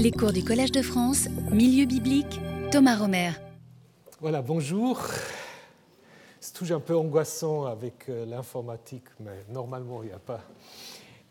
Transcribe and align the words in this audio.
Les 0.00 0.12
cours 0.12 0.32
du 0.32 0.44
Collège 0.44 0.70
de 0.70 0.80
France, 0.80 1.26
Milieu 1.50 1.84
biblique, 1.84 2.40
Thomas 2.70 2.96
Romer. 2.98 3.32
Voilà, 4.20 4.42
bonjour. 4.42 5.00
C'est 6.38 6.52
toujours 6.54 6.76
un 6.76 6.80
peu 6.80 6.96
angoissant 6.96 7.64
avec 7.64 8.08
euh, 8.08 8.24
l'informatique, 8.24 9.06
mais 9.18 9.44
normalement, 9.50 10.04
il 10.04 10.10
n'y 10.10 10.14
a, 10.14 10.20
pas, 10.20 10.40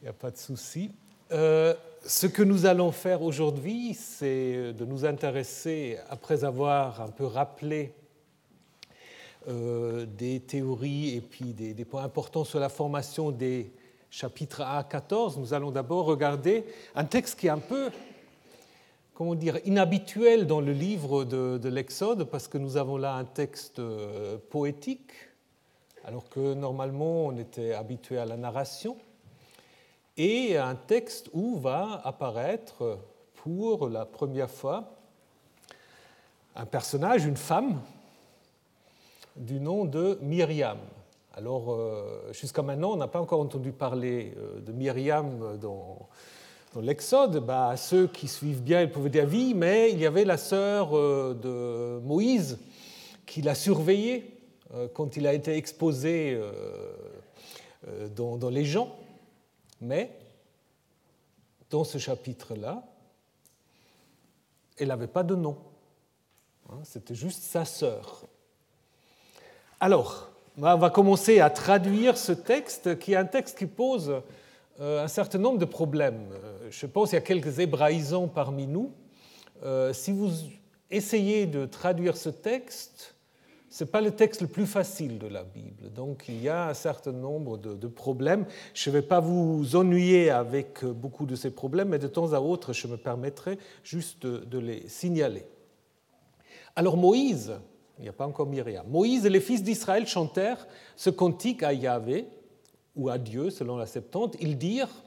a 0.06 0.12
pas 0.12 0.32
de 0.32 0.38
souci. 0.38 0.92
Euh, 1.32 1.76
ce 2.06 2.28
que 2.28 2.44
nous 2.44 2.66
allons 2.66 2.92
faire 2.92 3.22
aujourd'hui, 3.22 3.94
c'est 3.94 4.74
de 4.74 4.84
nous 4.84 5.06
intéresser, 5.06 5.98
après 6.10 6.44
avoir 6.44 7.00
un 7.00 7.10
peu 7.10 7.26
rappelé 7.26 7.94
euh, 9.48 10.06
des 10.06 10.42
théories 10.42 11.16
et 11.16 11.22
puis 11.22 11.54
des, 11.54 11.74
des, 11.74 11.86
points 11.86 12.04
importants 12.04 12.44
sur 12.44 12.60
la 12.60 12.68
formation 12.68 13.32
des 13.32 13.72
chapitres 14.10 14.60
1 14.60 14.80
à 14.80 14.84
14, 14.84 15.38
nous 15.38 15.54
allons 15.54 15.72
d'abord 15.72 16.06
regarder 16.06 16.66
un 16.96 17.06
texte 17.06 17.40
qui 17.40 17.48
est 17.48 17.52
un 17.52 17.60
peu 17.60 17.92
comment 19.18 19.34
dire, 19.34 19.58
inhabituel 19.66 20.46
dans 20.46 20.62
le 20.62 20.72
livre 20.72 21.24
de, 21.24 21.58
de 21.58 21.70
l'Exode, 21.70 22.26
parce 22.26 22.48
que 22.48 22.60
nous 22.60 22.78
avons 22.78 22.98
là 22.98 23.16
un 23.16 23.26
texte 23.26 23.80
euh, 23.80 24.38
poétique, 24.52 25.12
alors 26.06 26.30
que 26.30 26.54
normalement 26.54 27.26
on 27.26 27.38
était 27.38 27.74
habitué 27.74 28.20
à 28.20 28.26
la 28.26 28.38
narration, 28.38 28.96
et 30.18 30.56
un 30.58 30.76
texte 30.76 31.32
où 31.34 31.58
va 31.58 32.00
apparaître 32.04 33.00
pour 33.34 33.90
la 33.90 34.06
première 34.06 34.52
fois 34.52 34.94
un 36.56 36.68
personnage, 36.68 37.26
une 37.26 37.38
femme, 37.38 37.82
du 39.36 39.60
nom 39.60 39.86
de 39.86 40.20
Myriam. 40.22 40.78
Alors, 41.34 41.72
euh, 41.72 42.32
jusqu'à 42.34 42.62
maintenant, 42.62 42.92
on 42.92 42.98
n'a 42.98 43.08
pas 43.08 43.22
encore 43.22 43.40
entendu 43.40 43.72
parler 43.72 44.36
euh, 44.38 44.60
de 44.60 44.72
Myriam 44.72 45.58
dans, 45.58 46.08
dans 46.74 46.82
l'Exode, 46.82 47.38
bah, 47.46 47.76
ceux 47.78 48.08
qui 48.08 48.28
suivent 48.28 48.62
bien, 48.62 48.82
ils 48.82 48.92
pouvaient 48.92 49.10
dire 49.10 49.28
oui, 49.30 49.54
mais 49.56 49.92
il 49.92 50.00
y 50.00 50.06
avait 50.06 50.26
la 50.26 50.38
sœur 50.38 50.98
euh, 50.98 51.34
de 51.34 52.06
Moïse 52.06 52.60
qui 53.26 53.42
l'a 53.42 53.56
surveillé 53.56 54.38
euh, 54.74 54.88
quand 54.94 55.16
il 55.18 55.26
a 55.28 55.34
été 55.34 55.56
exposé 55.56 56.34
euh, 56.34 58.08
dans, 58.10 58.38
dans 58.38 58.50
les 58.50 58.66
gens. 58.66 58.96
Mais 59.80 60.12
dans 61.70 61.84
ce 61.84 61.98
chapitre-là, 61.98 62.84
elle 64.78 64.90
n'avait 64.90 65.08
pas 65.08 65.24
de 65.24 65.36
nom. 65.36 65.58
Hein, 66.70 66.80
c'était 66.84 67.16
juste 67.16 67.44
sa 67.44 67.64
sœur. 67.64 68.24
Alors, 69.80 70.30
on 70.58 70.78
va 70.78 70.90
commencer 70.90 71.40
à 71.40 71.50
traduire 71.50 72.18
ce 72.18 72.34
texte, 72.34 73.00
qui 73.00 73.14
est 73.14 73.18
un 73.18 73.26
texte 73.26 73.58
qui 73.58 73.68
pose 73.68 74.22
un 74.80 75.08
certain 75.08 75.38
nombre 75.38 75.60
de 75.60 75.66
problèmes. 75.66 76.28
Je 76.70 76.86
pense 76.86 77.10
qu'il 77.10 77.16
y 77.16 77.22
a 77.22 77.26
quelques 77.26 77.60
hébraïsants 77.60 78.28
parmi 78.28 78.68
nous. 78.68 78.92
Euh, 79.64 79.94
si 79.94 80.12
vous 80.12 80.30
essayez 80.90 81.46
de 81.46 81.66
traduire 81.66 82.18
ce 82.18 82.30
texte, 82.30 83.16
ce 83.70 83.84
n'est 83.84 83.90
pas 83.90 84.02
le 84.02 84.12
texte 84.12 84.42
le 84.42 84.48
plus 84.48 84.66
facile 84.66 85.20
de 85.20 85.28
la 85.28 85.44
Bible. 85.44 85.92
Donc 85.92 86.26
il 86.30 86.42
y 86.42 86.50
a 86.50 86.70
un 86.70 86.74
certain 86.74 87.12
nombre 87.12 87.58
de, 87.58 87.76
de 87.76 87.88
problèmes. 87.88 88.46
Je 88.74 88.90
ne 88.90 88.96
vais 88.96 89.02
pas 89.02 89.20
vous 89.20 89.76
ennuyer 89.76 90.30
avec 90.30 90.86
beaucoup 90.86 91.26
de 91.26 91.36
ces 91.36 91.52
problèmes, 91.52 91.90
mais 91.90 92.00
de 92.00 92.08
temps 92.08 92.34
à 92.34 92.40
autre, 92.40 92.74
je 92.74 92.88
me 92.88 92.98
permettrai 92.98 93.58
juste 93.84 94.26
de, 94.26 94.38
de 94.38 94.58
les 94.58 94.88
signaler. 94.88 95.46
Alors 96.76 96.98
Moïse, 96.98 97.54
il 98.00 98.04
n'y 98.04 98.10
a 98.10 98.14
pas 98.14 98.28
encore 98.28 98.48
Myriam, 98.48 98.88
Moïse 98.88 99.26
et 99.26 99.30
les 99.30 99.42
fils 99.42 99.64
d'Israël 99.64 100.08
chantèrent 100.08 100.68
ce 100.96 101.10
cantique 101.10 101.64
à 101.64 101.74
Yahvé 101.74 102.28
ou 102.96 103.10
à 103.10 103.18
Dieu, 103.18 103.50
selon 103.50 103.78
la 103.78 103.86
Septante, 103.86 104.36
ils 104.40 104.58
dirent 104.58 105.04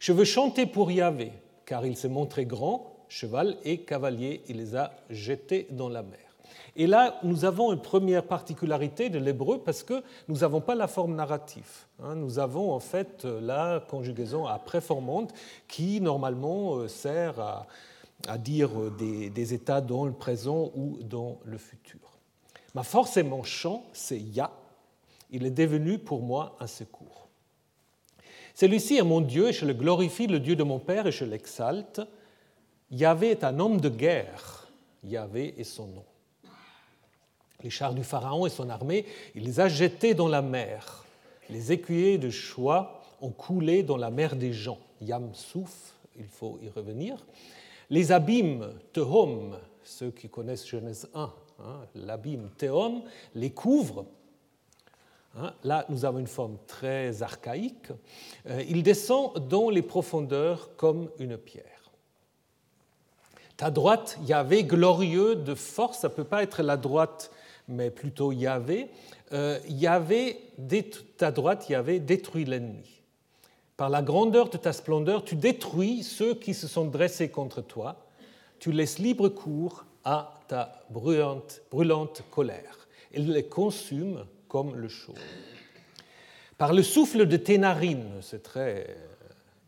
Je 0.00 0.14
veux 0.14 0.24
chanter 0.24 0.64
pour 0.64 0.90
Yahvé, 0.90 1.30
car 1.66 1.84
il 1.84 1.94
s'est 1.94 2.08
montré 2.08 2.46
grand, 2.46 3.04
cheval 3.10 3.58
et 3.64 3.82
cavalier, 3.82 4.40
il 4.48 4.56
les 4.56 4.74
a 4.74 4.92
jetés 5.10 5.66
dans 5.72 5.90
la 5.90 6.02
mer. 6.02 6.18
Et 6.74 6.86
là, 6.86 7.20
nous 7.22 7.44
avons 7.44 7.70
une 7.70 7.82
première 7.82 8.24
particularité 8.24 9.10
de 9.10 9.18
l'hébreu 9.18 9.60
parce 9.62 9.82
que 9.82 10.02
nous 10.26 10.38
n'avons 10.38 10.62
pas 10.62 10.74
la 10.74 10.88
forme 10.88 11.14
narrative. 11.16 11.84
Hein. 12.02 12.14
Nous 12.14 12.38
avons 12.38 12.72
en 12.72 12.80
fait 12.80 13.26
la 13.26 13.84
conjugaison 13.90 14.46
à 14.46 14.58
préformante 14.58 15.34
qui 15.68 16.00
normalement 16.00 16.76
euh, 16.76 16.88
sert 16.88 17.38
à, 18.26 18.38
dire 18.38 18.70
des, 18.92 19.28
des, 19.28 19.52
états 19.52 19.82
dans 19.82 20.06
le 20.06 20.12
présent 20.12 20.70
ou 20.74 20.96
dans 21.02 21.40
le 21.44 21.58
futur. 21.58 22.00
Ma 22.74 22.84
forcément 22.84 23.42
chant, 23.42 23.84
c'est 23.92 24.18
Ya. 24.18 24.50
Il 25.30 25.44
est 25.44 25.50
devenu 25.50 25.98
pour 25.98 26.22
moi 26.22 26.56
un 26.58 26.66
secours. 26.66 27.29
Celui-ci 28.54 28.96
est 28.96 29.02
mon 29.02 29.20
Dieu 29.20 29.48
et 29.48 29.52
je 29.52 29.64
le 29.64 29.72
glorifie, 29.72 30.26
le 30.26 30.40
Dieu 30.40 30.56
de 30.56 30.62
mon 30.62 30.78
Père, 30.78 31.06
et 31.06 31.12
je 31.12 31.24
l'exalte. 31.24 32.00
Yahvé 32.90 33.30
est 33.30 33.44
un 33.44 33.58
homme 33.58 33.80
de 33.80 33.88
guerre. 33.88 34.68
Yahvé 35.04 35.54
est 35.58 35.64
son 35.64 35.86
nom. 35.86 36.04
Les 37.62 37.70
chars 37.70 37.94
du 37.94 38.04
Pharaon 38.04 38.46
et 38.46 38.50
son 38.50 38.70
armée, 38.70 39.04
il 39.34 39.44
les 39.44 39.60
a 39.60 39.68
jetés 39.68 40.14
dans 40.14 40.28
la 40.28 40.42
mer. 40.42 41.04
Les 41.48 41.72
écuyers 41.72 42.18
de 42.18 42.30
Choix 42.30 43.02
ont 43.20 43.30
coulé 43.30 43.82
dans 43.82 43.96
la 43.96 44.10
mer 44.10 44.36
des 44.36 44.52
gens. 44.52 44.78
Yam 45.00 45.34
Souf, 45.34 45.94
il 46.18 46.26
faut 46.26 46.58
y 46.62 46.68
revenir. 46.68 47.24
Les 47.90 48.12
abîmes, 48.12 48.72
Tehom, 48.92 49.58
ceux 49.84 50.10
qui 50.10 50.28
connaissent 50.28 50.66
Genèse 50.66 51.08
1, 51.14 51.32
hein, 51.60 51.80
l'abîme 51.94 52.50
Tehom, 52.56 53.02
les 53.34 53.50
couvrent 53.50 54.04
Hein, 54.04 54.19
là, 55.64 55.84
nous 55.88 56.04
avons 56.04 56.18
une 56.18 56.26
forme 56.26 56.56
très 56.66 57.22
archaïque. 57.22 57.88
Euh, 58.48 58.62
il 58.68 58.82
descend 58.82 59.48
dans 59.48 59.70
les 59.70 59.82
profondeurs 59.82 60.70
comme 60.76 61.10
une 61.18 61.36
pierre. 61.36 61.64
Ta 63.56 63.70
droite, 63.70 64.18
Yahvé, 64.26 64.64
glorieux 64.64 65.36
de 65.36 65.54
force, 65.54 65.98
ça 65.98 66.08
ne 66.08 66.14
peut 66.14 66.24
pas 66.24 66.42
être 66.42 66.62
la 66.62 66.76
droite, 66.76 67.30
mais 67.68 67.90
plutôt 67.90 68.32
Yahvé. 68.32 68.88
Euh, 69.32 69.58
Yahvé, 69.68 70.40
ta 71.16 71.30
droite, 71.30 71.68
Yahvé, 71.68 72.00
détruit 72.00 72.44
l'ennemi. 72.44 73.02
Par 73.76 73.88
la 73.88 74.02
grandeur 74.02 74.50
de 74.50 74.56
ta 74.56 74.72
splendeur, 74.72 75.24
tu 75.24 75.36
détruis 75.36 76.02
ceux 76.02 76.34
qui 76.34 76.54
se 76.54 76.66
sont 76.66 76.84
dressés 76.84 77.30
contre 77.30 77.60
toi. 77.60 77.96
Tu 78.58 78.72
laisses 78.72 78.98
libre 78.98 79.28
cours 79.28 79.84
à 80.04 80.40
ta 80.48 80.82
brûlante, 80.90 81.62
brûlante 81.70 82.22
colère. 82.30 82.88
Elle 83.12 83.30
les 83.30 83.44
consume 83.44 84.24
comme 84.50 84.74
le 84.74 84.88
chaud. 84.88 85.14
Par 86.58 86.74
le 86.74 86.82
souffle 86.82 87.24
de 87.24 87.36
tes 87.38 87.56
narines, 87.56 88.18
c'est 88.20 88.42
très 88.42 88.86
euh, 88.90 88.94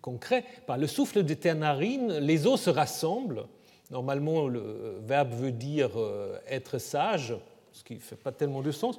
concret, 0.02 0.44
par 0.66 0.76
le 0.76 0.86
souffle 0.86 1.22
de 1.22 1.34
tes 1.34 1.54
narines, 1.54 2.18
les 2.18 2.46
eaux 2.46 2.58
se 2.58 2.68
rassemblent. 2.68 3.46
Normalement, 3.90 4.48
le 4.48 5.00
verbe 5.06 5.32
veut 5.32 5.52
dire 5.52 5.90
euh, 5.96 6.36
être 6.48 6.78
sage, 6.78 7.34
ce 7.72 7.84
qui 7.84 7.94
ne 7.94 8.00
fait 8.00 8.16
pas 8.16 8.32
tellement 8.32 8.60
de 8.60 8.72
sens. 8.72 8.98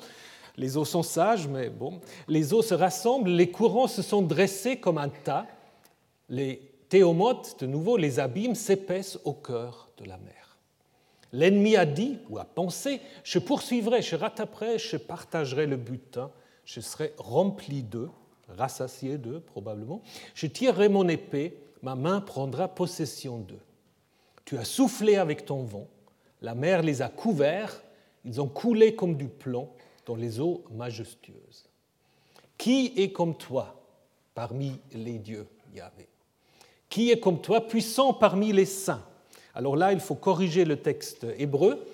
Les 0.55 0.77
eaux 0.77 0.85
sont 0.85 1.03
sages, 1.03 1.47
mais 1.47 1.69
bon. 1.69 1.99
Les 2.27 2.53
eaux 2.53 2.61
se 2.61 2.73
rassemblent, 2.73 3.29
les 3.29 3.51
courants 3.51 3.87
se 3.87 4.01
sont 4.01 4.21
dressés 4.21 4.77
comme 4.77 4.97
un 4.97 5.09
tas. 5.09 5.45
Les 6.29 6.61
théomotes, 6.87 7.59
de 7.59 7.67
nouveau, 7.67 7.97
les 7.97 8.19
abîmes 8.19 8.55
s'épaissent 8.55 9.19
au 9.25 9.33
cœur 9.33 9.89
de 9.97 10.05
la 10.05 10.17
mer. 10.17 10.42
L'ennemi 11.33 11.75
a 11.75 11.85
dit 11.85 12.19
ou 12.29 12.37
a 12.37 12.45
pensé, 12.45 13.01
je 13.23 13.39
poursuivrai, 13.39 14.03
je 14.03 14.15
rattraperai, 14.15 14.77
je 14.77 14.97
partagerai 14.97 15.65
le 15.65 15.77
butin, 15.77 16.31
je 16.63 16.79
serai 16.79 17.13
rempli 17.17 17.81
d'eux, 17.81 18.11
rassasié 18.47 19.17
d'eux 19.17 19.39
probablement, 19.39 20.03
je 20.35 20.45
tirerai 20.45 20.89
mon 20.89 21.07
épée, 21.09 21.57
ma 21.81 21.95
main 21.95 22.21
prendra 22.21 22.67
possession 22.67 23.39
d'eux. 23.39 23.59
Tu 24.45 24.57
as 24.59 24.63
soufflé 24.63 25.15
avec 25.15 25.45
ton 25.45 25.63
vent, 25.63 25.87
la 26.41 26.53
mer 26.53 26.83
les 26.83 27.01
a 27.01 27.09
couverts, 27.09 27.81
ils 28.25 28.39
ont 28.39 28.47
coulé 28.47 28.95
comme 28.95 29.17
du 29.17 29.27
plomb 29.27 29.69
dans 30.05 30.15
les 30.15 30.39
eaux 30.39 30.63
majestueuses. 30.71 31.67
Qui 32.57 32.93
est 32.95 33.11
comme 33.11 33.35
toi 33.35 33.83
parmi 34.35 34.79
les 34.93 35.17
dieux, 35.17 35.47
Yahvé? 35.73 36.07
Qui 36.89 37.09
est 37.09 37.19
comme 37.19 37.41
toi 37.41 37.67
puissant 37.67 38.13
parmi 38.13 38.53
les 38.53 38.65
saints? 38.65 39.03
Alors 39.53 39.75
là, 39.75 39.93
il 39.93 39.99
faut 39.99 40.15
corriger 40.15 40.65
le 40.65 40.77
texte 40.77 41.25
hébreu, 41.37 41.85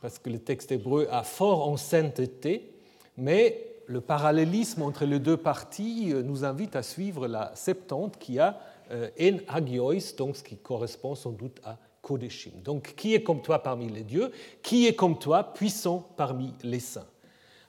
parce 0.00 0.18
que 0.18 0.30
le 0.30 0.38
texte 0.38 0.72
hébreu 0.72 1.06
a 1.10 1.22
fort 1.22 1.68
en 1.68 1.76
sainteté, 1.76 2.72
mais 3.16 3.74
le 3.86 4.00
parallélisme 4.00 4.82
entre 4.82 5.04
les 5.04 5.18
deux 5.18 5.36
parties 5.36 6.12
euh, 6.12 6.22
nous 6.22 6.44
invite 6.44 6.76
à 6.76 6.82
suivre 6.82 7.26
la 7.26 7.52
Septante 7.54 8.18
qui 8.18 8.38
a 8.38 8.58
euh, 8.90 9.08
en 9.20 9.38
agiois, 9.48 10.14
donc 10.16 10.36
ce 10.36 10.42
qui 10.42 10.56
correspond 10.56 11.14
sans 11.14 11.32
doute 11.32 11.60
à 11.64 11.78
Kodeshim. 12.02 12.52
Donc, 12.62 12.94
qui 12.96 13.14
est 13.14 13.22
comme 13.22 13.42
toi 13.42 13.62
parmi 13.62 13.88
les 13.88 14.02
dieux? 14.02 14.30
Qui 14.62 14.86
est 14.86 14.94
comme 14.94 15.18
toi, 15.18 15.54
puissant 15.54 16.06
parmi 16.16 16.52
les 16.62 16.80
saints? 16.80 17.06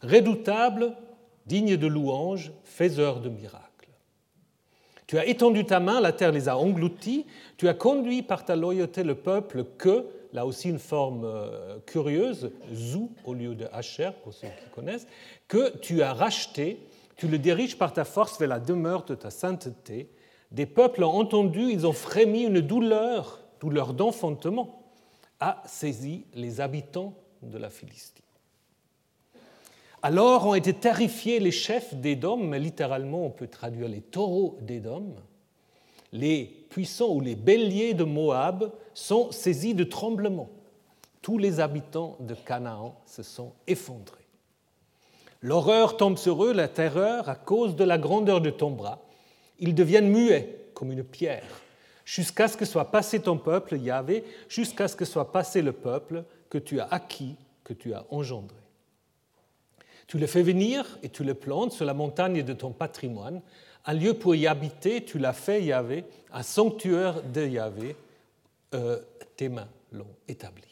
Redoutable, 0.01 0.95
digne 1.45 1.77
de 1.77 1.87
louange, 1.87 2.51
faiseur 2.63 3.21
de 3.21 3.29
miracles. 3.29 3.74
Tu 5.07 5.19
as 5.19 5.25
étendu 5.25 5.65
ta 5.65 5.79
main, 5.79 6.01
la 6.01 6.11
terre 6.11 6.31
les 6.31 6.49
a 6.49 6.57
engloutis. 6.57 7.25
Tu 7.57 7.67
as 7.67 7.73
conduit 7.73 8.23
par 8.23 8.45
ta 8.45 8.55
loyauté 8.55 9.03
le 9.03 9.15
peuple 9.15 9.65
que, 9.77 10.05
là 10.33 10.45
aussi 10.45 10.69
une 10.69 10.79
forme 10.79 11.23
euh, 11.25 11.77
curieuse, 11.85 12.51
zou 12.73 13.11
au 13.23 13.33
lieu 13.33 13.55
de 13.55 13.67
hacher, 13.71 14.11
pour 14.23 14.33
ceux 14.33 14.47
qui 14.47 14.69
connaissent, 14.73 15.07
que 15.47 15.77
tu 15.77 16.01
as 16.01 16.13
racheté. 16.13 16.79
Tu 17.17 17.27
le 17.27 17.37
diriges 17.37 17.77
par 17.77 17.93
ta 17.93 18.03
force 18.03 18.39
vers 18.39 18.49
la 18.49 18.59
demeure 18.59 19.05
de 19.05 19.15
ta 19.15 19.29
sainteté. 19.29 20.09
Des 20.51 20.65
peuples 20.65 21.03
ont 21.03 21.13
entendu, 21.13 21.69
ils 21.71 21.87
ont 21.87 21.93
frémi 21.93 22.43
une 22.43 22.61
douleur, 22.61 23.41
douleur 23.59 23.93
d'enfantement, 23.93 24.81
a 25.39 25.61
saisi 25.65 26.25
les 26.33 26.61
habitants 26.61 27.13
de 27.41 27.57
la 27.57 27.69
Philistie. 27.69 28.24
Alors 30.05 30.45
ont 30.45 30.53
été 30.53 30.71
terrifiés 30.71 31.39
les 31.39 31.49
chefs 31.49 31.95
d'Édom, 31.95 32.51
littéralement 32.51 33.25
on 33.25 33.31
peut 33.31 33.47
traduire 33.47 33.87
les 33.87 34.01
taureaux 34.01 34.55
d'Édom. 34.61 35.15
Les 36.13 36.45
puissants 36.69 37.09
ou 37.09 37.21
les 37.21 37.33
béliers 37.33 37.95
de 37.95 38.03
Moab 38.03 38.71
sont 38.93 39.31
saisis 39.31 39.73
de 39.73 39.83
tremblements. 39.83 40.51
Tous 41.23 41.39
les 41.39 41.59
habitants 41.59 42.17
de 42.19 42.35
Canaan 42.35 43.01
se 43.07 43.23
sont 43.23 43.53
effondrés. 43.65 44.27
L'horreur 45.41 45.97
tombe 45.97 46.19
sur 46.19 46.45
eux, 46.45 46.53
la 46.53 46.67
terreur, 46.67 47.27
à 47.27 47.33
cause 47.33 47.75
de 47.75 47.83
la 47.83 47.97
grandeur 47.97 48.41
de 48.41 48.51
ton 48.51 48.69
bras. 48.69 48.99
Ils 49.57 49.73
deviennent 49.73 50.09
muets 50.09 50.67
comme 50.75 50.91
une 50.91 51.03
pierre, 51.03 51.63
jusqu'à 52.05 52.47
ce 52.47 52.57
que 52.57 52.65
soit 52.65 52.91
passé 52.91 53.21
ton 53.21 53.39
peuple, 53.39 53.77
Yahvé, 53.77 54.23
jusqu'à 54.49 54.87
ce 54.87 54.95
que 54.95 55.03
soit 55.03 55.31
passé 55.31 55.63
le 55.63 55.71
peuple 55.71 56.25
que 56.51 56.59
tu 56.59 56.79
as 56.79 56.89
acquis, 56.91 57.37
que 57.63 57.73
tu 57.73 57.95
as 57.95 58.05
engendré. 58.11 58.64
Tu 60.07 60.17
le 60.17 60.27
fais 60.27 60.43
venir 60.43 60.99
et 61.03 61.09
tu 61.09 61.23
le 61.23 61.33
plantes 61.33 61.71
sur 61.71 61.85
la 61.85 61.93
montagne 61.93 62.43
de 62.43 62.53
ton 62.53 62.71
patrimoine. 62.71 63.41
Un 63.85 63.93
lieu 63.93 64.13
pour 64.13 64.35
y 64.35 64.47
habiter, 64.47 65.03
tu 65.03 65.17
l'as 65.17 65.33
fait, 65.33 65.63
Yahvé, 65.63 66.05
un 66.31 66.43
sanctuaire 66.43 67.21
de 67.23 67.45
Yahvé, 67.45 67.95
euh, 68.73 68.99
tes 69.35 69.49
mains 69.49 69.67
l'ont 69.91 70.15
établi. 70.27 70.63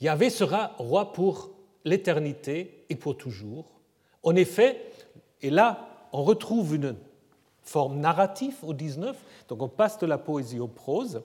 Yahvé 0.00 0.30
sera 0.30 0.74
roi 0.78 1.12
pour 1.12 1.50
l'éternité 1.84 2.84
et 2.88 2.96
pour 2.96 3.16
toujours. 3.16 3.64
En 4.22 4.34
effet, 4.36 4.90
et 5.42 5.50
là, 5.50 5.88
on 6.12 6.22
retrouve 6.22 6.74
une 6.74 6.96
forme 7.62 7.98
narrative 7.98 8.56
au 8.62 8.74
19, 8.74 9.16
donc 9.48 9.62
on 9.62 9.68
passe 9.68 9.98
de 9.98 10.06
la 10.06 10.18
poésie 10.18 10.60
aux 10.60 10.68
prose. 10.68 11.22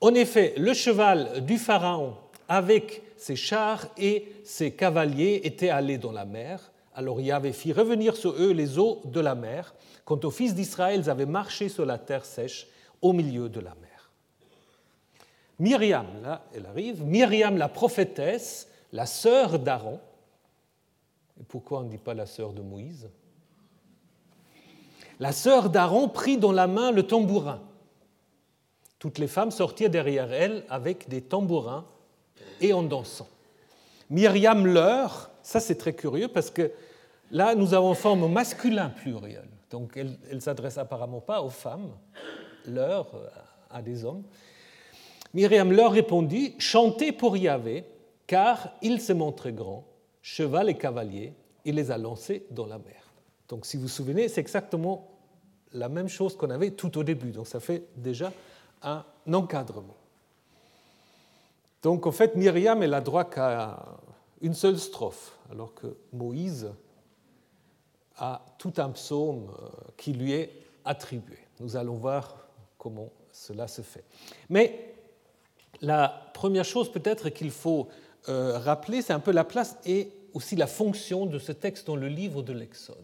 En 0.00 0.14
effet, 0.14 0.54
le 0.56 0.74
cheval 0.74 1.44
du 1.44 1.58
Pharaon 1.58 2.14
avec 2.52 3.00
ses 3.16 3.34
chars 3.34 3.86
et 3.96 4.30
ses 4.44 4.72
cavaliers 4.72 5.40
étaient 5.44 5.70
allés 5.70 5.96
dans 5.96 6.12
la 6.12 6.26
mer. 6.26 6.70
Alors 6.94 7.18
Yahvé 7.18 7.54
fit 7.54 7.72
revenir 7.72 8.14
sur 8.14 8.32
eux 8.32 8.52
les 8.52 8.78
eaux 8.78 9.00
de 9.06 9.20
la 9.20 9.34
mer, 9.34 9.74
quand 10.04 10.26
aux 10.26 10.30
fils 10.30 10.54
d'Israël 10.54 11.00
ils 11.00 11.08
avaient 11.08 11.24
marché 11.24 11.70
sur 11.70 11.86
la 11.86 11.96
terre 11.96 12.26
sèche 12.26 12.66
au 13.00 13.14
milieu 13.14 13.48
de 13.48 13.58
la 13.58 13.74
mer. 13.76 14.10
Myriam, 15.58 16.04
là, 16.22 16.44
elle 16.54 16.66
arrive, 16.66 17.02
Myriam 17.02 17.56
la 17.56 17.68
prophétesse, 17.68 18.68
la 18.92 19.06
sœur 19.06 19.58
d'Aaron. 19.58 19.98
Et 21.40 21.44
pourquoi 21.44 21.78
on 21.78 21.84
ne 21.84 21.88
dit 21.88 21.96
pas 21.96 22.12
la 22.12 22.26
sœur 22.26 22.52
de 22.52 22.60
Moïse? 22.60 23.08
La 25.20 25.32
sœur 25.32 25.70
d'Aaron 25.70 26.06
prit 26.10 26.36
dans 26.36 26.52
la 26.52 26.66
main 26.66 26.90
le 26.90 27.04
tambourin. 27.04 27.62
Toutes 28.98 29.16
les 29.16 29.26
femmes 29.26 29.52
sortirent 29.52 29.88
derrière 29.88 30.30
elle 30.34 30.66
avec 30.68 31.08
des 31.08 31.22
tambourins 31.22 31.86
et 32.60 32.72
en 32.72 32.82
dansant. 32.82 33.28
Myriam 34.10 34.66
leur, 34.66 35.30
ça 35.42 35.60
c'est 35.60 35.76
très 35.76 35.94
curieux 35.94 36.28
parce 36.28 36.50
que 36.50 36.70
là 37.30 37.54
nous 37.54 37.74
avons 37.74 37.94
forme 37.94 38.30
masculin 38.30 38.90
pluriel. 38.90 39.48
Donc 39.70 39.96
elle 39.96 40.18
ne 40.32 40.40
s'adresse 40.40 40.78
apparemment 40.78 41.20
pas 41.20 41.42
aux 41.42 41.50
femmes, 41.50 41.90
leur 42.66 43.08
à 43.70 43.82
des 43.82 44.04
hommes. 44.04 44.22
Myriam 45.34 45.72
leur 45.72 45.92
répondit 45.92 46.54
Chantez 46.58 47.12
pour 47.12 47.36
Yahvé, 47.36 47.84
car 48.26 48.74
il 48.82 49.00
se 49.00 49.12
montre 49.12 49.50
grand, 49.50 49.84
cheval 50.20 50.68
et 50.68 50.76
cavalier, 50.76 51.32
il 51.64 51.76
les 51.76 51.90
a 51.90 51.98
lancés 51.98 52.46
dans 52.50 52.66
la 52.66 52.78
mer. 52.78 53.02
Donc 53.48 53.66
si 53.66 53.76
vous 53.76 53.84
vous 53.84 53.88
souvenez, 53.88 54.28
c'est 54.28 54.40
exactement 54.40 55.08
la 55.72 55.88
même 55.88 56.08
chose 56.08 56.36
qu'on 56.36 56.50
avait 56.50 56.72
tout 56.72 56.98
au 56.98 57.04
début. 57.04 57.30
Donc 57.30 57.46
ça 57.46 57.60
fait 57.60 57.84
déjà 57.96 58.32
un 58.82 59.04
encadrement. 59.32 59.96
Donc 61.82 62.06
en 62.06 62.12
fait, 62.12 62.36
Myriam, 62.36 62.82
elle 62.82 62.94
a 62.94 63.00
droit 63.00 63.24
qu'à 63.24 63.98
une 64.40 64.54
seule 64.54 64.78
strophe, 64.78 65.36
alors 65.50 65.74
que 65.74 65.96
Moïse 66.12 66.70
a 68.16 68.44
tout 68.58 68.72
un 68.76 68.90
psaume 68.90 69.50
euh, 69.50 69.68
qui 69.96 70.12
lui 70.12 70.32
est 70.32 70.52
attribué. 70.84 71.38
Nous 71.60 71.76
allons 71.76 71.96
voir 71.96 72.48
comment 72.78 73.10
cela 73.32 73.66
se 73.66 73.82
fait. 73.82 74.04
Mais 74.48 74.94
la 75.80 76.30
première 76.34 76.64
chose 76.64 76.90
peut-être 76.90 77.30
qu'il 77.30 77.50
faut 77.50 77.88
euh, 78.28 78.58
rappeler, 78.58 79.02
c'est 79.02 79.12
un 79.12 79.20
peu 79.20 79.32
la 79.32 79.44
place 79.44 79.76
et 79.84 80.12
aussi 80.34 80.56
la 80.56 80.66
fonction 80.66 81.26
de 81.26 81.38
ce 81.38 81.52
texte 81.52 81.86
dans 81.86 81.96
le 81.96 82.08
livre 82.08 82.42
de 82.42 82.52
l'Exode. 82.52 82.96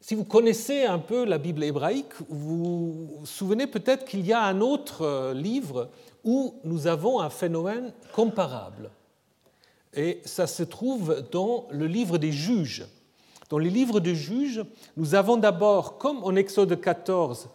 Si 0.00 0.14
vous 0.14 0.24
connaissez 0.24 0.84
un 0.84 0.98
peu 0.98 1.24
la 1.24 1.38
Bible 1.38 1.62
hébraïque, 1.62 2.12
vous 2.28 3.06
vous 3.06 3.26
souvenez 3.26 3.66
peut-être 3.66 4.04
qu'il 4.06 4.24
y 4.26 4.32
a 4.32 4.42
un 4.42 4.60
autre 4.60 5.02
euh, 5.02 5.34
livre 5.34 5.90
où 6.24 6.54
nous 6.64 6.86
avons 6.86 7.20
un 7.20 7.30
phénomène 7.30 7.92
comparable. 8.12 8.90
Et 9.94 10.20
ça 10.24 10.46
se 10.46 10.62
trouve 10.62 11.24
dans 11.30 11.66
le 11.70 11.86
livre 11.86 12.18
des 12.18 12.32
juges. 12.32 12.86
Dans 13.48 13.58
les 13.58 13.70
livres 13.70 13.98
des 13.98 14.14
juges, 14.14 14.62
nous 14.96 15.14
avons 15.14 15.36
d'abord, 15.36 15.98
comme 15.98 16.22
en 16.22 16.36
Exode 16.36 16.80
14, 16.80 17.48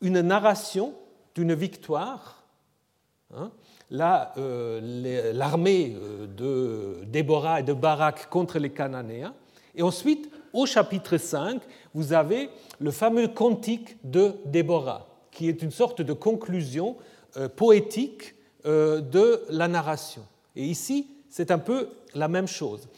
une 0.00 0.20
narration 0.20 0.94
d'une 1.34 1.54
victoire. 1.54 2.42
Hein. 3.34 3.52
Là, 3.90 4.32
euh, 4.36 5.32
l'armée 5.32 5.96
euh, 5.96 6.26
de 6.26 7.04
Déborah 7.04 7.60
et 7.60 7.62
de 7.62 7.72
Barak 7.72 8.28
contre 8.28 8.58
les 8.58 8.70
Cananéens. 8.70 9.34
Et 9.76 9.82
ensuite, 9.82 10.28
au 10.52 10.66
chapitre 10.66 11.18
5, 11.18 11.60
vous 11.94 12.12
avez 12.12 12.50
le 12.80 12.90
fameux 12.90 13.28
cantique 13.28 13.96
de 14.02 14.34
Déborah, 14.46 15.06
qui 15.30 15.48
est 15.48 15.62
une 15.62 15.70
sorte 15.70 16.02
de 16.02 16.12
conclusion 16.12 16.96
poétique 17.56 18.36
euh, 18.66 19.00
de 19.00 19.44
la 19.48 19.68
narration. 19.68 20.26
Et 20.56 20.64
ici, 20.64 21.06
c'est 21.30 21.52
un 21.52 21.58
peu 21.58 21.88
la 22.14 22.26
même 22.26 22.48
chose. 22.48 22.88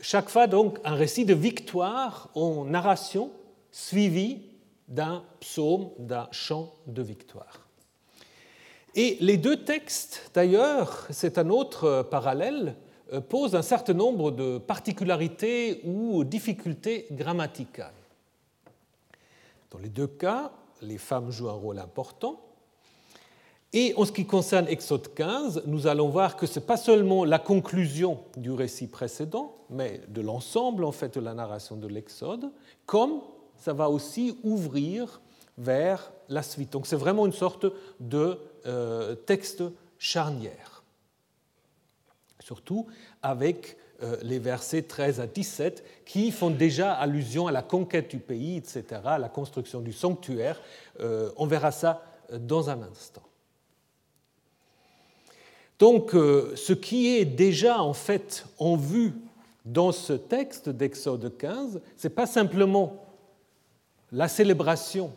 Chaque 0.00 0.28
fois, 0.28 0.48
donc, 0.48 0.80
un 0.82 0.96
récit 0.96 1.24
de 1.24 1.34
victoire 1.34 2.30
en 2.34 2.64
narration 2.64 3.30
suivi 3.70 4.40
d'un 4.88 5.22
psaume, 5.38 5.90
d'un 6.00 6.26
chant 6.32 6.72
de 6.88 7.00
victoire. 7.00 7.60
Et 8.96 9.18
les 9.20 9.36
deux 9.36 9.62
textes, 9.62 10.32
d'ailleurs, 10.34 11.06
c'est 11.10 11.38
un 11.38 11.48
autre 11.48 12.02
parallèle, 12.10 12.74
euh, 13.12 13.20
posent 13.20 13.54
un 13.54 13.62
certain 13.62 13.94
nombre 13.94 14.32
de 14.32 14.58
particularités 14.58 15.80
ou 15.84 16.24
difficultés 16.24 17.06
grammaticales. 17.12 17.92
Dans 19.70 19.78
les 19.78 19.90
deux 19.90 20.08
cas, 20.08 20.50
les 20.82 20.98
femmes 20.98 21.30
jouent 21.30 21.50
un 21.50 21.52
rôle 21.52 21.78
important, 21.78 22.40
et 23.72 23.92
en 23.96 24.04
ce 24.06 24.12
qui 24.12 24.24
concerne 24.24 24.66
Exode 24.68 25.12
15, 25.14 25.64
nous 25.66 25.86
allons 25.86 26.08
voir 26.08 26.36
que 26.36 26.46
ce 26.46 26.58
n'est 26.58 26.64
pas 26.64 26.78
seulement 26.78 27.24
la 27.24 27.38
conclusion 27.38 28.20
du 28.36 28.50
récit 28.50 28.86
précédent, 28.86 29.56
mais 29.68 30.00
de 30.08 30.22
l'ensemble 30.22 30.84
en 30.84 30.92
fait 30.92 31.18
de 31.18 31.20
la 31.20 31.34
narration 31.34 31.76
de 31.76 31.86
l'Exode, 31.86 32.50
comme 32.86 33.20
ça 33.58 33.74
va 33.74 33.90
aussi 33.90 34.38
ouvrir 34.42 35.20
vers 35.58 36.12
la 36.30 36.42
suite. 36.42 36.72
Donc 36.72 36.86
c'est 36.86 36.96
vraiment 36.96 37.26
une 37.26 37.32
sorte 37.32 37.66
de 38.00 38.38
euh, 38.66 39.14
texte 39.14 39.62
charnière. 39.98 40.82
Surtout 42.40 42.86
avec 43.20 43.76
euh, 44.02 44.16
les 44.22 44.38
versets 44.38 44.82
13 44.82 45.20
à 45.20 45.26
17 45.26 45.84
qui 46.06 46.30
font 46.30 46.50
déjà 46.50 46.94
allusion 46.94 47.48
à 47.48 47.52
la 47.52 47.62
conquête 47.62 48.10
du 48.10 48.18
pays, 48.18 48.56
etc., 48.56 48.84
à 49.04 49.18
la 49.18 49.28
construction 49.28 49.80
du 49.80 49.92
sanctuaire. 49.92 50.58
Euh, 51.00 51.30
on 51.36 51.46
verra 51.46 51.70
ça 51.70 52.02
dans 52.32 52.70
un 52.70 52.80
instant. 52.82 53.27
Donc, 55.78 56.14
euh, 56.14 56.54
ce 56.56 56.72
qui 56.72 57.16
est 57.16 57.24
déjà 57.24 57.80
en 57.82 57.94
fait 57.94 58.46
en 58.58 58.76
vue 58.76 59.12
dans 59.64 59.92
ce 59.92 60.12
texte 60.12 60.68
d'Exode 60.68 61.36
15, 61.36 61.80
ce 61.96 62.06
n'est 62.06 62.14
pas 62.14 62.26
simplement 62.26 63.04
la 64.10 64.28
célébration 64.28 65.12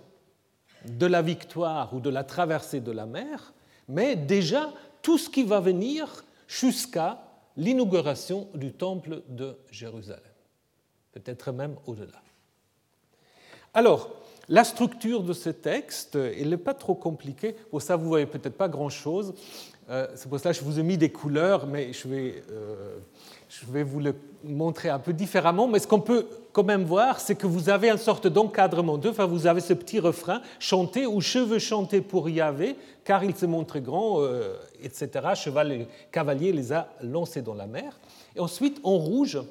de 0.85 1.05
la 1.05 1.21
victoire 1.21 1.93
ou 1.93 1.99
de 1.99 2.09
la 2.09 2.23
traversée 2.23 2.79
de 2.79 2.91
la 2.91 3.05
mer, 3.05 3.53
mais 3.87 4.15
déjà 4.15 4.71
tout 5.01 5.17
ce 5.17 5.29
qui 5.29 5.43
va 5.43 5.59
venir 5.59 6.25
jusqu'à 6.47 7.23
l'inauguration 7.57 8.47
du 8.53 8.71
temple 8.73 9.21
de 9.29 9.57
Jérusalem, 9.71 10.21
peut-être 11.11 11.51
même 11.51 11.75
au-delà. 11.85 12.21
Alors, 13.73 14.09
la 14.51 14.65
structure 14.65 15.23
de 15.23 15.31
ce 15.31 15.49
texte, 15.49 16.15
elle 16.15 16.49
n'est 16.49 16.57
pas 16.57 16.73
trop 16.73 16.93
compliquée. 16.93 17.55
Pour 17.69 17.81
ça, 17.81 17.95
vous 17.95 18.03
ne 18.03 18.09
voyez 18.09 18.25
peut-être 18.25 18.57
pas 18.57 18.67
grand-chose. 18.67 19.33
Euh, 19.89 20.07
c'est 20.15 20.27
pour 20.29 20.41
ça 20.41 20.51
que 20.51 20.57
je 20.57 20.63
vous 20.63 20.77
ai 20.77 20.83
mis 20.83 20.97
des 20.97 21.09
couleurs, 21.09 21.65
mais 21.67 21.93
je 21.93 22.07
vais, 22.09 22.43
euh, 22.51 22.97
je 23.47 23.65
vais 23.71 23.83
vous 23.83 24.01
le 24.01 24.13
montrer 24.43 24.89
un 24.89 24.99
peu 24.99 25.13
différemment. 25.13 25.69
Mais 25.69 25.79
ce 25.79 25.87
qu'on 25.87 26.01
peut 26.01 26.27
quand 26.51 26.65
même 26.65 26.83
voir, 26.83 27.21
c'est 27.21 27.35
que 27.35 27.47
vous 27.47 27.69
avez 27.69 27.89
une 27.89 27.97
sorte 27.97 28.27
d'encadrement. 28.27 28.99
Enfin, 29.05 29.25
vous 29.25 29.47
avez 29.47 29.61
ce 29.61 29.71
petit 29.71 30.01
refrain 30.01 30.41
chanté 30.59 31.07
ou 31.07 31.21
je 31.21 31.39
veux 31.39 31.59
chanter 31.59 32.01
pour 32.01 32.29
Yahvé, 32.29 32.75
car 33.05 33.23
il 33.23 33.33
se 33.37 33.45
montre 33.45 33.79
grand, 33.79 34.21
euh, 34.21 34.57
etc. 34.83 35.29
Cheval 35.33 35.71
et 35.71 35.87
cavalier 36.11 36.51
les 36.51 36.73
a 36.73 36.89
lancés 37.01 37.41
dans 37.41 37.55
la 37.55 37.67
mer. 37.67 37.97
Et 38.35 38.41
ensuite, 38.41 38.81
en 38.83 38.97
rouge, 38.97 39.41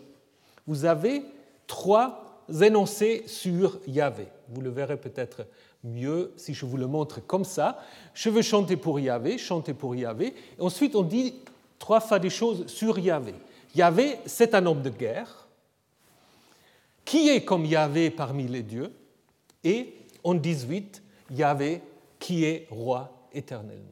vous 0.66 0.85
avez 0.85 1.23
trois 1.66 2.29
énoncés 2.62 3.25
sur 3.26 3.78
Yahvé. 3.87 4.28
Vous 4.49 4.61
le 4.61 4.71
verrez 4.71 4.97
peut-être 4.97 5.47
mieux 5.85 6.33
si 6.37 6.54
je 6.54 6.66
vous 6.66 6.76
le 6.76 6.87
montre 6.87 7.25
comme 7.26 7.45
ça. 7.45 7.78
Je 8.14 8.30
veux 8.30 8.42
chanter 8.42 8.76
pour 8.76 9.00
Yahvé, 9.00 9.38
chanter 9.38 9.75
pour 9.75 9.95
Yahvé. 9.95 10.35
Ensuite, 10.59 10.95
on 10.95 11.02
dit 11.02 11.35
trois 11.78 12.00
fois 12.00 12.19
des 12.19 12.30
choses 12.30 12.66
sur 12.66 12.99
Yahvé. 12.99 13.35
Yahvé, 13.75 14.19
c'est 14.26 14.54
un 14.54 14.66
homme 14.66 14.83
de 14.83 14.90
guerre. 14.90 15.49
Qui 17.04 17.28
est 17.28 17.45
comme 17.45 17.64
Yahvé 17.64 18.11
parmi 18.11 18.47
les 18.47 18.62
dieux? 18.62 18.92
Et 19.64 19.95
en 20.23 20.35
18, 20.35 21.02
Yahvé, 21.30 21.80
qui 22.19 22.45
est 22.45 22.66
roi 22.71 23.11
éternellement. 23.33 23.87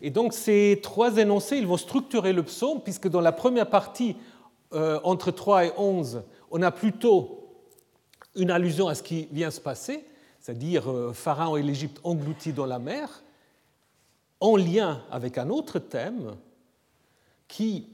Et 0.00 0.10
donc 0.10 0.32
ces 0.32 0.78
trois 0.82 1.16
énoncés, 1.16 1.56
ils 1.56 1.66
vont 1.66 1.76
structurer 1.76 2.32
le 2.32 2.42
psaume, 2.42 2.80
puisque 2.80 3.08
dans 3.08 3.20
la 3.20 3.32
première 3.32 3.68
partie, 3.68 4.16
euh, 4.74 5.00
entre 5.02 5.30
3 5.30 5.64
et 5.64 5.72
11, 5.78 6.22
on 6.50 6.62
a 6.62 6.70
plutôt 6.70 7.38
une 8.34 8.50
allusion 8.50 8.88
à 8.88 8.94
ce 8.94 9.02
qui 9.02 9.28
vient 9.32 9.50
se 9.50 9.60
passer, 9.60 10.04
c'est-à-dire 10.40 10.90
euh, 10.90 11.12
Pharaon 11.12 11.56
et 11.56 11.62
l'Égypte 11.62 12.00
engloutis 12.04 12.52
dans 12.52 12.66
la 12.66 12.78
mer, 12.78 13.22
en 14.40 14.56
lien 14.56 15.02
avec 15.10 15.38
un 15.38 15.50
autre 15.50 15.78
thème 15.78 16.36
qui 17.48 17.88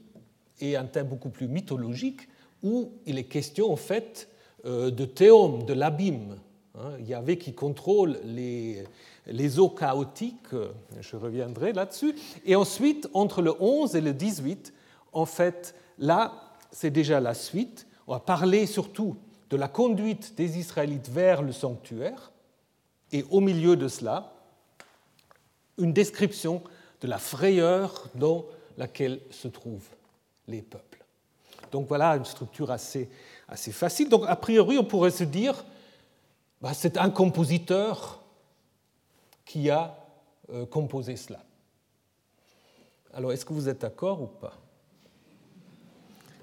est 0.61 0.75
un 0.75 0.85
thème 0.85 1.07
beaucoup 1.07 1.29
plus 1.29 1.47
mythologique, 1.47 2.27
où 2.63 2.91
il 3.05 3.17
est 3.17 3.23
question 3.23 3.71
en 3.71 3.75
fait 3.75 4.29
euh, 4.65 4.91
de 4.91 5.05
théum, 5.05 5.65
de 5.65 5.73
l'abîme. 5.73 6.37
Hein. 6.77 6.91
Yahvé 6.99 7.37
qui 7.37 7.53
contrôle 7.53 8.19
les, 8.25 8.83
les 9.27 9.59
eaux 9.59 9.69
chaotiques, 9.69 10.53
je 10.99 11.15
reviendrai 11.15 11.73
là-dessus. 11.73 12.15
Et 12.45 12.55
ensuite, 12.55 13.09
entre 13.13 13.41
le 13.41 13.53
11 13.59 13.95
et 13.95 14.01
le 14.01 14.13
18, 14.13 14.73
en 15.13 15.25
fait, 15.25 15.73
là, 15.97 16.33
c'est 16.71 16.91
déjà 16.91 17.19
la 17.19 17.33
suite. 17.33 17.84
On 18.07 18.13
va 18.13 18.19
parler 18.19 18.65
surtout 18.65 19.17
de 19.49 19.57
la 19.57 19.67
conduite 19.67 20.35
des 20.35 20.57
Israélites 20.57 21.09
vers 21.09 21.41
le 21.41 21.51
sanctuaire, 21.51 22.31
et 23.11 23.23
au 23.29 23.39
milieu 23.39 23.75
de 23.75 23.87
cela, 23.87 24.33
une 25.77 25.93
description 25.93 26.61
de 27.01 27.07
la 27.07 27.17
frayeur 27.17 28.09
dans 28.15 28.45
laquelle 28.77 29.21
se 29.31 29.47
trouvent 29.47 29.87
les 30.47 30.61
peuples. 30.61 31.03
Donc 31.71 31.87
voilà 31.87 32.15
une 32.15 32.25
structure 32.25 32.71
assez, 32.71 33.09
facile. 33.71 34.09
Donc 34.09 34.23
a 34.27 34.35
priori, 34.35 34.77
on 34.77 34.83
pourrait 34.83 35.11
se 35.11 35.23
dire, 35.23 35.65
bah, 36.61 36.73
c'est 36.73 36.97
un 36.97 37.09
compositeur 37.09 38.21
qui 39.45 39.69
a 39.69 39.95
euh, 40.51 40.65
composé 40.65 41.15
cela. 41.15 41.39
Alors 43.13 43.31
est-ce 43.31 43.45
que 43.45 43.53
vous 43.53 43.69
êtes 43.69 43.81
d'accord 43.81 44.21
ou 44.21 44.27
pas? 44.27 44.53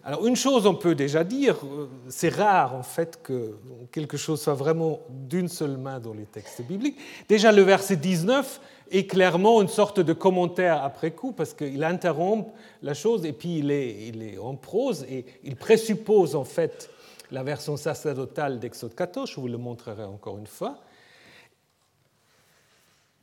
Alors 0.04 0.26
une 0.26 0.35
chose 0.35 0.66
on 0.66 0.75
peut 0.75 0.97
déjà 0.97 1.23
dire, 1.23 1.56
euh, 1.64 1.88
c'est 2.09 2.28
rare 2.28 2.75
en 2.75 2.82
fait 2.82 3.23
que 3.23 3.56
quelque 3.92 4.16
chose 4.16 4.40
soit 4.40 4.54
vraiment 4.54 5.00
d'une 5.09 5.49
seule 5.49 5.76
main 5.76 6.00
dans 6.00 6.12
les 6.12 6.25
textes 6.25 6.62
bibliques. 6.62 6.99
Déjà 7.28 7.52
le 7.52 7.62
verset 7.62 7.97
19 7.97 8.61
est 8.90 9.06
clairement 9.06 9.62
une 9.62 9.68
sorte 9.68 10.00
de 10.00 10.12
commentaire 10.12 10.82
après 10.82 11.12
coup 11.12 11.30
parce 11.30 11.54
qu'il 11.54 11.85
interrompt 11.85 12.49
la 12.82 12.94
chose 12.94 13.25
et 13.25 13.32
puis 13.32 13.59
il 13.59 13.71
est, 13.71 14.38
en 14.38 14.56
prose 14.56 15.06
et 15.09 15.25
il 15.44 15.54
présuppose 15.54 16.35
en 16.35 16.44
fait 16.44 16.90
la 17.30 17.44
version 17.44 17.76
sacerdotale 17.76 18.59
d'Exode 18.59 18.97
14, 18.97 19.30
je 19.30 19.40
vous 19.40 19.49
le 19.49 19.56
montrerai 19.56 20.04
encore 20.04 20.37
une 20.37 20.49
fois. 20.49 20.78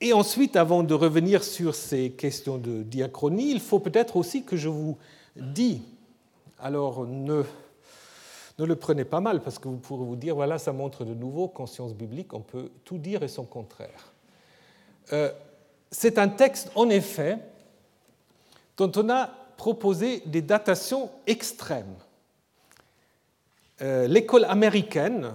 Et 0.01 0.13
ensuite, 0.13 0.55
avant 0.55 0.81
de 0.81 0.93
revenir 0.93 1.43
sur 1.43 1.75
ces 1.75 2.11
questions 2.11 2.57
de 2.57 2.83
diachronie, 2.83 3.51
il 3.51 3.59
faut 3.59 3.79
peut-être 3.79 4.15
aussi 4.15 4.43
que 4.45 4.55
je 4.55 4.69
vous 4.69 4.97
dise 5.35 5.81
alors 6.61 7.05
ne, 7.05 7.43
le 8.57 8.75
prenez 8.75 9.05
pas 9.05 9.19
mal, 9.19 9.41
parce 9.41 9.59
que 9.59 9.67
vous 9.67 9.77
pourrez 9.77 10.05
vous 10.05 10.15
dire, 10.15 10.35
voilà, 10.35 10.57
ça 10.57 10.73
montre 10.73 11.05
de 11.05 11.13
nouveau 11.13 11.47
qu'en 11.47 11.65
sciences 11.65 11.93
bibliques, 11.93 12.33
on 12.33 12.41
peut 12.41 12.69
tout 12.85 12.97
dire 12.97 13.23
et 13.23 13.27
son 13.27 13.45
contraire. 13.45 14.13
Euh, 15.13 15.31
c'est 15.91 16.17
un 16.17 16.29
texte, 16.29 16.71
en 16.75 16.89
effet, 16.89 17.39
dont 18.77 18.91
on 18.95 19.09
a 19.09 19.29
proposé 19.57 20.21
des 20.25 20.41
datations 20.41 21.09
extrêmes. 21.27 21.95
Euh, 23.81 24.07
l'école 24.07 24.45
américaine, 24.45 25.33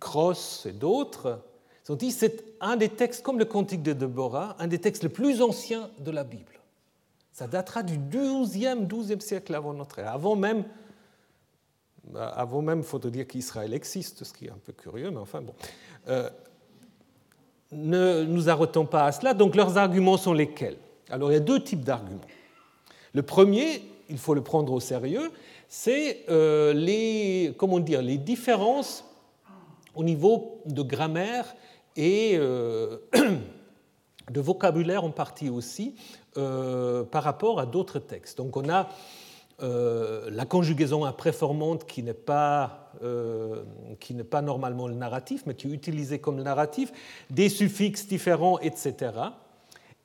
Cross 0.00 0.66
et 0.66 0.72
d'autres, 0.72 1.40
ont 1.88 1.94
dit 1.94 2.12
c'est 2.12 2.44
un 2.60 2.76
des 2.76 2.90
textes, 2.90 3.22
comme 3.22 3.38
le 3.38 3.44
Cantique 3.44 3.82
de 3.82 3.92
Deborah, 3.92 4.56
un 4.58 4.66
des 4.66 4.78
textes 4.78 5.02
les 5.02 5.08
plus 5.08 5.40
anciens 5.40 5.90
de 5.98 6.10
la 6.10 6.24
Bible. 6.24 6.57
Ça 7.38 7.46
datera 7.46 7.84
du 7.84 7.96
12e, 7.98 8.88
12e 8.88 9.20
siècle 9.20 9.54
avant 9.54 9.72
notre 9.72 10.00
ère. 10.00 10.12
Avant 10.12 10.34
même, 10.34 10.64
avant 12.12 12.62
même, 12.62 12.80
il 12.80 12.84
faut 12.84 12.98
dire 12.98 13.28
qu'Israël 13.28 13.72
existe, 13.74 14.24
ce 14.24 14.32
qui 14.32 14.46
est 14.46 14.50
un 14.50 14.58
peu 14.58 14.72
curieux, 14.72 15.12
mais 15.12 15.18
enfin 15.18 15.40
bon. 15.40 15.54
Euh, 16.08 16.28
ne 17.70 18.24
nous 18.24 18.48
arrêtons 18.48 18.86
pas 18.86 19.04
à 19.04 19.12
cela. 19.12 19.34
Donc 19.34 19.54
leurs 19.54 19.78
arguments 19.78 20.16
sont 20.16 20.32
lesquels? 20.32 20.78
Alors 21.10 21.30
il 21.30 21.34
y 21.34 21.36
a 21.36 21.40
deux 21.40 21.62
types 21.62 21.84
d'arguments. 21.84 22.26
Le 23.12 23.22
premier, 23.22 23.84
il 24.08 24.18
faut 24.18 24.34
le 24.34 24.42
prendre 24.42 24.72
au 24.72 24.80
sérieux, 24.80 25.30
c'est 25.68 26.24
euh, 26.28 26.72
les, 26.72 27.54
comment 27.56 27.78
dire, 27.78 28.02
les 28.02 28.18
différences 28.18 29.04
au 29.94 30.02
niveau 30.02 30.60
de 30.66 30.82
grammaire 30.82 31.54
et 31.94 32.32
euh, 32.34 32.96
de 34.28 34.40
vocabulaire 34.40 35.04
en 35.04 35.10
partie 35.12 35.50
aussi 35.50 35.94
euh, 36.38 37.02
par 37.02 37.24
rapport 37.24 37.58
à 37.58 37.66
d'autres 37.66 37.98
textes. 37.98 38.38
Donc 38.38 38.56
on 38.56 38.68
a 38.68 38.88
euh, 39.60 40.30
la 40.30 40.46
conjugaison 40.46 41.04
impréformante 41.04 41.84
qui 41.84 42.04
n'est 42.04 42.14
pas, 42.14 42.92
euh, 43.02 43.64
qui 43.98 44.14
n'est 44.14 44.22
pas 44.22 44.40
normalement 44.40 44.86
le 44.86 44.94
narratif, 44.94 45.42
mais 45.46 45.54
qui 45.54 45.66
est 45.66 45.72
utilisée 45.72 46.20
comme 46.20 46.36
le 46.36 46.44
narratif, 46.44 46.92
des 47.28 47.48
suffixes 47.48 48.06
différents, 48.06 48.60
etc. 48.60 49.10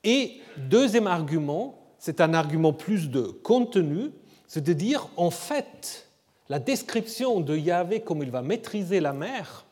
Et 0.02 0.40
deuxième 0.56 1.06
argument, 1.06 1.78
c'est 2.00 2.20
un 2.20 2.34
argument 2.34 2.72
plus 2.72 3.10
de 3.10 3.22
contenu, 3.22 4.10
c'est 4.48 4.64
de 4.64 4.72
dire 4.72 5.06
en 5.16 5.30
fait 5.30 6.08
la 6.48 6.58
description 6.58 7.38
de 7.38 7.56
Yahvé 7.56 8.00
comme 8.00 8.24
il 8.24 8.32
va 8.32 8.42
maîtriser 8.42 8.98
la 8.98 9.12
mer, 9.12 9.66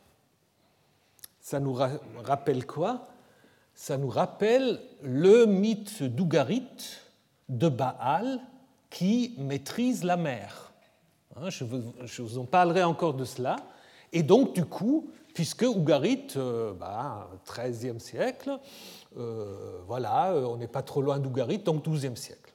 ça 1.41 1.59
nous 1.59 1.77
rappelle 2.23 2.67
quoi? 2.67 3.09
Ça 3.75 3.97
nous 3.97 4.09
rappelle 4.09 4.81
le 5.03 5.47
mythe 5.47 6.03
d'Ougarit 6.03 6.67
de 7.49 7.69
Baal 7.69 8.41
qui 8.91 9.35
maîtrise 9.39 10.05
la 10.05 10.17
mer. 10.17 10.73
Hein, 11.37 11.49
je 11.51 12.23
vous 12.23 12.39
en 12.39 12.45
parlerai 12.45 12.83
encore 12.83 13.15
de 13.15 13.25
cela. 13.25 13.57
Et 14.13 14.23
donc, 14.23 14.55
du 14.55 14.65
coup, 14.65 15.11
puisque 15.35 15.63
Ougarit, 15.63 16.27
euh, 16.37 16.73
bah, 16.75 17.31
13e 17.47 17.99
siècle, 17.99 18.59
euh, 19.19 19.81
voilà, 19.87 20.35
on 20.35 20.57
n'est 20.57 20.69
pas 20.69 20.83
trop 20.83 21.03
loin 21.03 21.19
d'Ougarit, 21.19 21.59
donc 21.59 21.85
12e 21.85 22.17
siècle. 22.17 22.53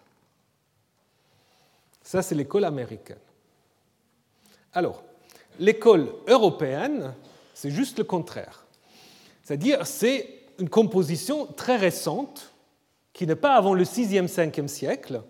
Ça, 2.03 2.21
c'est 2.21 2.35
l'école 2.35 2.65
américaine. 2.65 3.17
Alors, 4.73 5.03
l'école 5.59 6.13
européenne, 6.27 7.13
c'est 7.53 7.71
juste 7.71 7.97
le 7.97 8.03
contraire. 8.03 8.63
C'est-à-dire, 9.43 9.85
c'est 9.85 10.36
une 10.59 10.69
composition 10.69 11.45
très 11.45 11.77
récente, 11.77 12.53
qui 13.13 13.25
n'est 13.25 13.35
pas 13.35 13.55
avant 13.55 13.73
le 13.73 13.83
6e, 13.83 14.27
5e 14.27 14.67
siècle, 14.67 15.21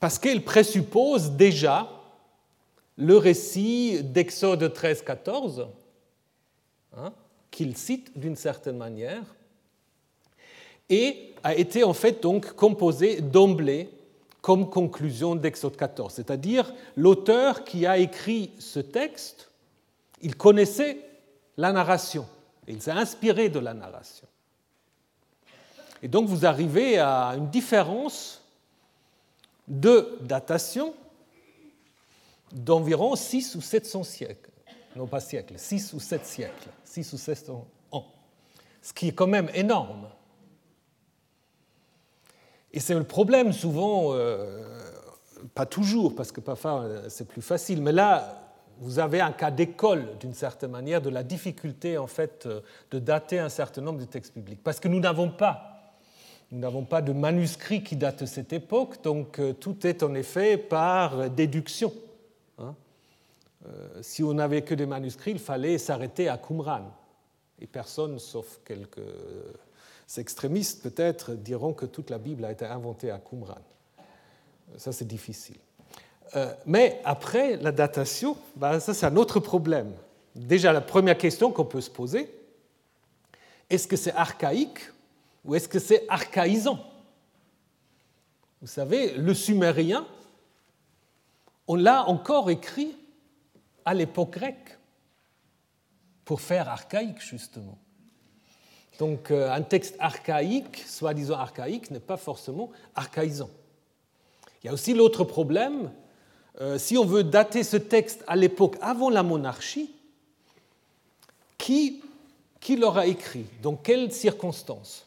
parce 0.00 0.18
qu'elle 0.18 0.44
présuppose 0.44 1.32
déjà 1.32 1.90
le 2.96 3.16
récit 3.16 4.02
d'Exode 4.02 4.62
13-14, 4.62 5.66
hein, 6.96 7.12
qu'il 7.50 7.76
cite 7.76 8.18
d'une 8.18 8.36
certaine 8.36 8.76
manière, 8.76 9.22
et 10.88 11.34
a 11.42 11.54
été 11.54 11.84
en 11.84 11.94
fait 11.94 12.22
donc 12.22 12.52
composé 12.54 13.20
d'emblée 13.20 13.88
comme 14.40 14.68
conclusion 14.68 15.34
d'Exode 15.34 15.76
14. 15.76 16.12
C'est-à-dire 16.12 16.74
l'auteur 16.96 17.64
qui 17.64 17.86
a 17.86 17.96
écrit 17.96 18.52
ce 18.58 18.80
texte, 18.80 19.50
il 20.20 20.36
connaissait 20.36 20.98
la 21.56 21.72
narration. 21.72 22.26
Il 22.68 22.80
s'est 22.80 22.90
inspiré 22.90 23.48
de 23.48 23.58
la 23.58 23.74
narration. 23.74 24.26
Et 26.02 26.08
donc 26.08 26.28
vous 26.28 26.44
arrivez 26.44 26.98
à 26.98 27.34
une 27.36 27.48
différence 27.48 28.42
de 29.68 30.18
datation 30.20 30.94
d'environ 32.52 33.16
6 33.16 33.54
ou 33.54 33.60
700 33.60 34.02
siècles. 34.02 34.50
Non 34.96 35.06
pas 35.06 35.20
siècles, 35.20 35.58
6 35.58 35.92
ou 35.94 36.00
7 36.00 36.24
siècles, 36.24 36.68
6 36.84 37.12
ou 37.12 37.18
700 37.18 37.66
ans. 37.90 38.06
Ce 38.82 38.92
qui 38.92 39.08
est 39.08 39.12
quand 39.12 39.26
même 39.26 39.50
énorme. 39.54 40.08
Et 42.72 42.80
c'est 42.80 42.94
le 42.94 43.04
problème 43.04 43.52
souvent, 43.52 44.12
euh, 44.12 44.62
pas 45.54 45.64
toujours, 45.64 46.14
parce 46.14 46.32
que 46.32 46.40
parfois 46.40 46.82
euh, 46.82 47.08
c'est 47.08 47.26
plus 47.26 47.40
facile, 47.42 47.80
mais 47.80 47.92
là, 47.92 48.43
vous 48.84 48.98
avez 48.98 49.22
un 49.22 49.32
cas 49.32 49.50
d'école, 49.50 50.18
d'une 50.20 50.34
certaine 50.34 50.70
manière, 50.70 51.00
de 51.00 51.08
la 51.08 51.22
difficulté 51.22 51.96
en 51.96 52.06
fait 52.06 52.44
euh, 52.44 52.60
de 52.90 52.98
dater 52.98 53.38
un 53.38 53.48
certain 53.48 53.80
nombre 53.80 53.98
de 53.98 54.04
textes 54.04 54.34
bibliques. 54.34 54.62
Parce 54.62 54.78
que 54.78 54.88
nous 54.88 55.00
n'avons 55.00 55.30
pas, 55.30 55.94
nous 56.52 56.58
n'avons 56.58 56.84
pas 56.84 57.00
de 57.00 57.14
manuscrits 57.14 57.82
qui 57.82 57.96
datent 57.96 58.20
de 58.20 58.26
cette 58.26 58.52
époque, 58.52 59.02
donc 59.02 59.38
euh, 59.38 59.54
tout 59.54 59.86
est 59.86 60.02
en 60.02 60.14
effet 60.14 60.58
par 60.58 61.30
déduction. 61.30 61.94
Hein. 62.58 62.74
Euh, 63.66 64.02
si 64.02 64.22
on 64.22 64.34
n'avait 64.34 64.60
que 64.62 64.74
des 64.74 64.86
manuscrits, 64.86 65.30
il 65.30 65.38
fallait 65.38 65.78
s'arrêter 65.78 66.28
à 66.28 66.36
Qumran. 66.36 66.92
Et 67.62 67.66
personne, 67.66 68.18
sauf 68.18 68.60
quelques 68.66 69.00
extrémistes 70.18 70.82
peut-être, 70.82 71.32
diront 71.32 71.72
que 71.72 71.86
toute 71.86 72.10
la 72.10 72.18
Bible 72.18 72.44
a 72.44 72.52
été 72.52 72.66
inventée 72.66 73.10
à 73.10 73.18
Qumran. 73.18 73.62
Ça, 74.76 74.92
c'est 74.92 75.06
difficile. 75.06 75.56
Euh, 76.36 76.52
mais 76.66 77.00
après 77.04 77.56
la 77.56 77.72
datation, 77.72 78.36
ben, 78.56 78.80
ça 78.80 78.94
c'est 78.94 79.06
un 79.06 79.16
autre 79.16 79.40
problème. 79.40 79.92
Déjà, 80.34 80.72
la 80.72 80.80
première 80.80 81.16
question 81.16 81.52
qu'on 81.52 81.64
peut 81.64 81.80
se 81.80 81.90
poser, 81.90 82.32
est-ce 83.70 83.86
que 83.86 83.96
c'est 83.96 84.14
archaïque 84.14 84.80
ou 85.44 85.54
est-ce 85.54 85.68
que 85.68 85.78
c'est 85.78 86.04
archaïsant? 86.08 86.78
Vous 88.60 88.66
savez, 88.66 89.14
le 89.14 89.34
sumérien, 89.34 90.06
on 91.68 91.76
l'a 91.76 92.04
encore 92.08 92.50
écrit 92.50 92.96
à 93.84 93.94
l'époque 93.94 94.30
grecque 94.30 94.78
pour 96.24 96.40
faire 96.40 96.68
archaïque, 96.68 97.20
justement. 97.20 97.78
Donc 98.98 99.30
euh, 99.30 99.52
un 99.52 99.62
texte 99.62 99.96
archaïque, 99.98 100.84
soi-disant 100.86 101.38
archaïque, 101.38 101.90
n'est 101.90 102.00
pas 102.00 102.16
forcément 102.16 102.70
archaïsant. 102.94 103.50
Il 104.62 104.68
y 104.68 104.70
a 104.70 104.72
aussi 104.72 104.94
l'autre 104.94 105.24
problème, 105.24 105.90
euh, 106.60 106.78
si 106.78 106.96
on 106.96 107.04
veut 107.04 107.24
dater 107.24 107.64
ce 107.64 107.76
texte 107.76 108.22
à 108.26 108.36
l'époque 108.36 108.76
avant 108.80 109.10
la 109.10 109.22
monarchie, 109.22 109.90
qui, 111.58 112.02
qui 112.60 112.76
l'aura 112.76 113.06
écrit? 113.06 113.46
Dans 113.62 113.74
quelles 113.74 114.12
circonstances? 114.12 115.06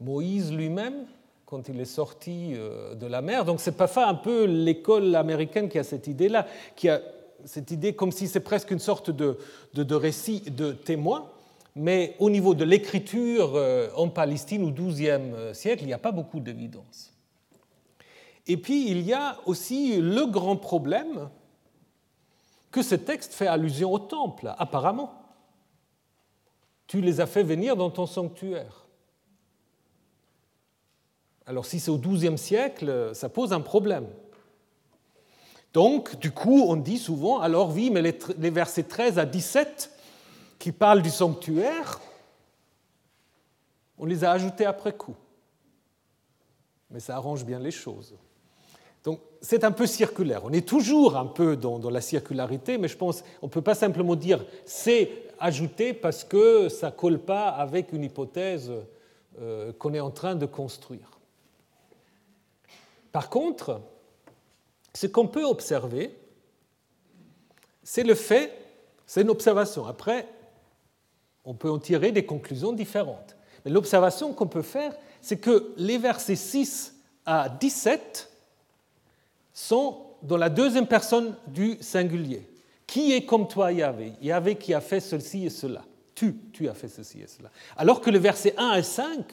Moïse 0.00 0.52
lui-même, 0.52 1.06
quand 1.44 1.68
il 1.68 1.78
est 1.80 1.84
sorti 1.84 2.52
euh, 2.54 2.94
de 2.94 3.06
la 3.06 3.20
mer. 3.20 3.44
Donc 3.44 3.60
c'est 3.60 3.76
pas 3.76 3.90
un 4.06 4.14
peu 4.14 4.44
l'école 4.44 5.14
américaine 5.14 5.68
qui 5.68 5.78
a 5.78 5.84
cette 5.84 6.06
idée-là, 6.06 6.46
qui 6.76 6.88
a 6.88 7.02
cette 7.44 7.70
idée 7.70 7.94
comme 7.94 8.12
si 8.12 8.28
c'est 8.28 8.40
presque 8.40 8.70
une 8.70 8.78
sorte 8.78 9.10
de, 9.10 9.38
de, 9.74 9.94
récit 9.94 10.40
de 10.50 10.72
témoin, 10.72 11.28
mais 11.76 12.16
au 12.18 12.30
niveau 12.30 12.54
de 12.54 12.64
l'écriture 12.64 13.52
euh, 13.56 13.88
en 13.94 14.08
Palestine 14.08 14.64
au 14.64 14.70
XIIe 14.70 15.52
siècle, 15.52 15.82
il 15.82 15.86
n'y 15.86 15.92
a 15.92 15.98
pas 15.98 16.12
beaucoup 16.12 16.40
d'évidence. 16.40 17.12
Et 18.48 18.56
puis 18.56 18.90
il 18.90 19.02
y 19.02 19.12
a 19.12 19.38
aussi 19.44 20.00
le 20.00 20.26
grand 20.26 20.56
problème 20.56 21.28
que 22.70 22.82
ce 22.82 22.94
texte 22.94 23.34
fait 23.34 23.46
allusion 23.46 23.92
au 23.92 23.98
temple, 23.98 24.54
apparemment. 24.58 25.12
Tu 26.86 27.02
les 27.02 27.20
as 27.20 27.26
fait 27.26 27.42
venir 27.42 27.76
dans 27.76 27.90
ton 27.90 28.06
sanctuaire. 28.06 28.86
Alors 31.46 31.66
si 31.66 31.78
c'est 31.78 31.90
au 31.90 31.98
XIIe 31.98 32.38
siècle, 32.38 33.10
ça 33.14 33.28
pose 33.28 33.52
un 33.52 33.60
problème. 33.60 34.06
Donc, 35.74 36.18
du 36.18 36.30
coup, 36.30 36.64
on 36.66 36.76
dit 36.76 36.98
souvent, 36.98 37.40
alors 37.40 37.72
oui, 37.72 37.90
mais 37.90 38.02
les, 38.02 38.50
versets 38.50 38.84
13 38.84 39.18
à 39.18 39.26
17 39.26 39.90
qui 40.58 40.72
parlent 40.72 41.02
du 41.02 41.10
sanctuaire, 41.10 42.00
on 43.98 44.06
les 44.06 44.24
a 44.24 44.32
ajoutés 44.32 44.64
après 44.64 44.96
coup. 44.96 45.14
Mais 46.90 47.00
ça 47.00 47.16
arrange 47.16 47.44
bien 47.44 47.58
les 47.58 47.70
choses. 47.70 48.16
Donc 49.08 49.20
c'est 49.40 49.64
un 49.64 49.72
peu 49.72 49.86
circulaire. 49.86 50.42
On 50.44 50.52
est 50.52 50.68
toujours 50.68 51.16
un 51.16 51.24
peu 51.24 51.56
dans, 51.56 51.78
la 51.88 52.02
circularité, 52.02 52.76
mais 52.76 52.88
je 52.88 52.96
pense 52.98 53.22
qu'on 53.40 53.46
ne 53.46 53.50
peut 53.50 53.62
pas 53.62 53.74
simplement 53.74 54.16
dire 54.16 54.44
c'est 54.66 55.10
ajouté 55.38 55.94
parce 55.94 56.24
que 56.24 56.68
ça 56.68 56.88
ne 56.88 56.92
colle 56.92 57.18
pas 57.18 57.48
avec 57.48 57.94
une 57.94 58.04
hypothèse 58.04 58.70
euh, 59.40 59.72
qu'on 59.78 59.94
est 59.94 60.00
en 60.00 60.10
train 60.10 60.34
de 60.34 60.44
construire. 60.44 61.18
Par 63.10 63.30
contre, 63.30 63.80
ce 64.92 65.06
qu'on 65.06 65.26
peut 65.26 65.44
observer, 65.44 66.14
c'est 67.82 68.04
le 68.04 68.14
fait, 68.14 68.52
c'est 69.06 69.22
une 69.22 69.30
observation. 69.30 69.86
Après, 69.86 70.28
on 71.46 71.54
peut 71.54 71.70
en 71.70 71.78
tirer 71.78 72.12
des 72.12 72.26
conclusions 72.26 72.74
différentes. 72.74 73.38
Mais 73.64 73.70
l'observation 73.70 74.34
qu'on 74.34 74.48
peut 74.48 74.60
faire, 74.60 74.94
c'est 75.22 75.38
que 75.38 75.72
les 75.78 75.96
versets 75.96 76.36
6 76.36 76.94
à 77.24 77.48
17 77.48 78.34
sont 79.58 80.06
dans 80.22 80.36
la 80.36 80.48
deuxième 80.48 80.86
personne 80.86 81.34
du 81.48 81.78
singulier. 81.80 82.48
Qui 82.86 83.12
est 83.12 83.24
comme 83.24 83.48
toi, 83.48 83.72
Yahvé? 83.72 84.12
Yahvé 84.22 84.54
qui 84.54 84.72
a 84.72 84.80
fait 84.80 85.00
ceci 85.00 85.46
et 85.46 85.50
cela. 85.50 85.84
Tu, 86.14 86.36
tu 86.52 86.68
as 86.68 86.74
fait 86.74 86.88
ceci 86.88 87.20
et 87.20 87.26
cela. 87.26 87.50
Alors 87.76 88.00
que 88.00 88.08
le 88.10 88.18
verset 88.18 88.54
1 88.56 88.74
et 88.74 88.82
5, 88.84 89.24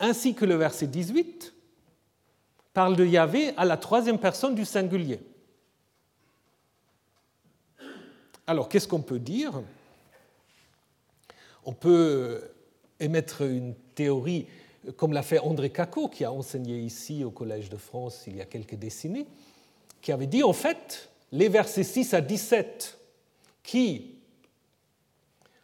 ainsi 0.00 0.34
que 0.34 0.46
le 0.46 0.54
verset 0.54 0.86
18, 0.86 1.52
parlent 2.72 2.96
de 2.96 3.04
Yahvé 3.04 3.52
à 3.58 3.66
la 3.66 3.76
troisième 3.76 4.18
personne 4.18 4.54
du 4.54 4.64
singulier. 4.64 5.20
Alors, 8.46 8.70
qu'est-ce 8.70 8.88
qu'on 8.88 9.02
peut 9.02 9.18
dire? 9.18 9.62
On 11.64 11.74
peut 11.74 12.42
émettre 12.98 13.42
une 13.42 13.74
théorie 13.94 14.46
comme 14.96 15.12
l'a 15.12 15.22
fait 15.22 15.38
André 15.38 15.70
Cacot, 15.70 16.08
qui 16.08 16.24
a 16.24 16.32
enseigné 16.32 16.78
ici 16.78 17.24
au 17.24 17.30
Collège 17.30 17.68
de 17.68 17.76
France 17.76 18.24
il 18.26 18.36
y 18.36 18.40
a 18.40 18.44
quelques 18.44 18.74
décennies, 18.74 19.26
qui 20.00 20.12
avait 20.12 20.26
dit 20.26 20.42
en 20.42 20.52
fait, 20.52 21.10
les 21.32 21.48
versets 21.48 21.82
6 21.82 22.14
à 22.14 22.20
17 22.20 22.98
qui 23.62 24.14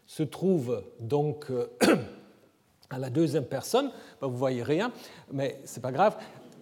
se 0.06 0.22
trouvent 0.22 0.84
donc 1.00 1.50
euh, 1.50 1.66
à 2.90 2.98
la 2.98 3.10
deuxième 3.10 3.44
personne, 3.44 3.90
ben, 4.20 4.28
vous 4.28 4.36
voyez 4.36 4.62
rien, 4.62 4.92
mais 5.32 5.60
ce 5.64 5.76
n'est 5.76 5.82
pas 5.82 5.92
grave, 5.92 6.16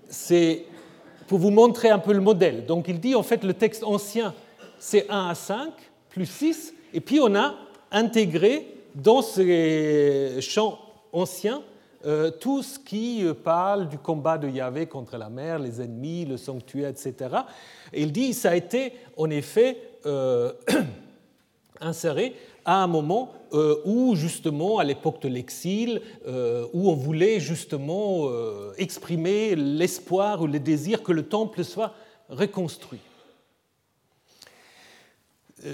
c'est 0.08 0.64
pour 1.26 1.38
vous 1.38 1.50
montrer 1.50 1.90
un 1.90 1.98
peu 1.98 2.12
le 2.12 2.20
modèle. 2.20 2.66
Donc 2.66 2.88
il 2.88 3.00
dit 3.00 3.14
en 3.14 3.22
fait 3.22 3.44
le 3.44 3.54
texte 3.54 3.84
ancien, 3.84 4.34
c'est 4.78 5.08
1 5.10 5.28
à 5.28 5.34
5 5.34 5.72
plus 6.08 6.26
6, 6.26 6.74
et 6.92 7.00
puis 7.00 7.20
on 7.20 7.34
a 7.34 7.54
intégré 7.90 8.66
dans 8.94 9.22
ces 9.22 10.38
champs 10.40 10.78
anciens 11.12 11.62
euh, 12.06 12.30
tout 12.30 12.62
ce 12.62 12.78
qui 12.78 13.24
euh, 13.24 13.32
parle 13.32 13.88
du 13.88 13.96
combat 13.96 14.36
de 14.36 14.46
Yahvé 14.46 14.86
contre 14.86 15.16
la 15.16 15.30
mer, 15.30 15.58
les 15.58 15.80
ennemis, 15.80 16.26
le 16.26 16.36
sanctuaire, 16.36 16.90
etc. 16.90 17.14
Et 17.94 18.02
il 18.02 18.12
dit 18.12 18.34
ça 18.34 18.50
a 18.50 18.56
été 18.56 18.92
en 19.16 19.30
effet 19.30 19.78
euh, 20.04 20.52
inséré 21.80 22.34
à 22.66 22.82
un 22.82 22.86
moment 22.86 23.32
où 23.84 24.16
justement, 24.16 24.78
à 24.78 24.84
l'époque 24.84 25.20
de 25.20 25.28
l'exil, 25.28 26.00
où 26.26 26.90
on 26.90 26.94
voulait 26.94 27.38
justement 27.38 28.26
exprimer 28.78 29.54
l'espoir 29.54 30.40
ou 30.40 30.46
le 30.46 30.58
désir 30.58 31.02
que 31.02 31.12
le 31.12 31.24
temple 31.24 31.62
soit 31.62 31.92
reconstruit. 32.30 33.00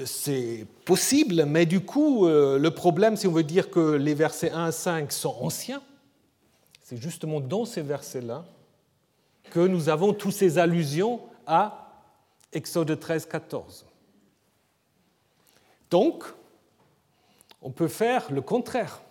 C'est 0.05 0.66
possible, 0.85 1.45
mais 1.47 1.64
du 1.64 1.81
coup, 1.81 2.27
le 2.27 2.69
problème, 2.71 3.16
si 3.16 3.29
on 3.29 3.33
veut 3.33 3.45
dire 3.45 3.71
que 3.71 3.93
les 3.93 4.14
versets 4.14 4.51
1 4.51 4.64
à 4.64 4.73
5 4.73 5.12
sont 5.12 5.37
anciens, 5.40 5.81
c'est 6.90 6.96
justement 6.96 7.38
dans 7.38 7.64
ces 7.64 7.83
versets-là 7.83 8.44
que 9.53 9.61
nous 9.61 9.88
avons 9.88 10.12
toutes 10.12 10.33
ces 10.33 10.59
allusions 10.59 11.20
à 11.46 11.87
Exode 12.53 12.98
13, 12.98 13.26
14. 13.26 13.87
Donc, 15.88 16.24
on 17.62 17.70
peut 17.70 17.87
faire 17.87 18.33
le 18.33 18.42
contraire. 18.42 19.03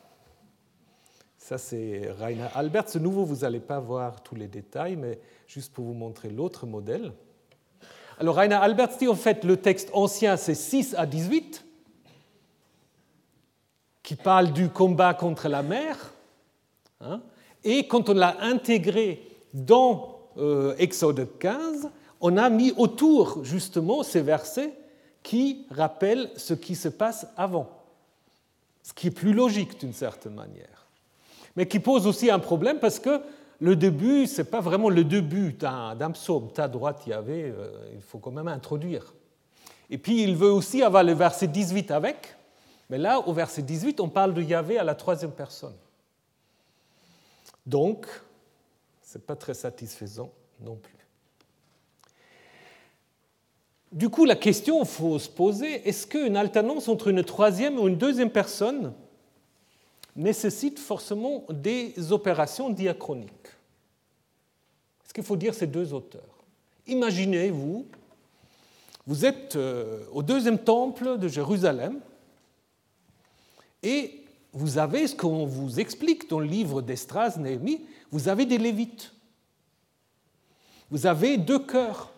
Ça, 1.38 1.58
c'est 1.58 2.12
Rainer 2.20 2.50
Albert. 2.54 2.90
Ce 2.90 3.00
nouveau, 3.00 3.24
vous 3.24 3.38
n'allez 3.38 3.62
pas 3.62 3.80
voir 3.80 4.24
tous 4.24 4.36
les 4.36 4.50
détails, 4.50 4.98
mais 4.98 5.18
juste 5.48 5.72
pour 5.72 5.86
vous 5.86 5.94
montrer 5.94 6.30
l'autre 6.30 6.66
modèle. 6.66 7.14
Alors, 8.20 8.36
Rainer 8.36 8.56
Albert 8.56 8.98
dit 8.98 9.08
en 9.08 9.16
fait 9.16 9.46
le 9.46 9.56
texte 9.56 9.90
ancien, 9.94 10.36
c'est 10.36 10.54
6 10.54 10.96
à 10.98 11.06
18, 11.06 11.66
qui 14.04 14.16
parle 14.16 14.52
du 14.52 14.68
combat 14.68 15.14
contre 15.14 15.48
la 15.48 15.64
mer. 15.64 16.12
Hein, 17.00 17.22
et 17.64 17.88
quand 17.88 18.10
on 18.10 18.14
l'a 18.14 18.38
intégré 18.42 19.22
dans 19.54 20.20
euh, 20.38 20.76
Exode 20.78 21.28
15, 21.40 21.90
on 22.22 22.38
a 22.38 22.50
mis 22.50 22.74
autour 22.78 23.44
justement 23.44 24.04
ces 24.04 24.22
versets 24.22 24.74
qui 25.24 25.66
rappellent 25.70 26.30
ce 26.38 26.54
qui 26.54 26.76
se 26.76 26.90
passe 26.90 27.28
avant, 27.36 27.70
ce 28.84 28.94
qui 28.94 29.08
est 29.08 29.12
plus 29.12 29.34
logique 29.34 29.80
d'une 29.80 29.94
certaine 29.94 30.36
manière, 30.36 30.88
mais 31.56 31.68
qui 31.68 31.80
pose 31.80 32.08
aussi 32.08 32.30
un 32.30 32.40
problème 32.40 32.80
parce 32.80 33.00
que 33.00 33.22
le 33.62 33.76
début, 33.76 34.26
ce 34.26 34.42
n'est 34.42 34.48
pas 34.48 34.62
vraiment 34.62 34.90
le 34.90 35.04
début 35.04 35.52
d'un 35.52 36.12
psaume. 36.12 36.50
Ta 36.54 36.70
droite, 36.70 37.02
il 37.06 37.10
y 37.10 37.14
avait, 37.14 37.54
euh, 37.56 37.72
il 37.94 38.02
faut 38.02 38.18
quand 38.20 38.32
même 38.32 38.48
introduire. 38.48 39.14
Et 39.90 39.98
puis 39.98 40.24
il 40.24 40.36
veut 40.36 40.52
aussi 40.52 40.82
avoir 40.82 41.04
le 41.04 41.14
verset 41.14 41.48
18 41.48 41.92
avec, 41.92 42.36
mais 42.90 42.98
là, 42.98 43.20
au 43.20 43.34
verset 43.34 43.62
18, 43.62 44.00
on 44.00 44.08
parle 44.08 44.34
de 44.34 44.42
Yahvé 44.42 44.78
à 44.78 44.84
la 44.84 44.96
troisième 44.96 45.32
personne. 45.32 45.76
Donc, 47.70 48.08
ce 49.04 49.18
n'est 49.18 49.24
pas 49.24 49.36
très 49.36 49.54
satisfaisant 49.54 50.32
non 50.60 50.76
plus. 50.76 50.96
Du 53.92 54.10
coup, 54.10 54.26
la 54.26 54.36
question 54.36 54.84
faut 54.86 55.20
se 55.20 55.30
poser, 55.30 55.88
est-ce 55.88 56.08
qu'une 56.08 56.36
alternance 56.36 56.88
entre 56.88 57.10
une 57.10 57.24
troisième 57.24 57.78
ou 57.80 57.88
une 57.88 57.98
deuxième 57.98 58.32
personne 58.32 58.94
nécessite 60.16 60.80
forcément 60.80 61.46
des 61.52 62.12
opérations 62.12 62.72
diachroniques? 62.72 63.30
Est-ce 65.06 65.14
qu'il 65.14 65.24
faut 65.24 65.38
dire 65.38 65.54
ces 65.54 65.68
deux 65.68 65.94
auteurs? 65.94 66.44
Imaginez-vous, 66.88 67.86
vous 69.06 69.26
êtes 69.26 69.56
euh, 69.56 70.06
au 70.12 70.24
deuxième 70.24 70.58
temple 70.58 71.20
de 71.20 71.28
Jérusalem 71.28 72.00
et 73.84 74.19
vous 74.54 74.78
avez 74.78 75.08
ce 75.08 75.16
qu'on 75.16 75.46
vous 75.46 75.80
explique 75.80 76.30
dans 76.30 76.40
le 76.40 76.48
livre 76.48 76.82
d'Estras, 76.82 77.38
Néhémie, 77.38 77.86
vous 78.12 78.28
avez 78.30 78.46
des 78.46 78.58
Lévites. 78.58 79.14
Vous 80.90 81.06
avez 81.06 81.38
deux 81.38 81.60
chœurs. 81.60 82.12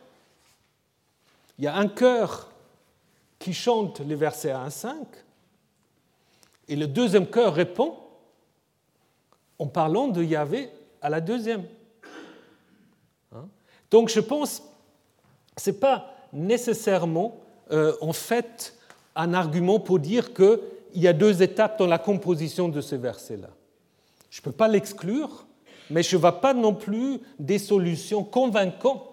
Il 1.58 1.66
y 1.66 1.68
a 1.68 1.76
un 1.76 1.88
chœur 1.88 2.50
qui 3.38 3.54
chante 3.54 4.00
les 4.00 4.16
versets 4.16 4.52
1 4.52 4.66
à 4.66 4.70
5, 4.70 4.96
et 6.68 6.76
le 6.76 6.88
deuxième 6.88 7.28
chœur 7.28 7.54
répond 7.54 7.98
en 9.60 9.68
parlant 9.68 10.08
de 10.08 10.24
Yahvé 10.24 10.70
à 11.02 11.10
la 11.10 11.20
deuxième. 11.20 11.66
Hein? 13.36 13.48
Donc 13.90 14.10
je 14.10 14.20
pense 14.20 14.64
que 15.56 15.62
ce 15.62 15.72
n'est 15.72 15.78
pas 15.78 16.16
nécessairement 16.32 17.42
euh, 17.72 17.96
en 18.00 18.14
fait 18.14 18.78
un 19.16 19.34
argument 19.34 19.80
pour 19.80 20.00
dire 20.00 20.34
qu'il 20.92 21.02
y 21.02 21.08
a 21.08 21.14
deux 21.14 21.42
étapes 21.42 21.80
dans 21.80 21.88
la 21.88 22.00
composition 22.00 22.70
de 22.70 22.82
ces 22.82 22.98
versets-là. 22.98 23.50
Je 24.30 24.40
ne 24.40 24.44
peux 24.44 24.52
pas 24.52 24.68
l'exclure, 24.68 25.46
mais 25.90 26.04
je 26.04 26.16
ne 26.16 26.22
vois 26.22 26.42
pas 26.42 26.54
non 26.54 26.74
plus 26.74 27.20
des 27.40 27.60
solutions 27.60 28.24
convaincantes 28.24 29.04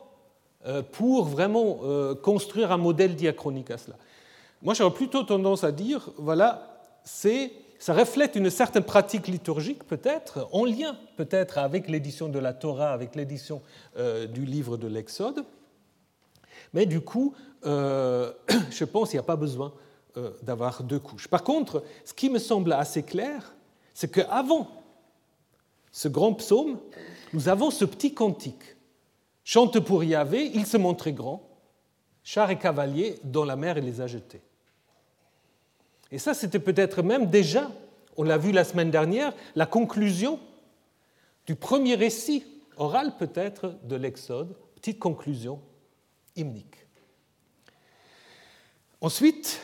euh, 0.67 0.83
pour 0.83 1.25
vraiment 1.25 1.81
euh, 1.83 2.15
construire 2.15 2.73
un 2.73 2.77
modèle 2.77 3.15
diachronique 3.15 3.71
à 3.71 3.79
cela. 3.79 3.97
Moi, 4.63 4.75
j'aurais 4.75 4.95
plutôt 4.95 5.23
tendance 5.23 5.65
à 5.65 5.73
dire, 5.73 6.11
voilà, 6.19 6.81
c'est, 7.05 7.53
ça 7.79 7.95
reflète 7.95 8.37
une 8.37 8.51
certaine 8.51 8.83
pratique 8.83 9.29
liturgique, 9.29 9.85
peut-être, 9.85 10.49
en 10.53 10.65
lien 10.65 10.97
peut-être 11.17 11.59
avec 11.59 11.89
l'édition 11.89 12.29
de 12.29 12.39
la 12.39 12.53
Torah, 12.53 12.93
avec 12.93 13.15
l'édition 13.15 13.63
du 14.33 14.45
livre 14.45 14.77
de 14.77 14.89
l'Exode, 14.89 15.45
mais 16.73 16.87
du 16.87 17.01
coup, 17.01 17.35
euh, 17.67 18.33
je 18.71 18.85
pense 18.85 19.11
qu'il 19.11 19.19
n'y 19.19 19.25
a 19.25 19.27
pas 19.27 19.37
besoin 19.37 19.69
euh, 19.69 19.71
d'avoir 20.43 20.83
deux 20.83 20.99
couches. 20.99 21.29
Par 21.29 21.43
contre, 21.43 21.83
ce 22.05 22.15
qui 22.15 22.31
me 22.31 22.39
semble 22.39 22.73
assez 22.73 23.03
clair, 23.03 23.55
c'est 23.95 24.11
qu'avant 24.11 24.69
ce 25.93 26.09
grand 26.09 26.35
psaume, 26.35 26.79
nous 27.33 27.49
avons 27.49 27.71
ce 27.71 27.85
petit 27.85 28.15
cantique. 28.15 28.77
Chante 29.45 29.81
pour 29.81 30.05
Yahvé, 30.05 30.51
il 30.55 30.67
se 30.67 30.77
montrait 30.77 31.13
grand, 31.13 31.49
char 32.23 32.51
et 32.51 32.59
cavalier 32.59 33.19
dont 33.25 33.45
la 33.45 33.57
mer 33.57 33.77
les 33.81 34.01
a 34.01 34.07
jetés. 34.07 34.43
Et 36.11 36.19
ça, 36.19 36.35
c'était 36.35 36.59
peut-être 36.59 37.03
même 37.03 37.27
déjà, 37.27 37.71
on 38.17 38.23
l'a 38.23 38.39
vu 38.39 38.53
la 38.53 38.65
semaine 38.65 38.91
dernière, 38.91 39.33
la 39.55 39.67
conclusion 39.67 40.39
du 41.47 41.55
premier 41.55 41.95
récit 41.95 42.45
oral 42.77 43.17
peut-être 43.17 43.75
de 43.85 43.97
l'Exode, 43.97 44.55
petite 44.75 44.99
conclusion 44.99 45.61
hymnique. 46.37 46.87
Ensuite, 49.01 49.61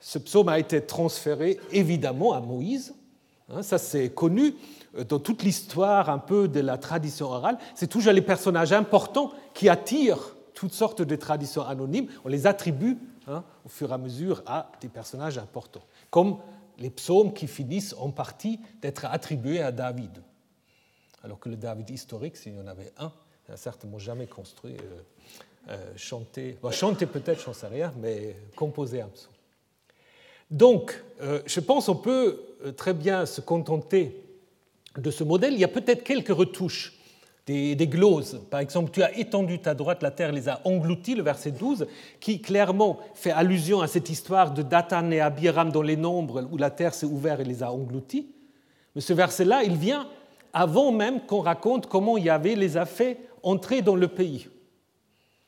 ce 0.00 0.18
psaume 0.18 0.48
a 0.48 0.58
été 0.58 0.84
transféré 0.84 1.60
évidemment 1.70 2.32
à 2.32 2.40
Moïse. 2.40 2.94
Hein, 3.50 3.62
ça, 3.62 3.78
c'est 3.78 4.10
connu 4.10 4.54
euh, 4.96 5.04
dans 5.04 5.18
toute 5.18 5.42
l'histoire 5.42 6.08
un 6.08 6.18
peu 6.18 6.48
de 6.48 6.60
la 6.60 6.78
tradition 6.78 7.26
orale. 7.26 7.58
C'est 7.74 7.86
toujours 7.86 8.12
les 8.12 8.22
personnages 8.22 8.72
importants 8.72 9.32
qui 9.54 9.68
attirent 9.68 10.34
toutes 10.54 10.72
sortes 10.72 11.02
de 11.02 11.16
traditions 11.16 11.62
anonymes. 11.62 12.08
On 12.24 12.28
les 12.28 12.46
attribue 12.46 12.98
hein, 13.28 13.44
au 13.64 13.68
fur 13.68 13.90
et 13.90 13.94
à 13.94 13.98
mesure 13.98 14.42
à 14.46 14.72
des 14.80 14.88
personnages 14.88 15.38
importants, 15.38 15.84
comme 16.10 16.38
les 16.78 16.90
psaumes 16.90 17.32
qui 17.32 17.46
finissent 17.46 17.94
en 17.98 18.10
partie 18.10 18.58
d'être 18.80 19.04
attribués 19.04 19.60
à 19.60 19.70
David. 19.70 20.22
Alors 21.22 21.38
que 21.38 21.50
le 21.50 21.56
David 21.56 21.90
historique, 21.90 22.36
s'il 22.36 22.56
y 22.56 22.60
en 22.60 22.66
avait 22.66 22.92
un, 22.98 23.12
n'a 23.48 23.56
certainement 23.56 23.98
jamais 23.98 24.26
construit 24.26 24.76
euh, 24.76 25.02
euh, 25.68 25.92
chanter, 25.96 26.58
chanter 26.70 27.06
peut-être, 27.06 27.42
j'en 27.44 27.52
sais 27.52 27.66
rien, 27.66 27.92
mais 27.98 28.36
composer 28.56 29.02
un 29.02 29.08
psaume. 29.08 29.29
Donc, 30.50 31.02
euh, 31.22 31.40
je 31.46 31.60
pense 31.60 31.86
qu'on 31.86 31.96
peut 31.96 32.40
euh, 32.64 32.72
très 32.72 32.94
bien 32.94 33.26
se 33.26 33.40
contenter 33.40 34.24
de 34.96 35.10
ce 35.10 35.22
modèle. 35.22 35.54
Il 35.54 35.60
y 35.60 35.64
a 35.64 35.68
peut-être 35.68 36.02
quelques 36.02 36.34
retouches, 36.34 36.98
des, 37.46 37.74
des, 37.74 37.86
gloses. 37.86 38.40
Par 38.50 38.60
exemple, 38.60 38.90
tu 38.90 39.02
as 39.02 39.16
étendu 39.16 39.60
ta 39.60 39.74
droite, 39.74 40.02
la 40.02 40.10
terre 40.10 40.32
les 40.32 40.48
a 40.48 40.60
engloutis, 40.64 41.14
le 41.14 41.22
verset 41.22 41.52
12, 41.52 41.86
qui 42.20 42.40
clairement 42.40 42.98
fait 43.14 43.30
allusion 43.30 43.80
à 43.80 43.86
cette 43.86 44.10
histoire 44.10 44.52
de 44.52 44.62
Dathan 44.62 45.10
et 45.10 45.20
Abiram 45.20 45.70
dans 45.70 45.82
les 45.82 45.96
nombres, 45.96 46.48
où 46.50 46.56
la 46.56 46.70
terre 46.70 46.94
s'est 46.94 47.06
ouverte 47.06 47.40
et 47.40 47.44
les 47.44 47.62
a 47.62 47.72
engloutis. 47.72 48.26
Mais 48.94 49.00
ce 49.00 49.12
verset-là, 49.12 49.62
il 49.62 49.76
vient 49.76 50.08
avant 50.52 50.90
même 50.92 51.20
qu'on 51.20 51.40
raconte 51.40 51.86
comment 51.86 52.18
Yahvé 52.18 52.56
les 52.56 52.76
a 52.76 52.86
fait 52.86 53.18
entrer 53.42 53.82
dans 53.82 53.96
le 53.96 54.08
pays. 54.08 54.48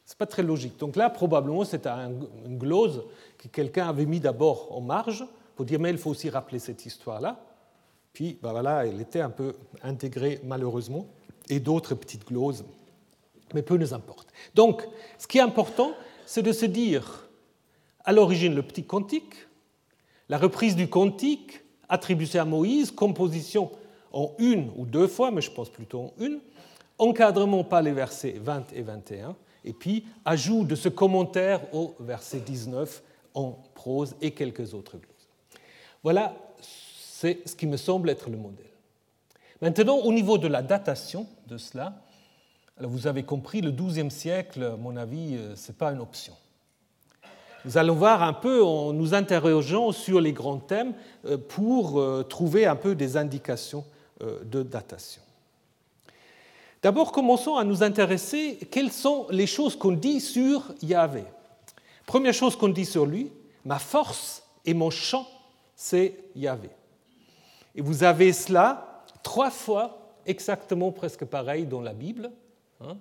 Ce 0.05 0.13
n'est 0.13 0.19
pas 0.19 0.27
très 0.27 0.43
logique. 0.43 0.79
Donc 0.79 0.97
là, 0.97 1.11
probablement, 1.11 1.65
c'est 1.65 1.87
une 1.87 2.59
glose 2.59 3.05
que 3.43 3.49
quelqu'un 3.49 3.89
avait 3.89 4.07
mis 4.07 4.21
d'abord 4.21 4.69
en 4.71 4.81
marge 4.81 5.25
pour 5.57 5.65
dire, 5.65 5.81
mais 5.81 5.91
il 5.91 5.99
faut 5.99 6.11
aussi 6.11 6.31
rappeler 6.31 6.61
cette 6.61 6.87
histoire-là. 6.87 7.41
Puis, 8.13 8.39
ben 8.41 8.53
voilà, 8.53 8.87
elle 8.87 9.01
était 9.01 9.21
un 9.21 9.31
peu 9.31 9.55
intégrée 9.83 10.41
malheureusement, 10.45 11.07
et 11.49 11.59
d'autres 11.59 11.97
petites 11.97 12.25
gloses, 12.25 12.65
mais 13.53 13.63
peu 13.63 13.77
nous 13.77 13.95
importe. 13.95 14.29
Donc, 14.55 14.87
ce 15.19 15.27
qui 15.27 15.39
est 15.39 15.43
important, 15.43 15.93
c'est 16.25 16.43
de 16.43 16.53
se 16.53 16.67
dire, 16.67 17.29
à 18.05 18.13
l'origine, 18.13 18.55
le 18.55 18.63
petit 18.63 18.85
cantique, 18.85 19.35
la 20.29 20.39
reprise 20.39 20.77
du 20.77 20.89
cantique, 20.89 21.63
attribuée 21.89 22.39
à 22.39 22.45
Moïse, 22.45 22.93
composition 22.93 23.73
en 24.13 24.35
une 24.39 24.71
ou 24.77 24.87
deux 24.87 25.09
fois, 25.09 25.33
mais 25.33 25.41
je 25.41 25.51
pense 25.51 25.69
plutôt 25.69 26.01
en 26.01 26.13
une, 26.21 26.39
encadrement 26.99 27.65
par 27.65 27.83
les 27.83 27.93
versets 27.93 28.37
20 28.41 28.73
et 28.73 28.83
21, 28.83 29.35
et 29.65 29.73
puis 29.73 30.05
ajout 30.25 30.65
de 30.65 30.77
ce 30.77 30.89
commentaire 30.89 31.61
au 31.75 31.97
verset 31.99 32.39
19 32.39 33.03
en 33.35 33.59
prose 33.75 34.15
et 34.21 34.33
quelques 34.33 34.75
autres 34.75 34.99
gloses. 34.99 35.29
Voilà, 36.03 36.35
c'est 36.61 37.47
ce 37.47 37.55
qui 37.55 37.67
me 37.67 37.77
semble 37.77 38.11
être 38.11 38.31
le 38.31 38.37
modèle. 38.37 38.67
Maintenant, 39.61 39.99
au 39.99 40.13
niveau 40.13 40.39
de 40.39 40.49
la 40.49 40.61
datation 40.63 41.27
de 41.47 41.57
cela, 41.57 41.95
vous 42.81 43.07
avez 43.07 43.23
compris, 43.23 43.61
le 43.61 43.71
XIIe 43.71 44.11
siècle, 44.11 44.65
à 44.65 44.77
mon 44.77 44.97
avis, 44.97 45.37
euh, 45.37 45.55
ce 45.55 45.71
n'est 45.71 45.77
pas 45.77 45.93
une 45.93 46.01
option. 46.01 46.35
Nous 47.65 47.79
allons 47.79 47.95
voir 47.95 48.25
un 48.25 48.33
peu 48.33 48.65
en 48.65 48.93
nous 48.93 49.15
interrogeant 49.15 49.93
sur 49.93 50.21
les 50.21 50.33
grands 50.33 50.59
thèmes 50.59 50.95
euh, 51.27 51.39
pour 51.39 52.01
euh, 52.01 52.25
trouver 52.25 52.67
un 52.67 52.77
peu 52.77 52.95
des 52.95 53.17
indications 53.17 53.85
de 54.45 54.63
datation. 54.63 55.21
D'abord, 56.81 57.11
commençons 57.11 57.57
à 57.57 57.65
nous 57.65 57.83
intéresser 57.83 58.57
quelles 58.71 58.93
sont 58.93 59.27
les 59.31 59.49
choses 59.49 59.75
qu'on 59.75 59.91
dit 59.91 60.21
sur 60.21 60.73
Yahvé. 60.81 61.25
Première 62.07 62.35
chose 62.35 62.57
qu'on 62.57 62.69
dit 62.69 62.85
sur 62.85 63.07
lui, 63.07 63.31
ma 63.65 63.79
force 63.79 64.43
et 64.65 64.75
mon 64.75 64.91
chant, 64.91 65.27
c'est 65.75 66.15
Yahvé. 66.35 66.71
Et 67.75 67.81
vous 67.81 68.05
avez 68.05 68.33
cela 68.33 69.05
trois 69.23 69.51
fois 69.51 70.15
exactement 70.27 70.93
presque 70.93 71.25
pareil 71.25 71.67
dans 71.67 71.81
la 71.81 71.93
Bible. 71.93 72.31
Hein. 72.81 72.97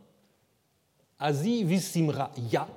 Azi 1.20 1.64
visimra 1.64 2.32
ya, 2.52 2.68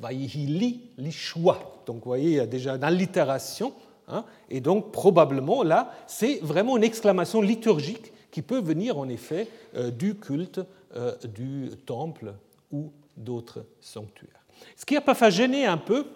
li 0.00 0.80
lishwa. 0.96 1.58
Donc 1.86 1.96
vous 1.96 2.10
voyez, 2.10 2.30
il 2.30 2.36
y 2.36 2.40
a 2.40 2.46
déjà 2.46 2.74
une 2.74 2.84
allitération. 2.84 3.72
Hein. 4.10 4.24
et 4.48 4.62
donc 4.62 4.90
probablement 4.90 5.62
là, 5.62 5.92
c'est 6.06 6.38
vraiment 6.40 6.78
une 6.78 6.84
exclamation 6.84 7.42
liturgique 7.42 8.10
qui 8.30 8.40
peut 8.40 8.60
venir 8.60 8.98
en 8.98 9.06
effet 9.10 9.48
euh, 9.74 9.90
du 9.90 10.14
culte 10.14 10.60
euh, 10.96 11.14
du 11.26 11.68
temple 11.84 12.32
ou 12.72 12.90
d'autres 13.18 13.66
sanctuaires. 13.80 14.46
Ce 14.76 14.84
qui 14.84 14.94
n'a 14.94 15.00
pas 15.00 15.14
fait 15.14 15.30
gêner 15.30 15.66
un 15.66 15.76
peu 15.76 16.06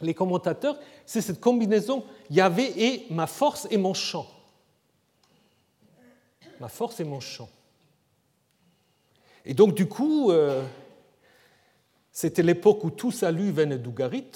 les 0.00 0.14
commentateurs, 0.14 0.78
c'est 1.06 1.20
cette 1.20 1.40
combinaison 1.40 2.04
Yahvé 2.30 2.72
et 2.76 3.06
ma 3.10 3.26
force 3.26 3.66
et 3.70 3.76
mon 3.76 3.94
chant. 3.94 4.26
Ma 6.60 6.68
force 6.68 7.00
et 7.00 7.04
mon 7.04 7.20
chant. 7.20 7.48
Et 9.44 9.54
donc, 9.54 9.74
du 9.74 9.86
coup, 9.86 10.30
euh, 10.30 10.64
c'était 12.12 12.42
l'époque 12.42 12.84
où 12.84 12.90
tout 12.90 13.10
salut 13.10 13.50
venait 13.50 13.78
d'Ougarit. 13.78 14.30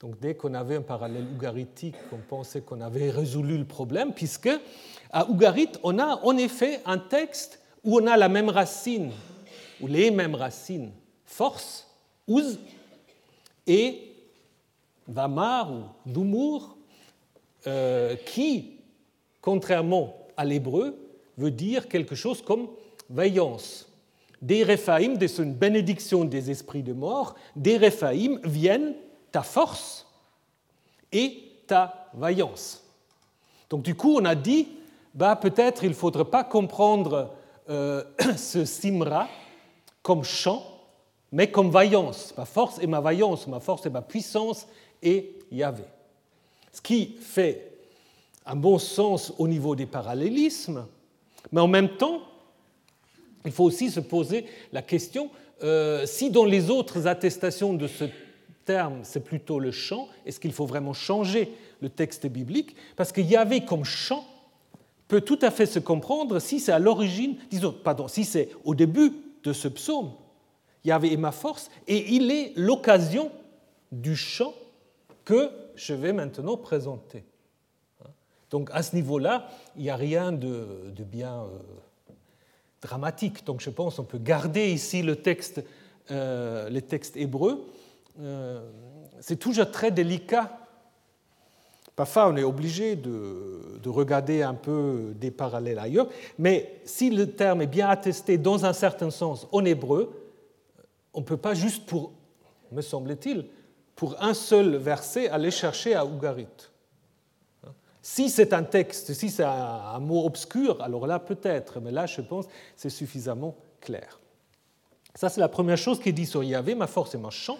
Donc, 0.00 0.18
dès 0.18 0.34
qu'on 0.34 0.54
avait 0.54 0.76
un 0.76 0.82
parallèle 0.82 1.26
ougaritique, 1.34 1.94
on 2.12 2.16
pensait 2.16 2.62
qu'on 2.62 2.80
avait 2.80 3.10
résolu 3.10 3.58
le 3.58 3.64
problème, 3.64 4.12
puisque 4.14 4.50
à 5.10 5.28
Ougarit, 5.28 5.72
on 5.82 5.98
a 5.98 6.20
en 6.24 6.36
effet 6.36 6.80
un 6.86 6.98
texte 6.98 7.60
où 7.84 8.00
on 8.00 8.06
a 8.06 8.16
la 8.16 8.28
même 8.28 8.48
racine, 8.48 9.12
ou 9.80 9.86
les 9.86 10.10
mêmes 10.10 10.34
racines, 10.34 10.92
force, 11.24 11.86
ouz, 12.28 12.58
et 13.66 14.12
vamar 15.06 15.72
ou 15.72 15.82
d'humour, 16.06 16.76
euh, 17.66 18.16
qui, 18.26 18.78
contrairement 19.40 20.16
à 20.36 20.44
l'hébreu, 20.44 20.98
veut 21.36 21.50
dire 21.50 21.88
quelque 21.88 22.14
chose 22.14 22.42
comme 22.42 22.68
vaillance. 23.08 23.88
Des 24.40 24.64
Réphaïm, 24.64 25.16
c'est 25.20 25.42
une 25.42 25.54
bénédiction 25.54 26.24
des 26.24 26.50
esprits 26.50 26.82
de 26.82 26.92
mort, 26.92 27.36
des 27.54 27.76
Réphaïm 27.76 28.40
viennent 28.44 28.94
ta 29.30 29.42
force 29.42 30.06
et 31.12 31.44
ta 31.66 32.08
vaillance. 32.14 32.82
Donc 33.70 33.82
du 33.82 33.94
coup, 33.94 34.16
on 34.16 34.24
a 34.24 34.34
dit 34.34 34.68
bah, 35.14 35.36
peut-être 35.36 35.84
il 35.84 35.90
ne 35.90 35.94
faudrait 35.94 36.24
pas 36.24 36.44
comprendre 36.44 37.30
euh, 37.68 38.02
ce 38.36 38.64
simra 38.64 39.28
comme 40.02 40.24
chant, 40.24 40.71
mais 41.32 41.50
comme 41.50 41.70
vaillance. 41.70 42.34
Ma 42.36 42.44
force 42.44 42.78
et 42.80 42.86
ma 42.86 43.00
vaillance, 43.00 43.46
ma 43.46 43.58
force 43.58 43.86
et 43.86 43.90
ma 43.90 44.02
puissance 44.02 44.66
et 45.02 45.34
Yahvé. 45.50 45.84
Ce 46.72 46.80
qui 46.80 47.16
fait 47.20 47.72
un 48.46 48.56
bon 48.56 48.78
sens 48.78 49.32
au 49.38 49.48
niveau 49.48 49.74
des 49.74 49.86
parallélismes, 49.86 50.86
mais 51.50 51.60
en 51.60 51.68
même 51.68 51.96
temps, 51.96 52.20
il 53.44 53.52
faut 53.52 53.64
aussi 53.64 53.90
se 53.90 54.00
poser 54.00 54.46
la 54.72 54.82
question 54.82 55.30
euh, 55.62 56.06
si 56.06 56.30
dans 56.30 56.44
les 56.44 56.70
autres 56.70 57.06
attestations 57.06 57.74
de 57.74 57.86
ce 57.86 58.04
terme, 58.64 59.00
c'est 59.02 59.24
plutôt 59.24 59.58
le 59.58 59.70
chant, 59.70 60.08
est-ce 60.26 60.40
qu'il 60.40 60.52
faut 60.52 60.66
vraiment 60.66 60.92
changer 60.92 61.52
le 61.80 61.88
texte 61.88 62.26
biblique? 62.26 62.76
Parce 62.96 63.12
que 63.12 63.20
Yahvé 63.20 63.64
comme 63.64 63.84
chant 63.84 64.24
peut 65.08 65.20
tout 65.20 65.38
à 65.42 65.50
fait 65.50 65.66
se 65.66 65.78
comprendre 65.78 66.38
si 66.38 66.58
c'est 66.58 66.72
à 66.72 66.78
l'origine, 66.78 67.36
disons, 67.50 67.72
pardon, 67.72 68.08
si 68.08 68.24
c'est 68.24 68.50
au 68.64 68.74
début 68.74 69.12
de 69.44 69.52
ce 69.52 69.68
psaume, 69.68 70.12
Yahvé 70.84 71.12
est 71.12 71.16
ma 71.16 71.32
force, 71.32 71.70
et 71.86 72.14
il 72.14 72.30
est 72.30 72.52
l'occasion 72.56 73.30
du 73.92 74.16
chant 74.16 74.54
que 75.24 75.50
je 75.76 75.94
vais 75.94 76.12
maintenant 76.12 76.56
présenter. 76.56 77.24
Donc 78.50 78.68
à 78.72 78.82
ce 78.82 78.94
niveau-là, 78.94 79.48
il 79.76 79.82
n'y 79.82 79.90
a 79.90 79.96
rien 79.96 80.30
de, 80.30 80.92
bien 80.98 81.42
euh, 81.42 82.12
dramatique. 82.82 83.44
Donc 83.46 83.60
je 83.60 83.70
pense 83.70 83.96
qu'on 83.96 84.04
peut 84.04 84.18
garder 84.18 84.70
ici 84.70 85.02
le 85.02 85.16
texte, 85.16 85.64
euh, 86.10 86.68
les 86.68 86.82
textes 86.82 87.16
hébreux. 87.16 87.66
Euh, 88.20 88.60
c'est 89.20 89.38
toujours 89.38 89.70
très 89.70 89.90
délicat. 89.90 90.58
Parfois, 91.96 92.28
on 92.28 92.36
est 92.36 92.42
obligé 92.42 92.96
de, 92.96 93.78
de, 93.82 93.88
regarder 93.88 94.42
un 94.42 94.54
peu 94.54 95.12
des 95.14 95.30
parallèles 95.30 95.78
ailleurs, 95.78 96.08
mais 96.38 96.80
si 96.84 97.10
le 97.10 97.30
terme 97.30 97.62
est 97.62 97.66
bien 97.66 97.88
attesté 97.88 98.38
dans 98.38 98.64
un 98.64 98.72
certain 98.72 99.10
sens 99.10 99.46
en 99.52 99.64
hébreu, 99.64 100.21
on 101.14 101.20
ne 101.20 101.24
peut 101.24 101.36
pas 101.36 101.54
juste 101.54 101.86
pour, 101.86 102.12
me 102.70 102.82
semble-t-il, 102.82 103.46
pour 103.94 104.20
un 104.22 104.34
seul 104.34 104.76
verset 104.76 105.28
aller 105.28 105.50
chercher 105.50 105.94
à 105.94 106.04
Ougarit. 106.04 106.46
Si 108.00 108.30
c'est 108.30 108.52
un 108.52 108.64
texte, 108.64 109.12
si 109.14 109.30
c'est 109.30 109.44
un 109.44 109.98
mot 110.00 110.24
obscur, 110.24 110.82
alors 110.82 111.06
là 111.06 111.20
peut-être, 111.20 111.80
mais 111.80 111.92
là 111.92 112.06
je 112.06 112.20
pense 112.20 112.46
c'est 112.74 112.90
suffisamment 112.90 113.54
clair. 113.80 114.18
Ça 115.14 115.28
c'est 115.28 115.40
la 115.40 115.48
première 115.48 115.78
chose 115.78 116.00
qu'il 116.00 116.14
dit 116.14 116.26
sur 116.26 116.42
Yahvé, 116.42 116.74
ma 116.74 116.88
force 116.88 117.14
et 117.14 117.18
mon 117.18 117.30
chant. 117.30 117.58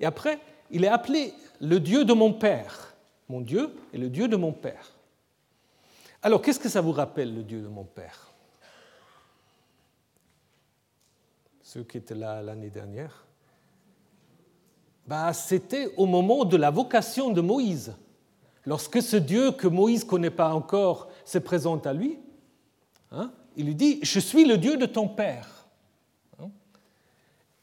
Et 0.00 0.06
après, 0.06 0.38
il 0.70 0.84
est 0.84 0.88
appelé 0.88 1.34
le 1.60 1.80
Dieu 1.80 2.04
de 2.04 2.14
mon 2.14 2.32
Père. 2.32 2.94
Mon 3.28 3.40
Dieu 3.40 3.74
est 3.92 3.98
le 3.98 4.08
Dieu 4.08 4.28
de 4.28 4.36
mon 4.36 4.52
Père. 4.52 4.92
Alors 6.22 6.40
qu'est-ce 6.40 6.60
que 6.60 6.70
ça 6.70 6.80
vous 6.80 6.92
rappelle 6.92 7.34
le 7.34 7.42
Dieu 7.42 7.60
de 7.60 7.68
mon 7.68 7.84
Père? 7.84 8.33
Ceux 11.74 11.82
qui 11.82 11.96
étaient 11.96 12.14
là 12.14 12.40
l'année 12.40 12.70
dernière. 12.70 13.26
Bah, 15.08 15.32
C'était 15.32 15.92
au 15.96 16.06
moment 16.06 16.44
de 16.44 16.56
la 16.56 16.70
vocation 16.70 17.30
de 17.30 17.40
Moïse. 17.40 17.96
Lorsque 18.64 19.02
ce 19.02 19.16
Dieu 19.16 19.50
que 19.50 19.66
Moïse 19.66 20.04
ne 20.04 20.08
connaît 20.08 20.30
pas 20.30 20.54
encore 20.54 21.08
se 21.24 21.38
présente 21.38 21.84
à 21.88 21.92
lui, 21.92 22.20
hein, 23.10 23.32
il 23.56 23.66
lui 23.66 23.74
dit, 23.74 23.98
je 24.02 24.20
suis 24.20 24.44
le 24.44 24.56
Dieu 24.56 24.76
de 24.76 24.86
ton 24.86 25.08
Père. 25.08 25.66
Hein. 26.38 26.48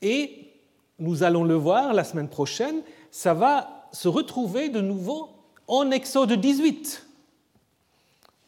Et 0.01 0.59
nous 0.99 1.23
allons 1.23 1.45
le 1.45 1.55
voir 1.55 1.93
la 1.93 2.03
semaine 2.03 2.27
prochaine, 2.27 2.81
ça 3.11 3.33
va 3.33 3.87
se 3.93 4.09
retrouver 4.09 4.67
de 4.67 4.81
nouveau 4.81 5.29
en 5.69 5.89
Exode 5.89 6.33
18, 6.33 7.07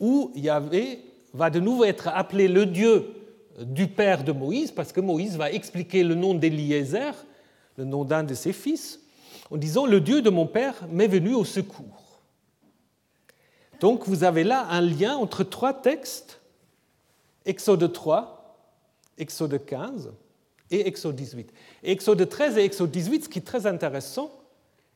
où 0.01 0.29
Yahvé 0.35 1.05
va 1.33 1.49
de 1.49 1.61
nouveau 1.61 1.85
être 1.85 2.09
appelé 2.09 2.49
le 2.49 2.65
Dieu 2.65 3.22
du 3.59 3.87
père 3.87 4.23
de 4.23 4.31
Moïse, 4.31 4.71
parce 4.71 4.91
que 4.91 5.01
Moïse 5.01 5.37
va 5.37 5.51
expliquer 5.51 6.03
le 6.03 6.15
nom 6.15 6.33
d'Eliezer, 6.33 7.13
le 7.77 7.85
nom 7.85 8.03
d'un 8.03 8.23
de 8.23 8.33
ses 8.33 8.53
fils, 8.53 8.99
en 9.51 9.57
disant 9.57 9.85
Le 9.85 10.01
Dieu 10.01 10.21
de 10.21 10.29
mon 10.29 10.47
père 10.47 10.75
m'est 10.89 11.07
venu 11.07 11.33
au 11.33 11.45
secours. 11.45 12.21
Donc 13.79 14.07
vous 14.07 14.23
avez 14.23 14.43
là 14.43 14.67
un 14.69 14.81
lien 14.81 15.15
entre 15.15 15.43
trois 15.43 15.73
textes, 15.73 16.39
Exode 17.45 17.91
3, 17.91 18.57
Exode 19.17 19.65
15 19.65 20.11
et 20.71 20.87
Exode 20.87 21.15
18. 21.15 21.53
Exode 21.83 22.27
13 22.29 22.57
et 22.57 22.63
Exode 22.63 22.91
18, 22.91 23.25
ce 23.25 23.29
qui 23.29 23.39
est 23.39 23.43
très 23.43 23.67
intéressant, 23.67 24.31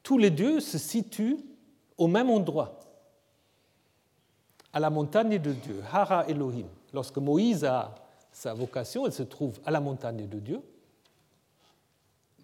tous 0.04 0.17
les 0.17 0.30
deux 0.30 0.60
se 0.60 0.78
situent 0.78 1.38
au 1.98 2.08
même 2.08 2.30
endroit, 2.30 2.80
à 4.72 4.80
la 4.80 4.89
montagne 4.89 5.38
de 5.38 5.52
Dieu, 5.52 5.82
Hara 5.91 6.26
Elohim. 6.30 6.67
Lorsque 6.93 7.17
Moïse 7.17 7.65
a 7.65 7.93
sa 8.38 8.54
vocation, 8.54 9.08
elle 9.08 9.13
se 9.13 9.23
trouve 9.23 9.60
à 9.65 9.71
la 9.71 9.80
montagne 9.80 10.28
de 10.28 10.38
Dieu. 10.38 10.62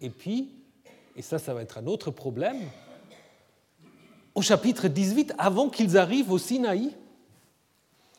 Et 0.00 0.10
puis, 0.10 0.52
et 1.14 1.22
ça, 1.22 1.38
ça 1.38 1.54
va 1.54 1.62
être 1.62 1.78
un 1.78 1.86
autre 1.86 2.10
problème, 2.10 2.58
au 4.34 4.42
chapitre 4.42 4.88
18, 4.88 5.34
avant 5.38 5.68
qu'ils 5.68 5.96
arrivent 5.96 6.32
au 6.32 6.38
Sinaï, 6.38 6.96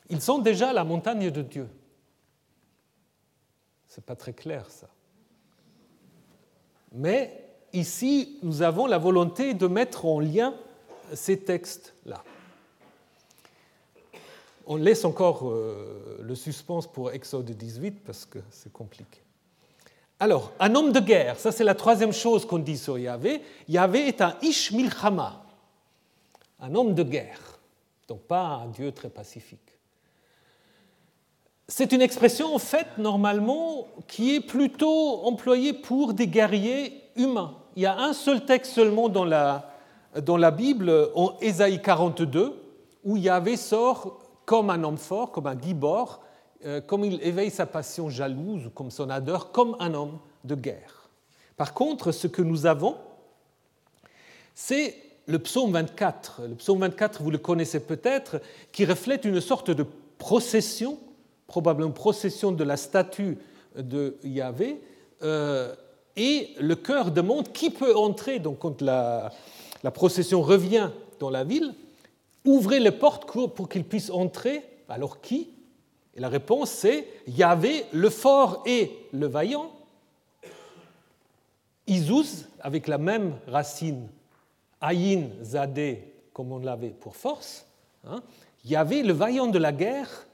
ils 0.08 0.22
sont 0.22 0.38
déjà 0.38 0.70
à 0.70 0.72
la 0.72 0.84
montagne 0.84 1.30
de 1.30 1.42
Dieu. 1.42 1.68
Ce 3.88 4.00
n'est 4.00 4.04
pas 4.04 4.16
très 4.16 4.32
clair 4.32 4.70
ça. 4.70 4.88
Mais 6.92 7.44
ici, 7.74 8.38
nous 8.42 8.62
avons 8.62 8.86
la 8.86 8.96
volonté 8.96 9.52
de 9.52 9.66
mettre 9.66 10.06
en 10.06 10.18
lien 10.18 10.54
ces 11.12 11.38
textes-là. 11.40 12.24
On 14.66 14.76
laisse 14.76 15.04
encore 15.04 15.48
euh, 15.48 16.18
le 16.22 16.34
suspense 16.34 16.86
pour 16.86 17.12
Exode 17.12 17.50
18 17.50 18.02
parce 18.04 18.24
que 18.24 18.38
c'est 18.50 18.72
compliqué. 18.72 19.20
Alors, 20.18 20.52
un 20.60 20.74
homme 20.74 20.92
de 20.92 21.00
guerre, 21.00 21.38
ça 21.38 21.52
c'est 21.52 21.64
la 21.64 21.74
troisième 21.74 22.12
chose 22.12 22.46
qu'on 22.46 22.58
dit 22.58 22.78
sur 22.78 22.98
Yahvé. 22.98 23.42
Yahvé 23.68 24.08
est 24.08 24.20
un 24.20 24.34
Ish 24.42 24.72
Milchama 24.72 25.46
un 26.60 26.74
homme 26.74 26.94
de 26.94 27.02
guerre, 27.02 27.58
donc 28.08 28.20
pas 28.22 28.62
un 28.64 28.66
Dieu 28.68 28.92
très 28.92 29.10
pacifique. 29.10 29.60
C'est 31.68 31.92
une 31.92 32.02
expression 32.02 32.54
en 32.54 32.58
fait 32.58 32.86
normalement 32.96 33.88
qui 34.06 34.36
est 34.36 34.40
plutôt 34.40 35.24
employée 35.24 35.72
pour 35.72 36.14
des 36.14 36.28
guerriers 36.28 37.02
humains. 37.16 37.54
Il 37.74 37.82
y 37.82 37.86
a 37.86 37.98
un 37.98 38.12
seul 38.12 38.44
texte 38.44 38.72
seulement 38.72 39.08
dans 39.08 39.24
la, 39.24 39.72
dans 40.22 40.36
la 40.36 40.50
Bible, 40.50 41.10
en 41.14 41.36
Ésaïe 41.40 41.82
42, 41.82 42.54
où 43.04 43.16
Yahvé 43.16 43.56
sort 43.56 44.20
comme 44.46 44.70
un 44.70 44.82
homme 44.84 44.96
fort, 44.96 45.32
comme 45.32 45.48
un 45.48 45.60
gibor, 45.60 46.22
euh, 46.64 46.80
comme 46.80 47.04
il 47.04 47.22
éveille 47.22 47.50
sa 47.50 47.66
passion 47.66 48.08
jalouse, 48.08 48.70
comme 48.74 48.90
son 48.90 49.10
ardeur, 49.10 49.52
comme 49.52 49.76
un 49.80 49.92
homme 49.92 50.18
de 50.44 50.54
guerre. 50.54 51.10
Par 51.56 51.74
contre, 51.74 52.12
ce 52.12 52.26
que 52.26 52.42
nous 52.42 52.64
avons, 52.64 52.96
c'est 54.54 54.94
le 55.26 55.38
psaume 55.40 55.72
24. 55.72 56.42
Le 56.48 56.54
psaume 56.54 56.80
24, 56.80 57.22
vous 57.22 57.30
le 57.30 57.38
connaissez 57.38 57.80
peut-être, 57.80 58.40
qui 58.72 58.84
reflète 58.84 59.24
une 59.24 59.40
sorte 59.40 59.70
de 59.70 59.84
procession, 60.16 60.98
probablement 61.46 61.90
procession 61.90 62.52
de 62.52 62.64
la 62.64 62.76
statue 62.76 63.38
de 63.76 64.16
Yahvé, 64.22 64.80
euh, 65.22 65.74
et 66.16 66.54
le 66.60 66.76
cœur 66.76 67.10
demande 67.10 67.52
qui 67.52 67.70
peut 67.70 67.94
entrer, 67.94 68.38
donc 68.38 68.60
quand 68.60 68.80
la, 68.80 69.32
la 69.82 69.90
procession 69.90 70.40
revient 70.40 70.90
dans 71.18 71.30
la 71.30 71.44
ville, 71.44 71.74
ouvrez 72.46 72.80
les 72.80 72.92
portes 72.92 73.30
pour 73.54 73.68
qu'il 73.68 73.84
puisse 73.84 74.10
entrer. 74.10 74.62
Alors 74.88 75.20
qui? 75.20 75.50
Et 76.14 76.20
la 76.20 76.28
réponse 76.28 76.70
c'est 76.70 77.06
Yahvé, 77.26 77.84
le 77.92 78.08
fort 78.08 78.62
et 78.64 78.90
le 79.12 79.26
vaillant. 79.26 79.70
Isouz, 81.86 82.48
avec 82.60 82.88
la 82.88 82.98
même 82.98 83.34
racine 83.46 84.08
Aïn 84.80 85.28
Zadeh, 85.42 86.12
comme 86.32 86.52
on 86.52 86.58
l'avait 86.58 86.90
pour 86.90 87.16
force, 87.16 87.66
hein, 88.04 88.22
il 88.64 88.70
y 88.70 88.76
avait 88.76 89.02
le 89.02 89.12
vaillant 89.12 89.46
de 89.46 89.58
la 89.58 89.72
guerre, 89.72 90.26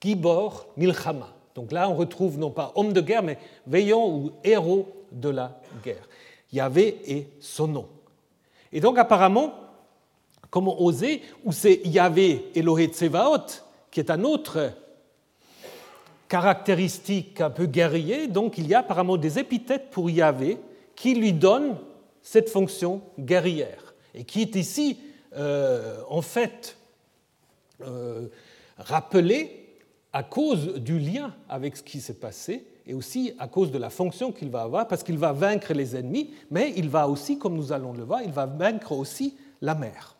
Gibor 0.00 0.66
Milchama. 0.76 1.32
Donc 1.54 1.72
là, 1.72 1.88
on 1.88 1.94
retrouve 1.94 2.38
non 2.38 2.50
pas 2.50 2.72
homme 2.74 2.92
de 2.92 3.00
guerre, 3.00 3.22
mais 3.22 3.38
vaillant 3.66 4.08
ou 4.08 4.32
héros 4.42 4.88
de 5.12 5.28
la 5.28 5.60
guerre. 5.84 6.08
Yahvé 6.52 7.00
est 7.06 7.28
son 7.40 7.68
nom. 7.68 7.88
Et 8.72 8.80
donc 8.80 8.98
apparemment, 8.98 9.54
comment 10.56 10.80
oser, 10.80 11.20
ou 11.44 11.52
c'est 11.52 11.82
Yahvé 11.84 12.46
Elohé 12.54 12.86
Tsevaot, 12.86 13.60
qui 13.90 14.00
est 14.00 14.10
un 14.10 14.24
autre 14.24 14.72
caractéristique 16.28 17.42
un 17.42 17.50
peu 17.50 17.66
guerrier, 17.66 18.26
donc 18.26 18.56
il 18.56 18.66
y 18.66 18.72
a 18.72 18.78
apparemment 18.78 19.18
des 19.18 19.38
épithètes 19.38 19.90
pour 19.90 20.08
Yahvé 20.08 20.56
qui 20.94 21.14
lui 21.14 21.34
donnent 21.34 21.76
cette 22.22 22.48
fonction 22.48 23.02
guerrière 23.18 23.92
et 24.14 24.24
qui 24.24 24.40
est 24.40 24.56
ici 24.56 24.98
euh, 25.36 26.00
en 26.08 26.22
fait 26.22 26.78
euh, 27.82 28.28
rappelé 28.78 29.76
à 30.14 30.22
cause 30.22 30.76
du 30.76 30.98
lien 30.98 31.34
avec 31.50 31.76
ce 31.76 31.82
qui 31.82 32.00
s'est 32.00 32.14
passé 32.14 32.66
et 32.86 32.94
aussi 32.94 33.34
à 33.38 33.46
cause 33.46 33.70
de 33.70 33.78
la 33.78 33.90
fonction 33.90 34.32
qu'il 34.32 34.48
va 34.48 34.62
avoir, 34.62 34.88
parce 34.88 35.02
qu'il 35.02 35.18
va 35.18 35.32
vaincre 35.32 35.74
les 35.74 35.96
ennemis, 35.96 36.30
mais 36.50 36.72
il 36.78 36.88
va 36.88 37.10
aussi, 37.10 37.38
comme 37.38 37.56
nous 37.56 37.72
allons 37.72 37.92
le 37.92 38.04
voir, 38.04 38.22
il 38.22 38.32
va 38.32 38.46
vaincre 38.46 38.92
aussi 38.92 39.36
la 39.60 39.74
mer. 39.74 40.15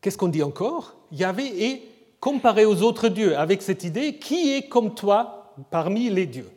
Qu'est-ce 0.00 0.18
qu'on 0.18 0.28
dit 0.28 0.42
encore? 0.42 0.96
Yahvé 1.10 1.70
est 1.70 1.82
comparé 2.20 2.64
aux 2.64 2.82
autres 2.82 3.08
dieux 3.08 3.36
avec 3.36 3.62
cette 3.62 3.84
idée 3.84 4.18
qui 4.18 4.54
est 4.54 4.68
comme 4.68 4.94
toi 4.94 5.54
parmi 5.70 6.10
les 6.10 6.26
dieux? 6.26 6.50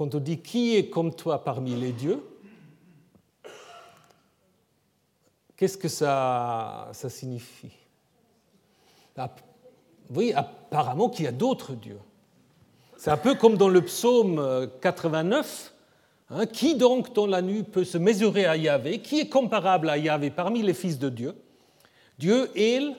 quand 0.00 0.14
on 0.14 0.18
dit 0.18 0.38
qui 0.38 0.76
est 0.76 0.88
comme 0.88 1.14
toi 1.14 1.44
parmi 1.44 1.76
les 1.76 1.92
dieux, 1.92 2.24
qu'est-ce 5.58 5.76
que 5.76 5.88
ça, 5.88 6.88
ça 6.94 7.10
signifie? 7.10 7.76
Oui, 10.08 10.32
apparemment 10.32 11.10
qu'il 11.10 11.26
y 11.26 11.28
a 11.28 11.32
d'autres 11.32 11.74
dieux. 11.74 12.00
C'est 12.96 13.10
un 13.10 13.18
peu 13.18 13.34
comme 13.34 13.58
dans 13.58 13.68
le 13.68 13.82
psaume 13.82 14.70
89. 14.80 15.74
Hein, 16.30 16.46
qui 16.46 16.76
donc 16.76 17.12
dans 17.12 17.26
la 17.26 17.42
nuit 17.42 17.64
peut 17.64 17.84
se 17.84 17.98
mesurer 17.98 18.46
à 18.46 18.56
Yahvé? 18.56 19.00
Qui 19.00 19.20
est 19.20 19.28
comparable 19.28 19.90
à 19.90 19.98
Yahvé 19.98 20.30
parmi 20.30 20.62
les 20.62 20.74
fils 20.74 20.98
de 20.98 21.08
Dieu? 21.08 21.34
Dieu, 22.18 22.50
il 22.54 22.94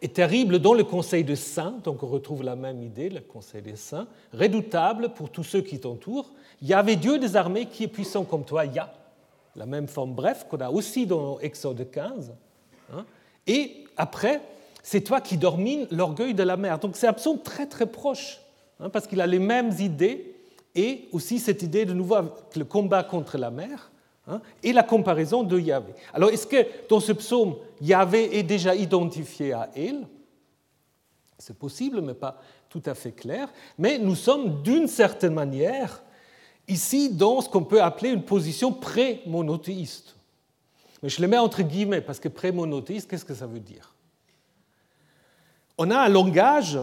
est 0.00 0.14
terrible 0.14 0.60
dans 0.60 0.72
le 0.72 0.84
conseil 0.84 1.24
des 1.24 1.36
saints, 1.36 1.74
donc 1.84 2.02
on 2.02 2.06
retrouve 2.06 2.42
la 2.42 2.56
même 2.56 2.82
idée, 2.82 3.10
le 3.10 3.20
conseil 3.20 3.60
des 3.62 3.76
saints, 3.76 4.06
redoutable 4.32 5.10
pour 5.10 5.30
tous 5.30 5.44
ceux 5.44 5.60
qui 5.60 5.78
t'entourent. 5.78 6.30
Il 6.62 6.68
y 6.68 6.74
avait 6.74 6.96
Dieu 6.96 7.18
des 7.18 7.36
armées 7.36 7.66
qui 7.66 7.84
est 7.84 7.88
puissant 7.88 8.24
comme 8.24 8.44
toi, 8.44 8.64
Yah, 8.64 8.92
la 9.56 9.66
même 9.66 9.88
forme 9.88 10.14
bref 10.14 10.46
qu'on 10.48 10.58
a 10.58 10.70
aussi 10.70 11.04
dans 11.04 11.38
Exode 11.40 11.90
15. 11.90 12.32
Hein. 12.94 13.04
Et 13.46 13.84
après, 13.96 14.40
c'est 14.82 15.02
toi 15.02 15.20
qui 15.20 15.36
domines 15.36 15.86
l'orgueil 15.90 16.32
de 16.32 16.44
la 16.44 16.56
mer. 16.56 16.78
Donc 16.78 16.96
c'est 16.96 17.12
psaume 17.12 17.42
très 17.42 17.66
très 17.66 17.86
proche, 17.86 18.40
hein, 18.80 18.88
parce 18.88 19.06
qu'il 19.06 19.20
a 19.20 19.26
les 19.26 19.38
mêmes 19.38 19.72
idées, 19.80 20.27
et 20.78 21.08
aussi 21.12 21.38
cette 21.38 21.62
idée 21.62 21.84
de 21.84 21.92
nouveau 21.92 22.16
le 22.56 22.64
combat 22.64 23.02
contre 23.02 23.36
la 23.36 23.50
mer, 23.50 23.90
Hein, 24.30 24.42
et 24.62 24.74
la 24.74 24.82
comparaison 24.82 25.42
de 25.42 25.58
Yahvé. 25.58 25.94
Alors, 26.12 26.28
est-ce 26.28 26.46
que 26.46 26.66
dans 26.88 27.00
ce 27.00 27.12
psaume, 27.12 27.56
Yahvé 27.80 28.36
est 28.36 28.42
déjà 28.42 28.74
identifié 28.74 29.54
à 29.54 29.70
elle? 29.74 30.06
C'est 31.38 31.58
possible, 31.58 32.02
mais 32.02 32.12
pas 32.12 32.38
tout 32.68 32.82
à 32.84 32.94
fait 32.94 33.12
clair. 33.12 33.48
Mais 33.78 33.98
nous 33.98 34.14
sommes 34.14 34.62
d'une 34.62 34.86
certaine 34.86 35.32
manière 35.32 36.02
ici 36.66 37.10
dans 37.10 37.40
ce 37.40 37.48
qu'on 37.48 37.64
peut 37.64 37.80
appeler 37.80 38.10
une 38.10 38.22
position 38.22 38.70
pré-monothéiste. 38.70 40.14
Mais 41.02 41.08
je 41.08 41.22
le 41.22 41.28
mets 41.28 41.38
entre 41.38 41.62
guillemets 41.62 42.02
parce 42.02 42.20
que 42.20 42.28
pré-monothéiste, 42.28 43.08
qu'est-ce 43.08 43.24
que 43.24 43.34
ça 43.34 43.46
veut 43.46 43.60
dire? 43.60 43.94
On 45.78 45.90
a 45.90 45.98
un 46.00 46.08
langage 46.08 46.78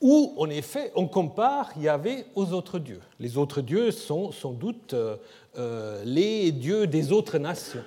où, 0.00 0.34
en 0.36 0.50
effet, 0.50 0.92
on 0.94 1.06
compare 1.08 1.76
Yahvé 1.78 2.26
aux 2.34 2.52
autres 2.52 2.78
dieux. 2.78 3.00
Les 3.18 3.38
autres 3.38 3.60
dieux 3.60 3.90
sont 3.90 4.30
sans 4.30 4.52
doute 4.52 4.94
euh, 4.94 5.16
euh, 5.56 6.02
les 6.04 6.52
dieux 6.52 6.86
des 6.86 7.12
autres 7.12 7.38
nations 7.38 7.84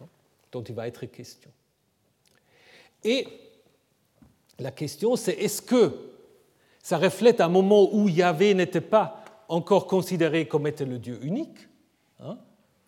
hein, 0.00 0.06
dont 0.52 0.62
il 0.62 0.74
va 0.74 0.86
être 0.86 1.06
question. 1.06 1.50
Et 3.04 3.26
la 4.58 4.70
question, 4.70 5.16
c'est 5.16 5.32
est-ce 5.32 5.62
que 5.62 5.92
ça 6.82 6.98
reflète 6.98 7.40
un 7.40 7.48
moment 7.48 7.92
où 7.92 8.08
Yahvé 8.08 8.54
n'était 8.54 8.80
pas 8.80 9.24
encore 9.48 9.86
considéré 9.86 10.46
comme 10.46 10.66
étant 10.66 10.86
le 10.86 10.98
Dieu 10.98 11.18
unique 11.22 11.68
hein? 12.20 12.38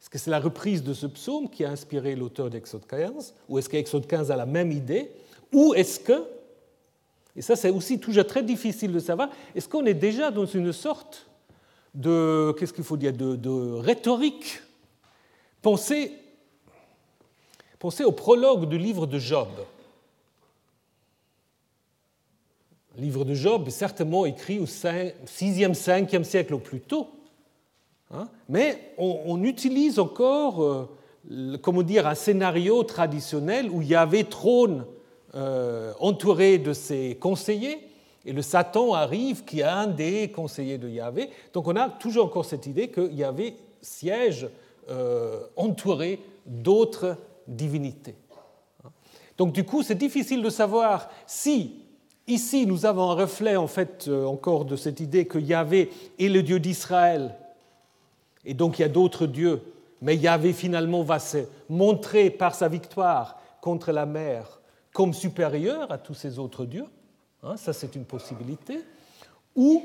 Est-ce 0.00 0.08
que 0.08 0.18
c'est 0.18 0.30
la 0.30 0.40
reprise 0.40 0.82
de 0.82 0.94
ce 0.94 1.06
psaume 1.06 1.50
qui 1.50 1.62
a 1.62 1.70
inspiré 1.70 2.16
l'auteur 2.16 2.48
d'Exode 2.48 2.86
15 2.86 3.34
Ou 3.50 3.58
est-ce 3.58 3.68
qu'Exode 3.68 4.06
15 4.06 4.30
a 4.30 4.36
la 4.36 4.46
même 4.46 4.72
idée? 4.72 5.10
Ou 5.52 5.74
est-ce 5.74 6.00
que 6.00 6.24
et 7.36 7.42
ça, 7.42 7.56
c'est 7.56 7.70
aussi 7.70 8.00
toujours 8.00 8.26
très 8.26 8.42
difficile 8.42 8.92
de 8.92 8.98
savoir. 8.98 9.28
Est-ce 9.54 9.68
qu'on 9.68 9.86
est 9.86 9.94
déjà 9.94 10.30
dans 10.30 10.46
une 10.46 10.72
sorte 10.72 11.26
de, 11.94 12.54
qu'est-ce 12.58 12.72
qu'il 12.72 12.84
faut 12.84 12.96
dire, 12.96 13.12
de, 13.12 13.74
rhétorique? 13.74 14.60
Pensez, 15.62 16.12
pensez 17.78 18.04
au 18.04 18.12
prologue 18.12 18.68
du 18.68 18.78
livre 18.78 19.06
de 19.06 19.18
Job. 19.18 19.48
Le 22.96 23.02
livre 23.02 23.24
de 23.24 23.34
Job 23.34 23.68
est 23.68 23.72
certainement 23.72 24.26
écrit 24.26 24.58
au 24.58 24.64
6e, 24.64 25.14
5e 25.26 26.24
siècle 26.24 26.54
au 26.54 26.58
plus 26.58 26.80
tôt. 26.80 27.08
Hein, 28.12 28.28
mais 28.48 28.92
on, 28.98 29.40
utilise 29.44 30.00
encore, 30.00 30.64
euh, 30.64 31.56
comment 31.62 31.82
dire, 31.82 32.08
un 32.08 32.16
scénario 32.16 32.82
traditionnel 32.82 33.70
où 33.70 33.82
il 33.82 33.88
y 33.88 33.94
avait 33.94 34.24
trône 34.24 34.84
euh, 35.34 35.92
entouré 36.00 36.58
de 36.58 36.72
ses 36.72 37.16
conseillers, 37.16 37.78
et 38.24 38.32
le 38.32 38.42
Satan 38.42 38.94
arrive 38.94 39.44
qui 39.44 39.60
est 39.60 39.64
un 39.64 39.86
des 39.86 40.30
conseillers 40.30 40.78
de 40.78 40.88
Yahvé. 40.88 41.30
Donc 41.52 41.68
on 41.68 41.76
a 41.76 41.88
toujours 41.88 42.26
encore 42.26 42.44
cette 42.44 42.66
idée 42.66 42.88
que 42.88 43.10
Yahvé 43.12 43.54
siège 43.80 44.48
euh, 44.90 45.40
entouré 45.56 46.20
d'autres 46.44 47.16
divinités. 47.46 48.16
Donc 49.38 49.52
du 49.52 49.64
coup, 49.64 49.82
c'est 49.82 49.94
difficile 49.94 50.42
de 50.42 50.50
savoir 50.50 51.08
si 51.26 51.76
ici 52.26 52.66
nous 52.66 52.84
avons 52.84 53.10
un 53.10 53.14
reflet 53.14 53.56
en 53.56 53.68
fait 53.68 54.06
euh, 54.08 54.26
encore 54.26 54.64
de 54.64 54.76
cette 54.76 55.00
idée 55.00 55.26
que 55.26 55.38
Yahvé 55.38 55.90
est 56.18 56.28
le 56.28 56.42
Dieu 56.42 56.60
d'Israël, 56.60 57.36
et 58.44 58.54
donc 58.54 58.78
il 58.78 58.82
y 58.82 58.84
a 58.84 58.88
d'autres 58.88 59.26
dieux, 59.26 59.62
mais 60.02 60.16
Yahvé 60.16 60.52
finalement 60.52 61.02
va 61.02 61.18
se 61.18 61.38
montrer 61.68 62.30
par 62.30 62.54
sa 62.54 62.68
victoire 62.68 63.40
contre 63.60 63.92
la 63.92 64.06
mer 64.06 64.59
comme 65.00 65.14
supérieur 65.14 65.90
à 65.90 65.96
tous 65.96 66.12
ces 66.12 66.38
autres 66.38 66.66
dieux, 66.66 66.84
hein, 67.42 67.56
ça 67.56 67.72
c'est 67.72 67.96
une 67.96 68.04
possibilité, 68.04 68.80
ou 69.56 69.82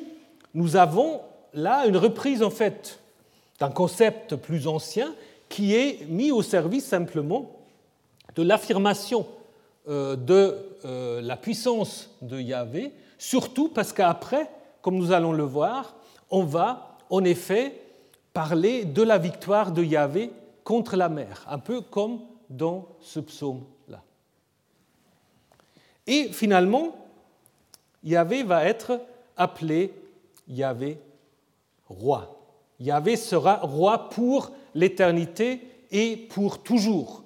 nous 0.54 0.76
avons 0.76 1.22
là 1.54 1.88
une 1.88 1.96
reprise 1.96 2.44
en 2.44 2.50
fait 2.50 3.00
d'un 3.58 3.70
concept 3.70 4.36
plus 4.36 4.68
ancien 4.68 5.16
qui 5.48 5.74
est 5.74 6.06
mis 6.10 6.32
au 6.32 6.42
service 6.42 6.84
simplement 6.84 7.50
de 8.36 8.44
l'affirmation 8.44 9.26
euh, 9.88 10.18
de 10.18 10.58
euh, 10.84 11.22
la 11.22 11.38
puissance 11.38 12.10
de 12.22 12.38
Yahvé, 12.38 12.92
surtout 13.18 13.70
parce 13.70 13.94
qu'après, 13.94 14.52
comme 14.82 14.98
nous 14.98 15.14
allons 15.14 15.32
le 15.32 15.44
voir, 15.44 15.96
on 16.30 16.44
va 16.44 16.98
en 17.10 17.24
effet 17.24 17.80
parler 18.34 18.84
de 18.84 19.02
la 19.02 19.18
victoire 19.18 19.72
de 19.72 19.82
Yahvé 19.82 20.34
contre 20.66 20.98
la 20.98 21.08
mer, 21.08 21.46
un 21.50 21.60
peu 21.60 21.80
comme 21.80 22.20
dans 22.50 22.90
ce 23.00 23.22
psaume 23.22 23.62
et 26.08 26.30
finalement, 26.32 26.96
Yahvé 28.04 28.44
va 28.44 28.66
être 28.66 29.02
appelé 29.36 29.94
Yahvé 30.48 31.00
roi. 31.88 32.36
Yahvé 32.80 33.16
sera 33.16 33.56
roi 33.58 34.10
pour 34.10 34.52
l'éternité 34.74 35.62
et 35.92 36.18
pour 36.18 36.62
toujours. 36.62 37.24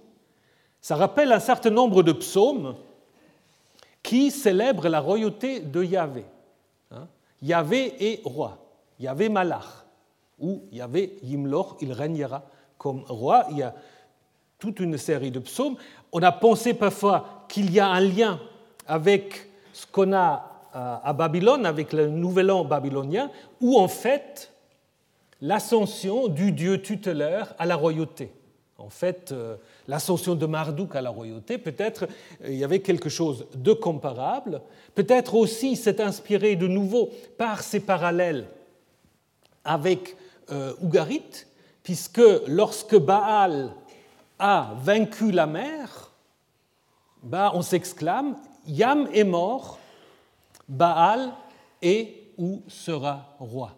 Ça 0.81 0.95
rappelle 0.95 1.31
un 1.31 1.39
certain 1.39 1.71
nombre 1.71 2.03
de 2.03 2.13
psaumes 2.13 2.75
qui 4.01 4.31
célèbrent 4.31 4.87
la 4.87 5.01
royauté 5.01 5.59
de 5.59 5.83
Yahvé. 5.83 6.25
Hein? 6.91 7.07
Yahvé 7.41 8.11
est 8.11 8.21
roi. 8.23 8.57
Yahvé 8.99 9.29
Malach. 9.29 9.85
Ou 10.39 10.63
Yahvé 10.71 11.17
Yimlor, 11.21 11.75
il 11.81 11.91
régnera 11.91 12.43
comme 12.77 13.03
roi. 13.09 13.45
Il 13.51 13.57
y 13.57 13.63
a 13.63 13.75
toute 14.57 14.79
une 14.79 14.97
série 14.97 15.31
de 15.31 15.39
psaumes. 15.39 15.75
On 16.13 16.21
a 16.23 16.31
pensé 16.31 16.73
parfois 16.73 17.45
qu'il 17.49 17.71
y 17.71 17.79
a 17.79 17.87
un 17.87 17.99
lien 17.99 18.39
avec 18.89 19.47
ce 19.71 19.85
qu'on 19.85 20.11
a 20.11 20.67
euh, 20.75 20.95
à 21.03 21.13
Babylone, 21.13 21.65
avec 21.65 21.93
le 21.93 22.09
nouvel 22.09 22.51
an 22.51 22.65
babylonien, 22.65 23.31
où 23.61 23.79
en 23.79 23.87
fait 23.87 24.51
l'ascension 25.41 26.27
du 26.27 26.51
dieu 26.51 26.81
tutélaire 26.81 27.53
à 27.59 27.65
la 27.65 27.75
royauté. 27.75 28.31
En 28.77 28.89
fait, 28.89 29.31
euh, 29.31 29.55
l'ascension 29.87 30.35
de 30.35 30.45
Marduk 30.45 30.95
à 30.95 31.01
la 31.01 31.11
royauté, 31.11 31.57
peut-être 31.57 32.05
euh, 32.43 32.49
il 32.49 32.55
y 32.55 32.63
avait 32.63 32.79
quelque 32.79 33.09
chose 33.09 33.45
de 33.53 33.73
comparable. 33.73 34.61
Peut-être 34.95 35.35
aussi 35.35 35.75
c'est 35.75 35.99
inspiré 35.99 36.55
de 36.55 36.67
nouveau 36.67 37.09
par 37.37 37.61
ces 37.61 37.79
parallèles 37.79 38.47
avec 39.63 40.15
Ougarit, 40.81 41.45
puisque 41.83 42.23
lorsque 42.47 42.95
Baal 42.95 43.71
a 44.39 44.73
vaincu 44.81 45.29
la 45.29 45.45
mer, 45.45 46.11
bah, 47.21 47.51
on 47.53 47.61
s'exclame 47.61 48.35
Yam 48.69 49.09
est 49.13 49.23
mort, 49.23 49.79
Baal 50.67 51.31
est 51.81 52.13
ou 52.37 52.61
sera 52.67 53.35
roi. 53.39 53.73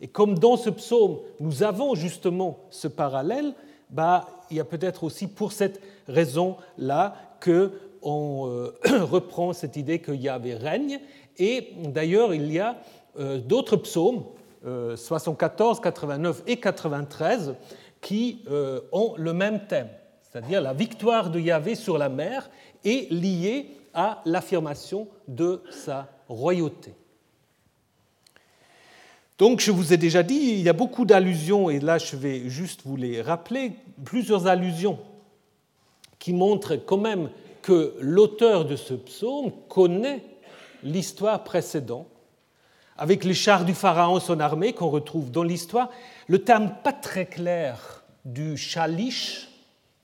Et 0.00 0.08
comme 0.08 0.38
dans 0.38 0.56
ce 0.56 0.70
psaume, 0.70 1.18
nous 1.38 1.62
avons 1.62 1.94
justement 1.94 2.58
ce 2.70 2.88
parallèle, 2.88 3.54
bah, 3.90 4.26
il 4.50 4.56
y 4.56 4.60
a 4.60 4.64
peut-être 4.64 5.04
aussi 5.04 5.26
pour 5.26 5.52
cette 5.52 5.80
raison-là 6.08 7.14
qu'on 7.42 8.48
euh, 8.48 8.72
reprend 9.02 9.52
cette 9.52 9.76
idée 9.76 9.98
que 9.98 10.12
Yahvé 10.12 10.54
règne. 10.54 11.00
Et 11.38 11.74
d'ailleurs, 11.84 12.34
il 12.34 12.50
y 12.50 12.58
a 12.58 12.76
euh, 13.18 13.38
d'autres 13.38 13.76
psaumes, 13.76 14.24
74, 14.64 15.78
euh, 15.78 15.82
89 15.82 16.42
et 16.46 16.56
93, 16.56 17.54
qui 18.00 18.44
ont 18.92 19.14
le 19.16 19.32
même 19.32 19.66
thème, 19.66 19.88
c'est-à-dire 20.34 20.60
la 20.60 20.72
victoire 20.72 21.30
de 21.30 21.38
Yahvé 21.38 21.76
sur 21.76 21.96
la 21.96 22.08
mer 22.08 22.50
est 22.84 23.08
lié 23.12 23.68
à 23.94 24.20
l'affirmation 24.24 25.06
de 25.28 25.62
sa 25.70 26.08
royauté. 26.28 26.92
Donc 29.38 29.60
je 29.60 29.70
vous 29.70 29.92
ai 29.92 29.96
déjà 29.96 30.24
dit, 30.24 30.34
il 30.34 30.62
y 30.62 30.68
a 30.68 30.72
beaucoup 30.72 31.04
d'allusions, 31.04 31.70
et 31.70 31.78
là 31.78 31.98
je 31.98 32.16
vais 32.16 32.48
juste 32.48 32.80
vous 32.84 32.96
les 32.96 33.22
rappeler, 33.22 33.74
plusieurs 34.04 34.48
allusions 34.48 34.98
qui 36.18 36.32
montrent 36.32 36.74
quand 36.74 36.98
même 36.98 37.30
que 37.62 37.94
l'auteur 38.00 38.64
de 38.64 38.74
ce 38.74 38.94
psaume 38.94 39.52
connaît 39.68 40.24
l'histoire 40.82 41.44
précédente, 41.44 42.08
avec 42.96 43.22
les 43.22 43.34
chars 43.34 43.64
du 43.64 43.74
pharaon, 43.74 44.18
son 44.18 44.40
armée, 44.40 44.72
qu'on 44.72 44.90
retrouve 44.90 45.30
dans 45.30 45.44
l'histoire. 45.44 45.90
Le 46.26 46.42
terme 46.42 46.74
pas 46.82 46.92
très 46.92 47.26
clair 47.26 48.02
du 48.24 48.56
chalish, 48.56 49.48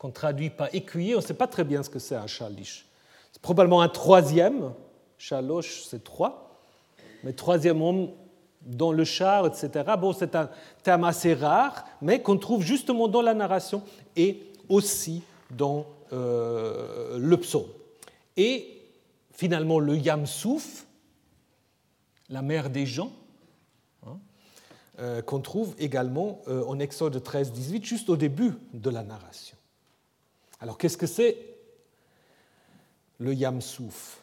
qu'on 0.00 0.10
traduit 0.10 0.48
par 0.48 0.74
écuyer, 0.74 1.14
on 1.14 1.18
ne 1.18 1.22
sait 1.22 1.34
pas 1.34 1.46
très 1.46 1.62
bien 1.62 1.82
ce 1.82 1.90
que 1.90 1.98
c'est 1.98 2.14
un 2.14 2.26
chalish. 2.26 2.86
C'est 3.32 3.42
probablement 3.42 3.82
un 3.82 3.88
troisième, 3.90 4.72
chaloche 5.18 5.82
c'est 5.82 6.02
trois, 6.02 6.58
mais 7.22 7.34
troisième 7.34 7.82
homme 7.82 8.08
dans 8.62 8.92
le 8.92 9.04
char, 9.04 9.46
etc. 9.46 9.84
Bon, 10.00 10.14
c'est 10.14 10.34
un 10.34 10.48
terme 10.82 11.04
assez 11.04 11.34
rare, 11.34 11.84
mais 12.00 12.22
qu'on 12.22 12.38
trouve 12.38 12.62
justement 12.62 13.08
dans 13.08 13.20
la 13.20 13.34
narration 13.34 13.82
et 14.16 14.42
aussi 14.70 15.22
dans 15.50 15.84
euh, 16.14 17.18
le 17.18 17.36
psaume. 17.36 17.68
Et 18.38 18.80
finalement, 19.32 19.80
le 19.80 19.98
Yamsouf, 19.98 20.86
la 22.30 22.40
mère 22.40 22.70
des 22.70 22.86
gens, 22.86 23.12
hein, 24.06 24.18
euh, 24.98 25.20
qu'on 25.20 25.40
trouve 25.40 25.74
également 25.78 26.40
euh, 26.48 26.64
en 26.64 26.78
Exode 26.78 27.22
13-18, 27.22 27.84
juste 27.84 28.08
au 28.08 28.16
début 28.16 28.54
de 28.72 28.88
la 28.88 29.02
narration. 29.02 29.58
Alors, 30.60 30.78
qu'est-ce 30.78 30.96
que 30.96 31.06
c'est 31.06 31.36
le 33.18 33.34
Yamsouf 33.34 34.22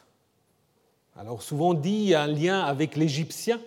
Alors, 1.16 1.42
souvent 1.42 1.74
dit, 1.74 1.90
il 1.90 2.08
y 2.08 2.14
a 2.14 2.22
un 2.22 2.28
lien 2.28 2.60
avec 2.60 2.96
l'Égyptien, 2.96 3.60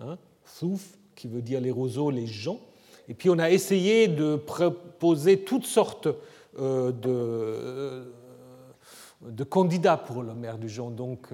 hein, 0.00 0.16
Souf, 0.44 0.96
qui 1.14 1.28
veut 1.28 1.42
dire 1.42 1.60
les 1.60 1.70
roseaux, 1.70 2.10
les 2.10 2.26
gens. 2.26 2.60
Et 3.08 3.14
puis, 3.14 3.30
on 3.30 3.38
a 3.38 3.50
essayé 3.50 4.08
de 4.08 4.36
proposer 4.36 5.40
toutes 5.42 5.66
sortes 5.66 6.08
euh, 6.58 6.92
de, 6.92 8.12
de, 9.28 9.44
candidats 9.44 9.96
pour 9.96 10.22
la 10.22 10.34
mère 10.34 10.58
du 10.58 10.68
gens. 10.68 10.90
Donc, 10.90 11.28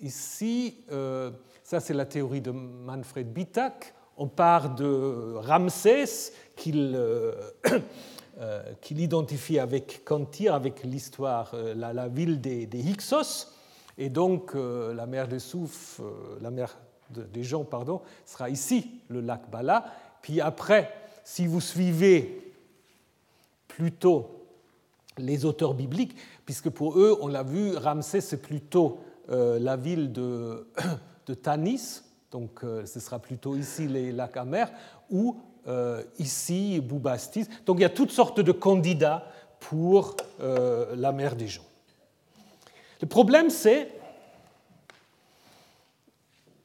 Ici, 0.00 0.84
euh, 0.92 1.30
ça 1.64 1.80
c'est 1.80 1.94
la 1.94 2.04
théorie 2.04 2.42
de 2.42 2.50
Manfred 2.50 3.32
Bitak. 3.32 3.94
On 4.16 4.28
part 4.28 4.74
de 4.74 5.34
Ramsès 5.36 6.32
qu'il 6.56 6.94
euh, 6.94 7.32
euh, 8.38 8.72
identifie 8.90 9.58
avec 9.58 10.04
Cantir, 10.04 10.54
avec 10.54 10.82
l'histoire, 10.84 11.54
la, 11.74 12.08
ville 12.08 12.40
des, 12.40 12.68
Hyksos. 12.72 13.52
Et 13.98 14.10
donc 14.10 14.54
la 14.54 15.06
mer 15.06 15.26
des 15.26 15.38
Souf, 15.38 16.00
la 16.40 16.50
mer 16.50 16.76
des 17.10 17.44
gens, 17.44 17.64
pardon, 17.64 18.02
sera 18.26 18.50
ici, 18.50 19.00
le 19.08 19.20
lac 19.20 19.50
Bala. 19.50 19.86
Puis 20.22 20.40
après, 20.40 20.92
si 21.24 21.46
vous 21.46 21.60
suivez 21.60 22.52
plutôt 23.68 24.36
les 25.18 25.44
auteurs 25.44 25.74
bibliques, 25.74 26.16
puisque 26.44 26.70
pour 26.70 26.98
eux, 26.98 27.18
on 27.20 27.28
l'a 27.28 27.42
vu, 27.42 27.76
Ramsès 27.76 28.20
c'est 28.20 28.42
plutôt 28.42 28.98
euh, 29.30 29.58
la 29.58 29.76
ville 29.76 30.12
de, 30.12 30.66
de 31.26 31.34
Tanis, 31.34 32.02
donc 32.36 32.64
euh, 32.64 32.84
ce 32.84 33.00
sera 33.00 33.18
plutôt 33.18 33.56
ici 33.56 33.88
les 33.88 34.12
lacs 34.12 34.36
amers, 34.36 34.70
ou 35.08 35.38
euh, 35.66 36.02
ici 36.18 36.82
Boubastis. 36.82 37.48
Donc 37.64 37.78
il 37.78 37.82
y 37.82 37.86
a 37.86 37.88
toutes 37.88 38.10
sortes 38.10 38.40
de 38.40 38.52
candidats 38.52 39.26
pour 39.58 40.16
la 40.38 41.12
mer 41.12 41.34
des 41.34 41.48
gens. 41.48 41.64
Le 43.00 43.08
problème, 43.08 43.48
c'est 43.48 43.90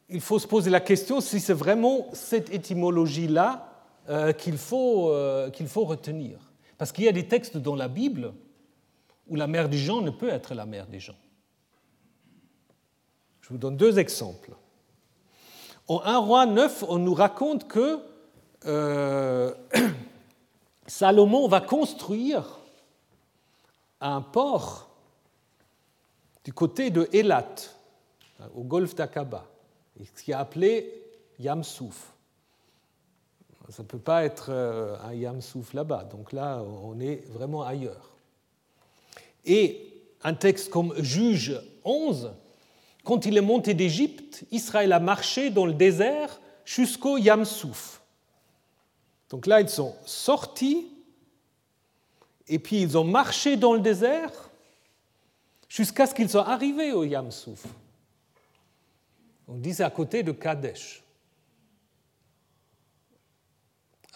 il 0.09 0.19
faut 0.19 0.39
se 0.39 0.45
poser 0.45 0.69
la 0.69 0.81
question 0.81 1.21
si 1.21 1.39
c'est 1.39 1.53
vraiment 1.53 2.09
cette 2.11 2.53
étymologie-là 2.53 3.69
qu'il 4.37 4.57
faut, 4.57 5.15
qu'il 5.53 5.67
faut 5.67 5.85
retenir. 5.85 6.37
Parce 6.77 6.91
qu'il 6.91 7.05
y 7.05 7.07
a 7.07 7.13
des 7.13 7.27
textes 7.29 7.57
dans 7.57 7.77
la 7.77 7.87
Bible 7.87 8.33
où 9.29 9.37
la 9.37 9.47
mer 9.47 9.69
des 9.69 9.77
gens 9.77 10.01
ne 10.01 10.11
peut 10.11 10.29
être 10.29 10.53
la 10.53 10.65
mer 10.65 10.85
des 10.85 10.99
gens. 10.99 11.17
Je 13.39 13.49
vous 13.49 13.57
donne 13.57 13.77
deux 13.77 13.97
exemples. 13.99 14.51
En 15.91 16.01
1 16.05 16.17
roi 16.19 16.45
9, 16.45 16.85
on 16.87 16.99
nous 16.99 17.13
raconte 17.13 17.67
que 17.67 17.99
euh, 18.65 19.53
Salomon 20.87 21.49
va 21.49 21.59
construire 21.59 22.45
un 23.99 24.21
port 24.21 24.89
du 26.45 26.53
côté 26.53 26.91
de 26.91 27.09
Elat, 27.11 27.55
au 28.55 28.63
golfe 28.63 28.95
d'Aqaba, 28.95 29.43
ce 30.01 30.23
qui 30.23 30.31
est 30.31 30.33
appelé 30.33 31.03
Yamsouf. 31.39 32.13
Ça 33.67 33.83
ne 33.83 33.87
peut 33.89 33.99
pas 33.99 34.23
être 34.23 34.45
euh, 34.47 34.95
un 35.03 35.13
Yamsouf 35.13 35.73
là-bas, 35.73 36.05
donc 36.05 36.31
là, 36.31 36.63
on 36.63 37.01
est 37.01 37.27
vraiment 37.27 37.63
ailleurs. 37.63 38.11
Et 39.43 39.91
un 40.23 40.35
texte 40.35 40.69
comme 40.69 40.93
Juge 41.03 41.59
11 41.83 42.31
quand 43.03 43.25
il 43.25 43.37
est 43.37 43.41
monté 43.41 43.73
d'Égypte, 43.73 44.43
Israël 44.51 44.93
a 44.93 44.99
marché 44.99 45.49
dans 45.49 45.65
le 45.65 45.73
désert 45.73 46.39
jusqu'au 46.65 47.17
Yamsouf. 47.17 48.01
Donc 49.29 49.47
là, 49.47 49.61
ils 49.61 49.69
sont 49.69 49.95
sortis 50.05 50.87
et 52.47 52.59
puis 52.59 52.81
ils 52.81 52.97
ont 52.97 53.03
marché 53.03 53.57
dans 53.57 53.73
le 53.73 53.79
désert 53.79 54.49
jusqu'à 55.67 56.05
ce 56.05 56.13
qu'ils 56.13 56.29
soient 56.29 56.49
arrivés 56.49 56.91
au 56.91 57.03
Yamsouf. 57.03 57.65
On 59.47 59.55
dit 59.55 59.73
c'est 59.73 59.83
à 59.83 59.89
côté 59.89 60.21
de 60.21 60.31
Kadesh. 60.31 61.03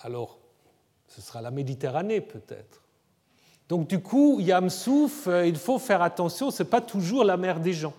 Alors, 0.03 0.37
ce 1.07 1.21
sera 1.21 1.41
la 1.41 1.49
Méditerranée 1.49 2.21
peut-être. 2.21 2.81
Donc 3.67 3.87
du 3.87 3.99
coup, 3.99 4.39
Yamsouf, 4.39 5.27
euh, 5.27 5.47
il 5.47 5.55
faut 5.55 5.79
faire 5.79 6.03
attention, 6.03 6.51
ce 6.51 6.61
n'est 6.61 6.69
pas 6.69 6.81
toujours 6.81 7.23
la 7.23 7.37
mer 7.37 7.59
des 7.59 7.73
gens. 7.73 7.93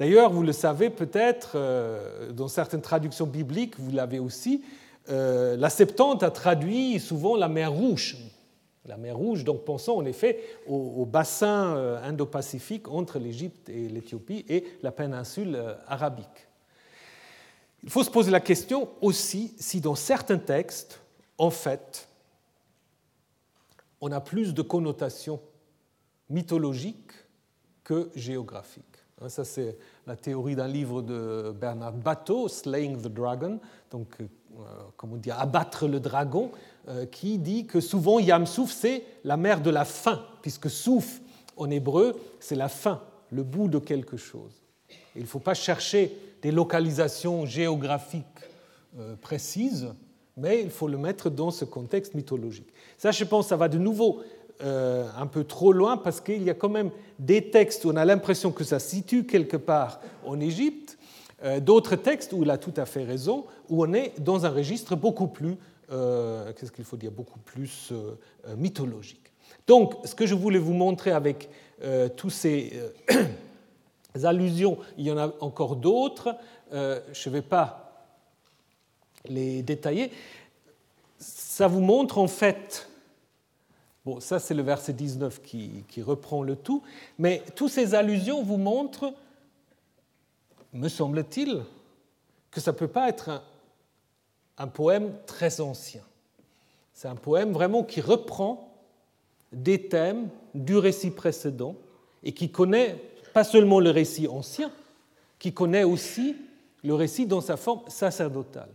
D'ailleurs, 0.00 0.32
vous 0.32 0.42
le 0.42 0.52
savez 0.52 0.88
peut-être, 0.88 1.52
euh, 1.56 2.32
dans 2.32 2.48
certaines 2.48 2.80
traductions 2.80 3.26
bibliques, 3.26 3.78
vous 3.78 3.90
l'avez 3.90 4.18
aussi, 4.18 4.64
euh, 5.10 5.58
la 5.58 5.68
Septante 5.68 6.22
a 6.22 6.30
traduit 6.30 6.98
souvent 6.98 7.36
la 7.36 7.48
mer 7.48 7.70
Rouge. 7.70 8.16
La 8.86 8.96
mer 8.96 9.18
Rouge, 9.18 9.44
donc 9.44 9.66
pensons 9.66 9.92
en 9.92 10.06
effet 10.06 10.42
au, 10.66 11.04
bassin 11.04 11.76
euh, 11.76 12.02
indo-pacifique 12.02 12.88
entre 12.88 13.18
l'Égypte 13.18 13.68
et 13.68 13.90
l'Éthiopie 13.90 14.46
et 14.48 14.64
la 14.82 14.90
péninsule 14.90 15.62
arabique. 15.86 16.48
Il 17.82 17.90
faut 17.90 18.02
se 18.02 18.10
poser 18.10 18.30
la 18.30 18.40
question 18.40 18.88
aussi 19.02 19.54
si 19.58 19.82
dans 19.82 19.96
certains 19.96 20.38
textes, 20.38 21.02
en 21.36 21.50
fait, 21.50 22.08
on 24.00 24.10
a 24.12 24.20
plus 24.22 24.54
de 24.54 24.62
connotations 24.62 25.40
mythologiques 26.30 27.12
que 27.84 28.10
géographiques. 28.14 28.99
Hein, 29.20 29.28
ça, 29.28 29.44
c'est 29.44 29.76
la 30.06 30.16
théorie 30.16 30.56
d'un 30.56 30.68
livre 30.68 31.02
de 31.02 31.54
Bernard 31.58 31.92
Bateau, 31.92 32.48
Slaying 32.48 32.96
the 32.96 33.08
Dragon, 33.08 33.60
donc, 33.90 34.08
euh, 34.20 34.24
comment 34.96 35.16
dire, 35.16 35.38
abattre 35.38 35.86
le 35.86 36.00
dragon, 36.00 36.50
euh, 36.88 37.04
qui 37.06 37.38
dit 37.38 37.66
que 37.66 37.80
souvent 37.80 38.18
Yam 38.18 38.46
Souf, 38.46 38.72
c'est 38.72 39.04
la 39.24 39.36
mer 39.36 39.60
de 39.60 39.70
la 39.70 39.84
fin, 39.84 40.24
puisque 40.40 40.70
Souf, 40.70 41.20
en 41.56 41.70
hébreu, 41.70 42.18
c'est 42.38 42.54
la 42.54 42.68
fin, 42.68 43.02
le 43.30 43.42
bout 43.42 43.68
de 43.68 43.78
quelque 43.78 44.16
chose. 44.16 44.62
il 45.14 45.22
ne 45.22 45.26
faut 45.26 45.38
pas 45.38 45.54
chercher 45.54 46.16
des 46.40 46.50
localisations 46.50 47.44
géographiques 47.44 48.24
euh, 48.98 49.16
précises, 49.16 49.88
mais 50.36 50.62
il 50.62 50.70
faut 50.70 50.88
le 50.88 50.96
mettre 50.96 51.28
dans 51.28 51.50
ce 51.50 51.66
contexte 51.66 52.14
mythologique. 52.14 52.72
Ça, 52.96 53.10
je 53.10 53.24
pense, 53.24 53.48
ça 53.48 53.56
va 53.56 53.68
de 53.68 53.76
nouveau 53.76 54.22
euh, 54.62 55.08
un 55.16 55.26
peu 55.26 55.44
trop 55.44 55.72
loin 55.72 55.96
parce 55.96 56.20
qu'il 56.20 56.42
y 56.42 56.50
a 56.50 56.54
quand 56.54 56.68
même 56.68 56.90
des 57.18 57.50
textes 57.50 57.86
où 57.86 57.90
on 57.90 57.96
a 57.96 58.04
l'impression 58.04 58.52
que 58.52 58.62
ça 58.62 58.78
situe 58.78 59.24
quelque 59.24 59.56
part 59.56 60.00
en 60.26 60.38
Égypte, 60.38 60.98
euh, 61.42 61.60
d'autres 61.60 61.96
textes 61.96 62.34
où 62.34 62.42
il 62.42 62.50
a 62.50 62.58
tout 62.58 62.74
à 62.76 62.84
fait 62.84 63.04
raison, 63.04 63.46
où 63.70 63.82
on 63.82 63.94
est 63.94 64.12
dans 64.20 64.44
un 64.44 64.50
registre 64.50 64.96
beaucoup 64.96 65.28
plus, 65.28 65.56
euh, 65.90 66.52
qu'est-ce 66.52 66.72
qu'il 66.72 66.84
faut 66.84 66.98
dire, 66.98 67.10
beaucoup 67.10 67.38
plus 67.38 67.90
mythologique. 68.58 69.32
Donc, 69.66 69.94
ce 70.04 70.14
que 70.14 70.26
je 70.26 70.34
voulais 70.34 70.58
vous 70.58 70.74
montrer 70.74 71.12
avec 71.12 71.48
tous 72.16 72.30
ces 72.30 72.78
allusions, 74.24 74.76
il 74.98 75.06
y 75.06 75.10
en 75.10 75.16
a 75.16 75.32
encore 75.40 75.76
d'autres, 75.76 76.36
je 76.70 77.28
ne 77.28 77.32
vais 77.32 77.42
pas 77.42 78.04
les 79.26 79.62
détailler. 79.62 80.10
Ça 81.18 81.66
vous 81.66 81.80
montre 81.80 82.18
en 82.18 82.28
fait 82.28 82.89
Bon, 84.04 84.18
ça 84.18 84.38
c'est 84.38 84.54
le 84.54 84.62
verset 84.62 84.94
19 84.94 85.42
qui, 85.42 85.84
reprend 86.02 86.42
le 86.42 86.56
tout, 86.56 86.82
mais 87.18 87.42
toutes 87.54 87.70
ces 87.70 87.94
allusions 87.94 88.42
vous 88.42 88.56
montrent, 88.56 89.12
me 90.72 90.88
semble-t-il, 90.88 91.62
que 92.50 92.60
ça 92.60 92.72
ne 92.72 92.76
peut 92.76 92.88
pas 92.88 93.08
être 93.08 93.42
un, 94.56 94.66
poème 94.66 95.12
très 95.26 95.60
ancien. 95.60 96.02
C'est 96.94 97.08
un 97.08 97.16
poème 97.16 97.52
vraiment 97.52 97.84
qui 97.84 98.00
reprend 98.00 98.72
des 99.52 99.88
thèmes 99.88 100.28
du 100.54 100.76
récit 100.76 101.10
précédent 101.10 101.76
et 102.22 102.32
qui 102.32 102.50
connaît 102.50 102.96
pas 103.34 103.44
seulement 103.44 103.80
le 103.80 103.90
récit 103.90 104.28
ancien, 104.28 104.70
qui 105.38 105.52
connaît 105.52 105.84
aussi 105.84 106.36
le 106.82 106.94
récit 106.94 107.26
dans 107.26 107.40
sa 107.40 107.56
forme 107.56 107.82
sacerdotale. 107.88 108.70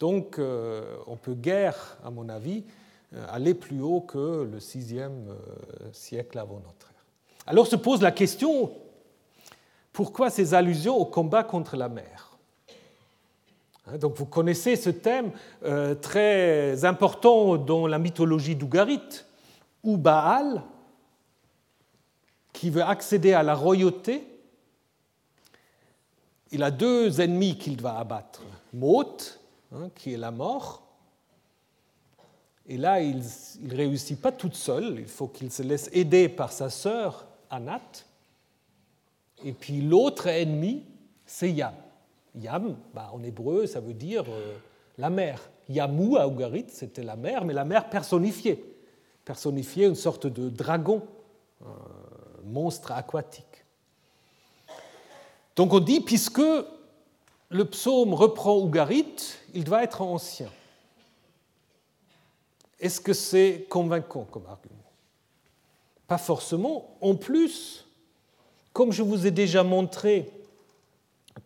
Donc 0.00 0.38
euh, 0.38 0.96
on 1.06 1.16
peut 1.16 1.34
guère, 1.34 1.98
à 2.04 2.10
mon 2.10 2.28
avis, 2.28 2.64
aller 3.28 3.54
plus 3.54 3.80
haut 3.80 4.00
que 4.00 4.48
le 4.50 4.58
VIe 4.58 5.00
euh, 5.00 5.34
siècle 5.92 6.38
avant 6.38 6.60
notre 6.60 6.88
ère. 6.88 7.04
Alors 7.46 7.66
se 7.66 7.76
pose 7.76 8.00
la 8.00 8.12
question, 8.12 8.72
Pourquoi 9.92 10.30
ces 10.30 10.54
allusions 10.54 10.96
au 10.96 11.04
combat 11.04 11.44
contre 11.44 11.76
la 11.76 11.88
mer? 11.88 12.38
Hein, 13.86 13.98
donc 13.98 14.16
vous 14.16 14.26
connaissez 14.26 14.76
ce 14.76 14.90
thème 14.90 15.32
euh, 15.64 15.94
très 15.94 16.84
important 16.84 17.56
dans 17.56 17.86
la 17.86 17.98
mythologie 17.98 18.56
d'Ougarit, 18.56 19.24
où 19.82 19.96
Baal, 19.98 20.62
qui 22.52 22.70
veut 22.70 22.82
accéder 22.82 23.32
à 23.32 23.42
la 23.42 23.54
royauté, 23.54 24.26
il 26.52 26.62
a 26.62 26.70
deux 26.70 27.20
ennemis 27.20 27.58
qu'il 27.58 27.80
va 27.80 27.98
abattre. 27.98 28.42
Moth, 28.72 29.40
hein, 29.74 29.88
qui 29.94 30.14
est 30.14 30.18
la 30.18 30.30
mort, 30.30 30.81
et 32.68 32.76
là, 32.76 33.00
il 33.00 33.22
ne 33.62 33.76
réussit 33.76 34.20
pas 34.20 34.32
toute 34.32 34.54
seule, 34.54 35.00
il 35.00 35.08
faut 35.08 35.26
qu'il 35.26 35.50
se 35.50 35.62
laisse 35.62 35.90
aider 35.92 36.28
par 36.28 36.52
sa 36.52 36.70
sœur, 36.70 37.26
Anat. 37.50 37.80
Et 39.44 39.52
puis 39.52 39.80
l'autre 39.80 40.28
ennemi, 40.28 40.84
c'est 41.26 41.50
Yam. 41.50 41.74
Yam, 42.36 42.76
bah, 42.94 43.10
en 43.12 43.22
hébreu, 43.22 43.66
ça 43.66 43.80
veut 43.80 43.94
dire 43.94 44.24
euh, 44.28 44.56
la 44.96 45.10
mer. 45.10 45.40
Yamu 45.68 46.16
à 46.16 46.28
Ougarit, 46.28 46.66
c'était 46.68 47.02
la 47.02 47.16
mer, 47.16 47.44
mais 47.44 47.52
la 47.52 47.64
mer 47.64 47.90
personnifiée. 47.90 48.64
Personnifiée, 49.24 49.86
une 49.86 49.94
sorte 49.94 50.26
de 50.26 50.48
dragon, 50.48 51.02
un 51.64 52.44
monstre 52.44 52.92
aquatique. 52.92 53.64
Donc 55.56 55.72
on 55.72 55.80
dit, 55.80 56.00
puisque 56.00 56.42
le 57.48 57.64
psaume 57.66 58.14
reprend 58.14 58.56
Ougarit, 58.56 59.36
il 59.54 59.64
doit 59.64 59.82
être 59.82 60.02
ancien. 60.02 60.48
Est-ce 62.82 63.00
que 63.00 63.12
c'est 63.12 63.66
convaincant 63.68 64.24
comme 64.24 64.46
argument? 64.46 64.90
Pas 66.08 66.18
forcément. 66.18 66.96
En 67.00 67.14
plus, 67.14 67.86
comme 68.72 68.90
je 68.90 69.04
vous 69.04 69.24
ai 69.24 69.30
déjà 69.30 69.62
montré 69.62 70.28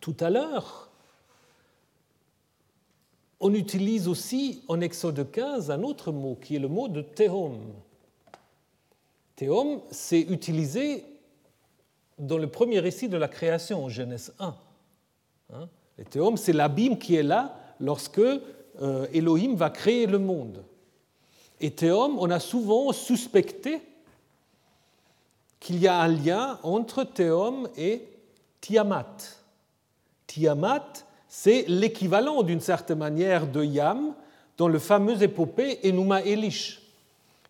tout 0.01 0.15
à 0.19 0.31
l'heure, 0.31 0.89
on 3.39 3.53
utilise 3.53 4.07
aussi 4.07 4.63
en 4.67 4.81
Exode 4.81 5.29
15 5.31 5.69
un 5.69 5.83
autre 5.83 6.11
mot 6.11 6.35
qui 6.41 6.55
est 6.55 6.59
le 6.59 6.67
mot 6.67 6.87
de 6.87 7.03
Tehom. 7.03 7.59
Tehom, 9.35 9.81
c'est 9.91 10.21
utilisé 10.21 11.05
dans 12.17 12.39
le 12.39 12.47
premier 12.47 12.79
récit 12.79 13.09
de 13.09 13.17
la 13.17 13.27
création, 13.27 13.85
en 13.85 13.89
Genèse 13.89 14.33
1. 14.39 14.55
Hein? 15.53 15.69
Le 15.99 16.03
Théom, 16.03 16.35
c'est 16.35 16.53
l'abîme 16.53 16.97
qui 16.97 17.15
est 17.15 17.21
là 17.21 17.59
lorsque 17.79 18.17
euh, 18.17 19.07
Elohim 19.13 19.53
va 19.55 19.69
créer 19.69 20.07
le 20.07 20.17
monde. 20.17 20.63
Et 21.59 21.71
Théom, 21.71 22.17
on 22.19 22.29
a 22.29 22.39
souvent 22.39 22.91
suspecté 22.91 23.81
qu'il 25.59 25.79
y 25.79 25.87
a 25.87 25.99
un 25.99 26.07
lien 26.07 26.59
entre 26.63 27.03
Théom 27.03 27.67
et 27.77 28.03
Tiamat. 28.61 29.17
Tiamat, 30.27 30.85
c'est 31.27 31.65
l'équivalent 31.67 32.43
d'une 32.43 32.61
certaine 32.61 32.99
manière 32.99 33.47
de 33.47 33.63
Yam 33.63 34.13
dans 34.57 34.67
le 34.67 34.79
fameux 34.79 35.21
épopée 35.21 35.79
Enuma 35.83 36.21
Elish. 36.21 36.81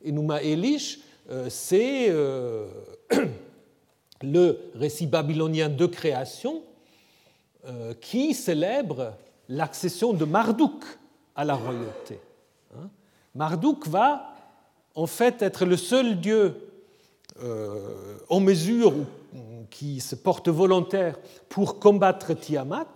Enuma 0.07 0.41
Elish, 0.41 0.99
euh, 1.29 1.49
c'est 1.49 2.09
euh, 2.09 2.67
le 4.21 4.71
récit 4.75 5.07
babylonien 5.07 5.69
de 5.69 5.85
création 5.85 6.61
euh, 7.67 7.93
qui 7.99 8.33
célèbre 8.33 9.13
l'accession 9.49 10.13
de 10.13 10.25
Marduk 10.25 10.83
à 11.35 11.43
la 11.43 11.55
royauté. 11.55 12.19
Marduk 13.37 13.87
va 13.87 14.33
en 14.95 15.05
fait 15.05 15.43
être 15.43 15.63
le 15.63 15.77
seul 15.77 16.19
dieu 16.19 16.55
euh, 17.43 18.17
en 18.29 18.39
mesure 18.39 18.93
qui 19.69 19.99
se 19.99 20.15
porte 20.15 20.49
volontaire 20.49 21.19
pour 21.47 21.79
combattre 21.79 22.33
Tiamat. 22.33 22.87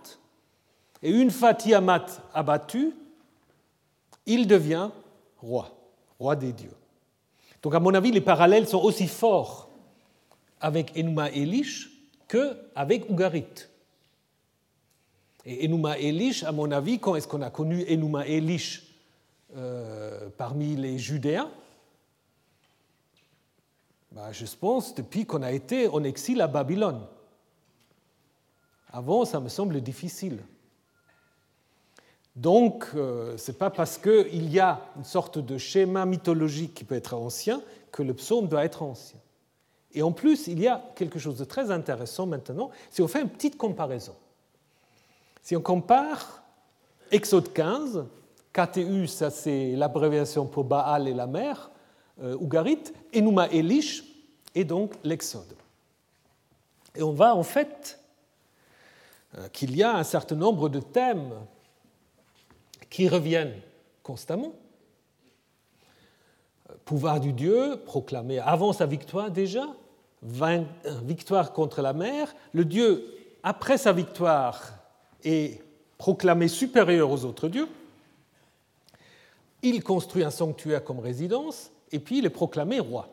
Et 1.00 1.10
une 1.12 1.30
fois 1.30 1.54
Tiamat 1.54 2.06
abattu, 2.34 2.92
il 4.26 4.48
devient 4.48 4.90
roi, 5.38 5.70
roi 6.18 6.34
des 6.34 6.52
dieux. 6.52 6.74
Donc 7.62 7.76
à 7.76 7.80
mon 7.80 7.94
avis, 7.94 8.10
les 8.10 8.20
parallèles 8.20 8.66
sont 8.66 8.82
aussi 8.82 9.06
forts 9.06 9.68
avec 10.60 10.92
Enuma 10.98 11.30
Elish 11.30 11.88
qu'avec 12.26 13.08
Ugarit. 13.08 13.68
Et 15.46 15.68
Enuma 15.68 15.98
Elish, 15.98 16.42
à 16.42 16.50
mon 16.50 16.72
avis, 16.72 16.98
quand 16.98 17.14
est-ce 17.14 17.28
qu'on 17.28 17.42
a 17.42 17.50
connu 17.50 17.84
Enuma 17.88 18.26
Elish 18.26 18.91
euh, 19.56 20.28
parmi 20.38 20.76
les 20.76 20.98
Judéens 20.98 21.50
bah, 24.12 24.32
Je 24.32 24.46
pense 24.58 24.94
depuis 24.94 25.26
qu'on 25.26 25.42
a 25.42 25.52
été 25.52 25.88
en 25.88 26.02
exil 26.04 26.40
à 26.40 26.46
Babylone. 26.46 27.00
Avant, 28.92 29.24
ça 29.24 29.40
me 29.40 29.48
semble 29.48 29.80
difficile. 29.80 30.38
Donc, 32.36 32.86
euh, 32.94 33.36
ce 33.36 33.50
n'est 33.50 33.58
pas 33.58 33.70
parce 33.70 33.98
qu'il 33.98 34.50
y 34.50 34.58
a 34.58 34.80
une 34.96 35.04
sorte 35.04 35.38
de 35.38 35.58
schéma 35.58 36.06
mythologique 36.06 36.74
qui 36.74 36.84
peut 36.84 36.94
être 36.94 37.14
ancien 37.14 37.62
que 37.90 38.02
le 38.02 38.14
psaume 38.14 38.48
doit 38.48 38.64
être 38.64 38.82
ancien. 38.82 39.20
Et 39.92 40.02
en 40.02 40.12
plus, 40.12 40.46
il 40.46 40.58
y 40.58 40.68
a 40.68 40.82
quelque 40.94 41.18
chose 41.18 41.36
de 41.36 41.44
très 41.44 41.70
intéressant 41.70 42.26
maintenant, 42.26 42.70
si 42.90 43.02
on 43.02 43.08
fait 43.08 43.20
une 43.20 43.28
petite 43.28 43.58
comparaison. 43.58 44.14
Si 45.42 45.54
on 45.56 45.60
compare 45.60 46.42
Exode 47.10 47.52
15, 47.52 48.06
KTU, 48.52 49.06
ça 49.06 49.30
c'est 49.30 49.72
l'abréviation 49.72 50.46
pour 50.46 50.64
Baal 50.64 51.08
et 51.08 51.14
la 51.14 51.26
mer, 51.26 51.70
euh, 52.22 52.36
Ougarit, 52.36 52.84
Enuma 53.14 53.48
Elish, 53.48 54.04
et 54.54 54.64
donc 54.64 54.92
l'Exode. 55.02 55.54
Et 56.94 57.02
on 57.02 57.12
voit 57.12 57.34
en 57.34 57.42
fait 57.42 57.98
euh, 59.38 59.48
qu'il 59.48 59.74
y 59.76 59.82
a 59.82 59.96
un 59.96 60.04
certain 60.04 60.36
nombre 60.36 60.68
de 60.68 60.80
thèmes 60.80 61.32
qui 62.90 63.08
reviennent 63.08 63.54
constamment. 64.02 64.52
Pouvoir 66.84 67.20
du 67.20 67.32
Dieu, 67.32 67.80
proclamé 67.86 68.38
avant 68.38 68.72
sa 68.72 68.86
victoire 68.86 69.30
déjà, 69.30 69.66
victoire 70.22 71.52
contre 71.52 71.80
la 71.80 71.92
mer, 71.92 72.34
le 72.52 72.64
Dieu, 72.64 73.04
après 73.42 73.78
sa 73.78 73.92
victoire, 73.92 74.74
est 75.24 75.62
proclamé 75.96 76.48
supérieur 76.48 77.10
aux 77.10 77.24
autres 77.24 77.48
dieux. 77.48 77.68
Il 79.62 79.82
construit 79.82 80.24
un 80.24 80.30
sanctuaire 80.30 80.84
comme 80.84 80.98
résidence, 80.98 81.70
et 81.90 82.00
puis 82.00 82.18
il 82.18 82.26
est 82.26 82.30
proclamé 82.30 82.80
roi. 82.80 83.08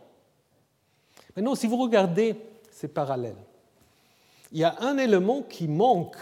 Maintenant, 1.35 1.55
si 1.55 1.67
vous 1.67 1.77
regardez 1.77 2.35
ces 2.71 2.87
parallèles, 2.87 3.37
il 4.51 4.59
y 4.59 4.63
a 4.63 4.75
un 4.81 4.97
élément 4.97 5.43
qui 5.43 5.67
manque 5.67 6.17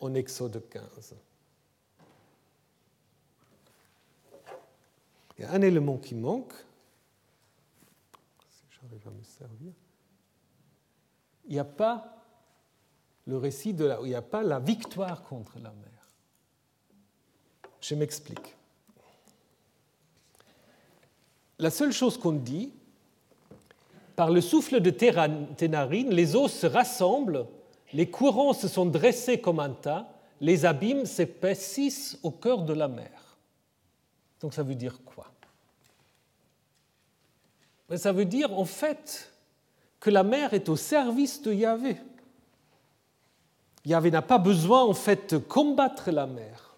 en 0.00 0.14
Exode 0.14 0.62
15. 0.68 1.14
Il 5.38 5.42
y 5.42 5.44
a 5.44 5.52
un 5.52 5.62
élément 5.62 5.98
qui 5.98 6.14
manque, 6.14 6.52
il 11.44 11.52
n'y 11.52 11.58
a 11.58 11.64
pas 11.64 12.16
le 13.26 13.36
récit 13.36 13.72
de 13.74 13.84
la, 13.84 13.98
il 14.02 14.08
n'y 14.08 14.14
a 14.14 14.22
pas 14.22 14.42
la 14.42 14.58
victoire 14.58 15.22
contre 15.22 15.58
la 15.58 15.70
mer. 15.70 16.08
Je 17.80 17.94
m'explique. 17.94 18.56
La 21.62 21.70
seule 21.70 21.92
chose 21.92 22.18
qu'on 22.18 22.32
dit, 22.32 22.72
par 24.16 24.30
le 24.30 24.40
souffle 24.40 24.80
de 24.80 24.90
Ténarine, 24.90 26.10
les 26.10 26.34
eaux 26.34 26.48
se 26.48 26.66
rassemblent, 26.66 27.46
les 27.92 28.10
courants 28.10 28.52
se 28.52 28.66
sont 28.66 28.84
dressés 28.84 29.40
comme 29.40 29.60
un 29.60 29.70
tas, 29.70 30.08
les 30.40 30.64
abîmes 30.64 31.06
s'épaississent 31.06 32.18
au 32.24 32.32
cœur 32.32 32.62
de 32.62 32.72
la 32.72 32.88
mer. 32.88 33.38
Donc 34.40 34.54
ça 34.54 34.64
veut 34.64 34.74
dire 34.74 34.98
quoi? 35.04 35.28
Ça 37.94 38.10
veut 38.10 38.24
dire 38.24 38.58
en 38.58 38.64
fait 38.64 39.32
que 40.00 40.10
la 40.10 40.24
mer 40.24 40.54
est 40.54 40.68
au 40.68 40.74
service 40.74 41.42
de 41.42 41.52
Yahvé. 41.52 41.96
Yahvé 43.84 44.10
n'a 44.10 44.22
pas 44.22 44.38
besoin 44.38 44.82
en 44.82 44.94
fait 44.94 45.34
de 45.34 45.38
combattre 45.38 46.10
la 46.10 46.26
mer. 46.26 46.74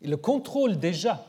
Il 0.00 0.10
le 0.10 0.16
contrôle 0.16 0.76
déjà. 0.76 1.24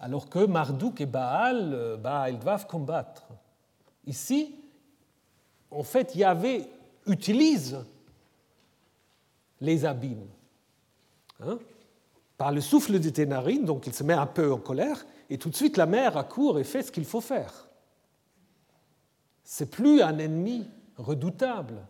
Alors 0.00 0.28
que 0.28 0.44
Marduk 0.44 1.00
et 1.00 1.06
Baal, 1.06 1.98
bah, 2.02 2.30
ils 2.30 2.38
doivent 2.38 2.66
combattre. 2.66 3.28
Ici, 4.06 4.54
en 5.70 5.82
fait, 5.82 6.16
Yahvé 6.16 6.66
utilise 7.06 7.78
les 9.60 9.84
abîmes. 9.84 10.26
Hein, 11.40 11.58
par 12.36 12.50
le 12.52 12.60
souffle 12.60 12.98
de 12.98 13.10
Ténarine, 13.10 13.64
donc 13.64 13.86
il 13.86 13.94
se 13.94 14.02
met 14.02 14.14
un 14.14 14.26
peu 14.26 14.52
en 14.52 14.58
colère, 14.58 15.04
et 15.28 15.38
tout 15.38 15.50
de 15.50 15.54
suite 15.54 15.76
la 15.76 15.86
mer 15.86 16.16
accourt 16.16 16.58
et 16.58 16.64
fait 16.64 16.82
ce 16.82 16.90
qu'il 16.90 17.04
faut 17.04 17.20
faire 17.20 17.70
c'est 19.50 19.68
plus 19.68 20.00
un 20.00 20.16
ennemi 20.18 20.64
redoutable. 20.96 21.84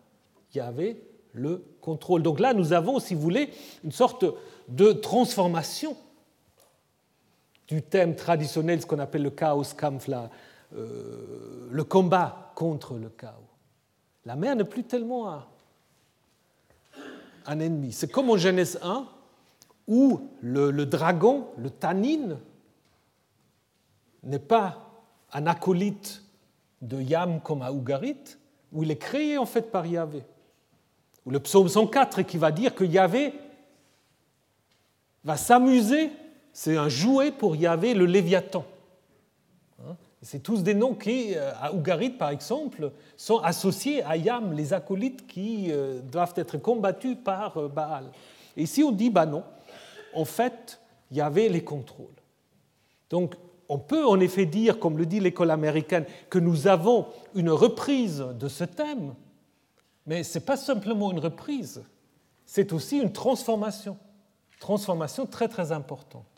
Il 0.54 0.56
y 0.56 0.60
avait 0.60 0.96
le 1.34 1.62
contrôle. 1.82 2.22
Donc 2.22 2.40
là, 2.40 2.54
nous 2.54 2.72
avons, 2.72 2.98
si 3.00 3.14
vous 3.14 3.20
voulez, 3.20 3.50
une 3.84 3.92
sorte 3.92 4.24
de 4.68 4.92
transformation 4.92 5.94
du 7.70 7.82
thème 7.82 8.16
traditionnel, 8.16 8.80
ce 8.80 8.86
qu'on 8.86 8.98
appelle 8.98 9.22
le 9.22 9.30
chaos 9.30 9.62
kampf, 9.76 10.08
euh, 10.08 11.68
le 11.70 11.84
combat 11.84 12.52
contre 12.56 12.94
le 12.94 13.08
chaos. 13.08 13.48
La 14.24 14.34
mer 14.34 14.56
n'est 14.56 14.64
plus 14.64 14.82
tellement 14.82 15.32
un, 17.46 17.60
ennemi. 17.60 17.92
C'est 17.92 18.10
comme 18.10 18.28
en 18.30 18.36
Genèse 18.36 18.78
1, 18.82 19.06
où 19.86 20.20
le, 20.42 20.84
dragon, 20.84 21.46
le 21.58 21.70
tannin, 21.70 22.38
n'est 24.24 24.38
pas 24.40 24.90
un 25.32 25.46
acolyte 25.46 26.22
de 26.82 27.00
Yam 27.00 27.40
comme 27.40 27.62
à 27.62 27.72
Ougarit, 27.72 28.36
où 28.72 28.82
il 28.82 28.90
est 28.90 28.98
créé 28.98 29.38
en 29.38 29.46
fait 29.46 29.70
par 29.70 29.86
Yahvé. 29.86 30.24
Ou 31.24 31.30
le 31.30 31.38
psaume 31.40 31.68
104 31.68 32.22
qui 32.22 32.36
va 32.36 32.50
dire 32.50 32.74
que 32.74 32.84
Yahvé 32.84 33.32
va 35.22 35.36
s'amuser, 35.36 36.10
c'est 36.52 36.76
un 36.76 36.88
jouet 36.88 37.30
pour 37.30 37.56
Yahvé 37.56 37.94
le 37.94 38.06
Léviathan. 38.06 38.64
Hein? 39.80 39.96
C'est 40.22 40.42
tous 40.42 40.62
des 40.62 40.74
noms 40.74 40.94
qui, 40.94 41.34
euh, 41.34 41.52
à 41.60 41.72
Ougarit 41.72 42.10
par 42.10 42.30
exemple, 42.30 42.92
sont 43.16 43.38
associés 43.38 44.02
à 44.02 44.16
Yam, 44.16 44.52
les 44.52 44.72
acolytes 44.72 45.26
qui 45.26 45.68
euh, 45.70 46.00
doivent 46.00 46.34
être 46.36 46.58
combattus 46.58 47.16
par 47.24 47.56
euh, 47.56 47.68
Baal. 47.68 48.04
Et 48.56 48.62
ici 48.64 48.82
on 48.82 48.92
dit, 48.92 49.10
bah 49.10 49.26
non, 49.26 49.44
en 50.14 50.24
fait, 50.24 50.80
Yahvé 51.10 51.48
les 51.48 51.64
contrôle. 51.64 52.14
Donc 53.08 53.34
on 53.68 53.78
peut 53.78 54.04
en 54.04 54.18
effet 54.18 54.46
dire, 54.46 54.80
comme 54.80 54.98
le 54.98 55.06
dit 55.06 55.20
l'école 55.20 55.50
américaine, 55.50 56.04
que 56.28 56.40
nous 56.40 56.66
avons 56.66 57.06
une 57.34 57.50
reprise 57.50 58.18
de 58.18 58.48
ce 58.48 58.64
thème, 58.64 59.14
mais 60.06 60.24
ce 60.24 60.38
n'est 60.38 60.44
pas 60.44 60.56
simplement 60.56 61.12
une 61.12 61.20
reprise, 61.20 61.84
c'est 62.44 62.72
aussi 62.72 62.98
une 62.98 63.12
transformation, 63.12 63.96
transformation 64.58 65.24
très 65.24 65.46
très 65.46 65.70
importante. 65.70 66.29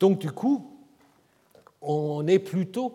Donc 0.00 0.18
du 0.18 0.30
coup, 0.30 0.70
on 1.80 2.26
est 2.26 2.38
plutôt 2.38 2.94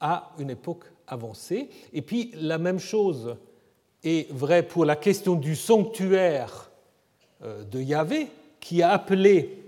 à 0.00 0.32
une 0.38 0.50
époque 0.50 0.84
avancée. 1.06 1.68
Et 1.92 2.02
puis 2.02 2.32
la 2.36 2.58
même 2.58 2.78
chose 2.78 3.36
est 4.02 4.30
vraie 4.32 4.62
pour 4.62 4.84
la 4.84 4.96
question 4.96 5.34
du 5.34 5.56
sanctuaire 5.56 6.70
euh, 7.42 7.64
de 7.64 7.80
Yahvé, 7.80 8.28
qui 8.60 8.82
a 8.82 8.90
appelé 8.90 9.62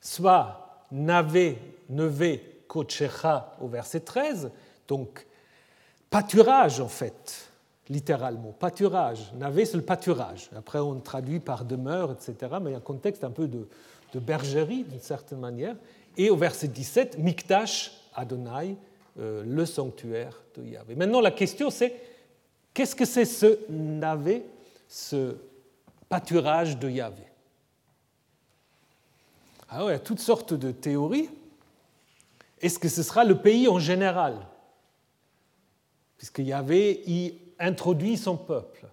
soit 0.00 0.86
Navé, 0.92 1.58
Nevé, 1.90 2.62
Kochecha 2.66 3.56
au 3.60 3.68
verset 3.68 4.00
13, 4.00 4.50
donc 4.88 5.26
pâturage 6.10 6.80
en 6.80 6.88
fait, 6.88 7.48
littéralement, 7.88 8.52
pâturage. 8.52 9.32
Navé, 9.34 9.64
c'est 9.64 9.76
le 9.76 9.82
pâturage. 9.82 10.50
Après, 10.56 10.78
on 10.78 11.00
traduit 11.00 11.40
par 11.40 11.64
demeure, 11.64 12.12
etc. 12.12 12.52
Mais 12.60 12.70
il 12.70 12.72
y 12.72 12.74
a 12.74 12.78
un 12.78 12.80
contexte 12.80 13.24
un 13.24 13.30
peu 13.30 13.48
de, 13.48 13.66
de 14.14 14.20
bergerie, 14.20 14.84
d'une 14.84 15.00
certaine 15.00 15.40
manière. 15.40 15.76
Et 16.16 16.30
au 16.30 16.36
verset 16.36 16.68
17, 16.68 17.18
Mikdash 17.18 17.92
Adonai, 18.14 18.76
euh, 19.18 19.42
le 19.44 19.66
sanctuaire 19.66 20.40
de 20.56 20.64
Yahvé. 20.64 20.94
Maintenant, 20.94 21.20
la 21.20 21.32
question 21.32 21.70
c'est 21.70 21.94
qu'est-ce 22.72 22.94
que 22.94 23.04
c'est 23.04 23.24
ce 23.24 23.58
navé, 23.68 24.44
ce 24.88 25.36
pâturage 26.08 26.78
de 26.78 26.88
Yahvé? 26.88 27.24
Alors, 29.68 29.88
ah 29.88 29.90
il 29.90 29.94
y 29.94 29.96
a 29.96 30.00
toutes 30.00 30.20
sortes 30.20 30.54
de 30.54 30.70
théories. 30.70 31.28
Est-ce 32.60 32.78
que 32.78 32.88
ce 32.88 33.02
sera 33.02 33.24
le 33.24 33.38
pays 33.38 33.66
en 33.66 33.80
général? 33.80 34.46
Puisque 36.16 36.38
Yahvé 36.38 37.02
y 37.06 37.34
introduit 37.58 38.16
son 38.16 38.36
peuple. 38.36 38.86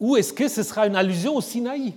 Ou 0.00 0.16
est-ce 0.16 0.32
que 0.32 0.48
ce 0.48 0.64
sera 0.64 0.88
une 0.88 0.96
allusion 0.96 1.36
au 1.36 1.40
Sinaï? 1.40 1.94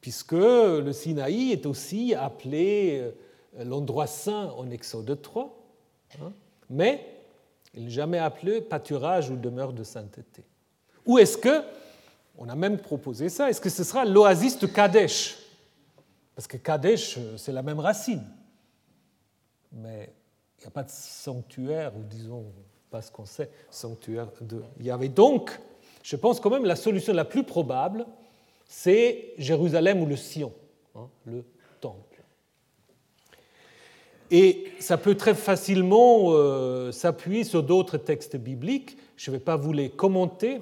Puisque 0.00 0.32
le 0.32 0.92
Sinaï 0.92 1.52
est 1.52 1.66
aussi 1.66 2.14
appelé 2.14 3.00
euh, 3.58 3.64
l'endroit 3.64 4.06
saint 4.06 4.50
en 4.56 4.70
Exode 4.70 5.20
3, 5.20 5.58
hein, 6.20 6.32
mais 6.70 7.04
il 7.74 7.84
n'est 7.84 7.90
jamais 7.90 8.18
appelé 8.18 8.60
pâturage 8.60 9.30
ou 9.30 9.36
demeure 9.36 9.72
de 9.72 9.84
sainteté. 9.84 10.44
Ou 11.06 11.18
est-ce 11.18 11.38
que, 11.38 11.62
on 12.36 12.48
a 12.48 12.54
même 12.54 12.78
proposé 12.78 13.28
ça, 13.28 13.50
est-ce 13.50 13.60
que 13.60 13.70
ce 13.70 13.84
sera 13.84 14.04
l'oasis 14.04 14.58
de 14.58 14.66
Kadesh? 14.66 15.38
Parce 16.34 16.46
que 16.46 16.56
Kadesh, 16.56 17.16
euh, 17.18 17.36
c'est 17.36 17.52
la 17.52 17.62
même 17.62 17.80
racine, 17.80 18.24
mais 19.72 20.12
il 20.58 20.62
n'y 20.62 20.66
a 20.66 20.70
pas 20.70 20.84
de 20.84 20.90
sanctuaire, 20.90 21.92
ou 21.96 22.02
disons, 22.02 22.44
pas 22.90 23.02
ce 23.02 23.10
qu'on 23.10 23.26
sait, 23.26 23.50
sanctuaire 23.70 24.28
de 24.40 24.62
Yahvé. 24.80 25.08
Donc, 25.08 25.58
je 26.02 26.16
pense 26.16 26.40
quand 26.40 26.50
même 26.50 26.64
la 26.64 26.76
solution 26.76 27.12
la 27.12 27.24
plus 27.24 27.44
probable, 27.44 28.06
c'est 28.68 29.32
Jérusalem 29.38 30.02
ou 30.02 30.06
le 30.06 30.14
Sion, 30.14 30.52
hein, 30.94 31.08
le 31.24 31.42
temple. 31.80 32.22
Et 34.30 34.66
ça 34.78 34.98
peut 34.98 35.14
très 35.14 35.34
facilement 35.34 36.26
euh, 36.28 36.92
s'appuyer 36.92 37.44
sur 37.44 37.62
d'autres 37.62 37.96
textes 37.96 38.36
bibliques. 38.36 38.98
Je 39.16 39.30
ne 39.30 39.36
vais 39.36 39.42
pas 39.42 39.56
vous 39.56 39.72
les 39.72 39.88
commenter, 39.88 40.60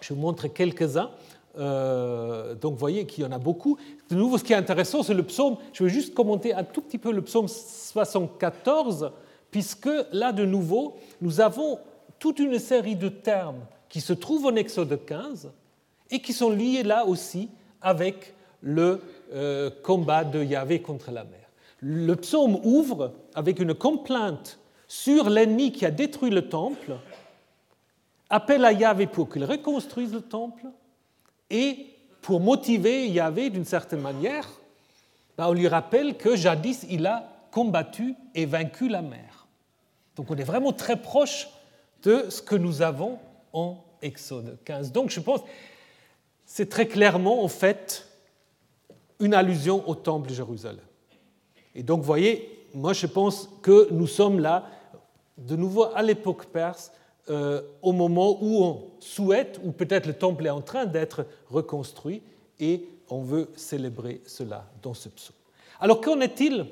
je 0.00 0.14
vous 0.14 0.20
montrer 0.20 0.50
quelques-uns. 0.50 1.10
Euh, 1.58 2.54
donc 2.54 2.74
vous 2.74 2.78
voyez 2.78 3.04
qu'il 3.04 3.24
y 3.24 3.26
en 3.26 3.32
a 3.32 3.38
beaucoup. 3.38 3.78
De 4.10 4.14
nouveau, 4.14 4.38
ce 4.38 4.44
qui 4.44 4.52
est 4.52 4.56
intéressant, 4.56 5.02
c'est 5.02 5.12
le 5.12 5.24
psaume. 5.24 5.56
Je 5.72 5.82
vais 5.82 5.90
juste 5.90 6.14
commenter 6.14 6.54
un 6.54 6.62
tout 6.62 6.80
petit 6.80 6.98
peu 6.98 7.10
le 7.10 7.22
psaume 7.22 7.48
74, 7.48 9.10
puisque 9.50 9.90
là, 10.12 10.30
de 10.30 10.44
nouveau, 10.44 10.96
nous 11.20 11.40
avons 11.40 11.80
toute 12.20 12.38
une 12.38 12.60
série 12.60 12.94
de 12.94 13.08
termes 13.08 13.66
qui 13.88 14.00
se 14.00 14.12
trouvent 14.12 14.46
en 14.46 14.54
Exode 14.54 15.04
15 15.04 15.50
et 16.10 16.20
qui 16.20 16.32
sont 16.32 16.50
liés 16.50 16.82
là 16.82 17.04
aussi 17.04 17.48
avec 17.80 18.34
le 18.60 19.00
euh, 19.32 19.70
combat 19.82 20.24
de 20.24 20.42
Yahvé 20.42 20.80
contre 20.80 21.10
la 21.10 21.24
mer. 21.24 21.40
Le 21.80 22.14
psaume 22.16 22.58
ouvre 22.64 23.12
avec 23.34 23.60
une 23.60 23.74
complainte 23.74 24.58
sur 24.88 25.28
l'ennemi 25.28 25.70
qui 25.70 25.86
a 25.86 25.90
détruit 25.90 26.30
le 26.30 26.48
temple, 26.48 26.96
appelle 28.30 28.64
à 28.64 28.72
Yahvé 28.72 29.06
pour 29.06 29.28
qu'il 29.28 29.44
reconstruise 29.44 30.12
le 30.12 30.22
temple, 30.22 30.66
et 31.50 31.86
pour 32.22 32.40
motiver 32.40 33.08
Yahvé 33.08 33.50
d'une 33.50 33.64
certaine 33.64 34.00
manière, 34.00 34.48
ben, 35.36 35.46
on 35.48 35.52
lui 35.52 35.68
rappelle 35.68 36.16
que 36.16 36.36
jadis 36.36 36.84
il 36.90 37.06
a 37.06 37.28
combattu 37.50 38.14
et 38.34 38.44
vaincu 38.44 38.88
la 38.88 39.02
mer. 39.02 39.46
Donc 40.16 40.30
on 40.30 40.36
est 40.36 40.44
vraiment 40.44 40.72
très 40.72 41.00
proche 41.00 41.48
de 42.02 42.26
ce 42.28 42.42
que 42.42 42.56
nous 42.56 42.82
avons 42.82 43.18
en 43.52 43.76
Exode 44.02 44.58
15. 44.64 44.92
Donc 44.92 45.10
je 45.10 45.20
pense 45.20 45.40
c'est 46.48 46.70
très 46.70 46.88
clairement 46.88 47.44
en 47.44 47.48
fait 47.48 48.08
une 49.20 49.34
allusion 49.34 49.86
au 49.86 49.94
temple 49.94 50.30
de 50.30 50.34
Jérusalem. 50.34 50.84
Et 51.74 51.82
donc, 51.82 52.00
vous 52.00 52.06
voyez, 52.06 52.66
moi 52.74 52.94
je 52.94 53.06
pense 53.06 53.50
que 53.62 53.88
nous 53.92 54.06
sommes 54.06 54.40
là, 54.40 54.64
de 55.36 55.54
nouveau 55.56 55.84
à 55.94 56.02
l'époque 56.02 56.46
perse, 56.46 56.90
euh, 57.28 57.60
au 57.82 57.92
moment 57.92 58.38
où 58.40 58.64
on 58.64 58.90
souhaite, 58.98 59.60
ou 59.62 59.72
peut-être 59.72 60.06
le 60.06 60.14
temple 60.14 60.46
est 60.46 60.50
en 60.50 60.62
train 60.62 60.86
d'être 60.86 61.26
reconstruit, 61.50 62.22
et 62.58 62.88
on 63.10 63.20
veut 63.20 63.50
célébrer 63.54 64.22
cela 64.26 64.70
dans 64.82 64.94
ce 64.94 65.10
psaume. 65.10 65.36
Alors 65.80 66.00
qu'en 66.00 66.18
est-il? 66.20 66.64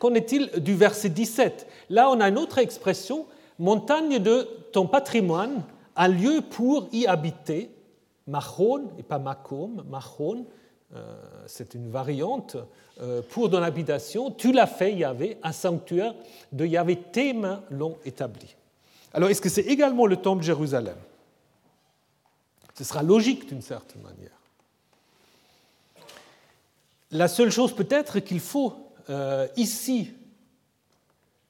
Qu'en 0.00 0.12
est-il 0.14 0.50
du 0.60 0.74
verset 0.74 1.10
17 1.10 1.68
Là, 1.88 2.10
on 2.10 2.20
a 2.20 2.28
une 2.28 2.38
autre 2.38 2.58
expression, 2.58 3.26
montagne 3.60 4.18
de 4.18 4.48
ton 4.72 4.88
patrimoine, 4.88 5.62
un 5.94 6.08
lieu 6.08 6.40
pour 6.50 6.88
y 6.92 7.06
habiter, 7.06 7.70
Machon, 8.28 8.90
et 8.98 9.02
pas 9.02 9.18
Makom, 9.18 9.84
Machon, 9.88 10.46
euh, 10.94 11.14
c'est 11.46 11.74
une 11.74 11.90
variante, 11.90 12.56
euh, 13.00 13.22
pour 13.22 13.50
ton 13.50 13.62
habitation, 13.62 14.30
tu 14.30 14.52
l'as 14.52 14.66
fait, 14.66 14.94
Yahvé, 14.94 15.38
un 15.42 15.52
sanctuaire 15.52 16.14
de 16.52 16.64
Yahvé, 16.64 16.96
tes 16.96 17.32
mains 17.32 17.62
l'ont 17.70 17.98
établi. 18.04 18.54
Alors, 19.12 19.30
est-ce 19.30 19.40
que 19.40 19.48
c'est 19.48 19.62
également 19.62 20.06
le 20.06 20.16
temple 20.16 20.40
de 20.40 20.46
Jérusalem? 20.46 20.96
Ce 22.74 22.84
sera 22.84 23.02
logique 23.02 23.48
d'une 23.48 23.62
certaine 23.62 24.02
manière. 24.02 24.30
La 27.10 27.26
seule 27.26 27.50
chose 27.50 27.74
peut-être 27.74 28.20
qu'il 28.20 28.40
faut 28.40 28.74
euh, 29.10 29.48
ici 29.56 30.12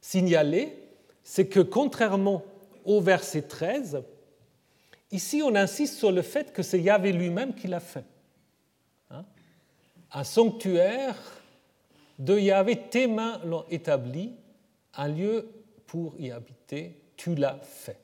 signaler, 0.00 0.78
c'est 1.24 1.48
que 1.48 1.60
contrairement 1.60 2.44
au 2.84 3.00
verset 3.00 3.42
13, 3.42 4.02
Ici, 5.10 5.42
on 5.42 5.54
insiste 5.54 5.96
sur 5.96 6.12
le 6.12 6.22
fait 6.22 6.52
que 6.52 6.62
c'est 6.62 6.80
Yahvé 6.80 7.12
lui-même 7.12 7.54
qui 7.54 7.66
l'a 7.66 7.80
fait. 7.80 8.04
Hein? 9.10 9.24
un 10.12 10.24
sanctuaire 10.24 11.16
de 12.18 12.38
Yahvé, 12.38 12.76
tes 12.90 13.06
mains 13.06 13.40
l'ont 13.44 13.64
établi, 13.70 14.32
un 14.94 15.08
lieu 15.08 15.48
pour 15.86 16.14
y 16.18 16.30
habiter, 16.30 17.00
tu 17.16 17.34
l'as 17.34 17.58
fait. 17.62 17.98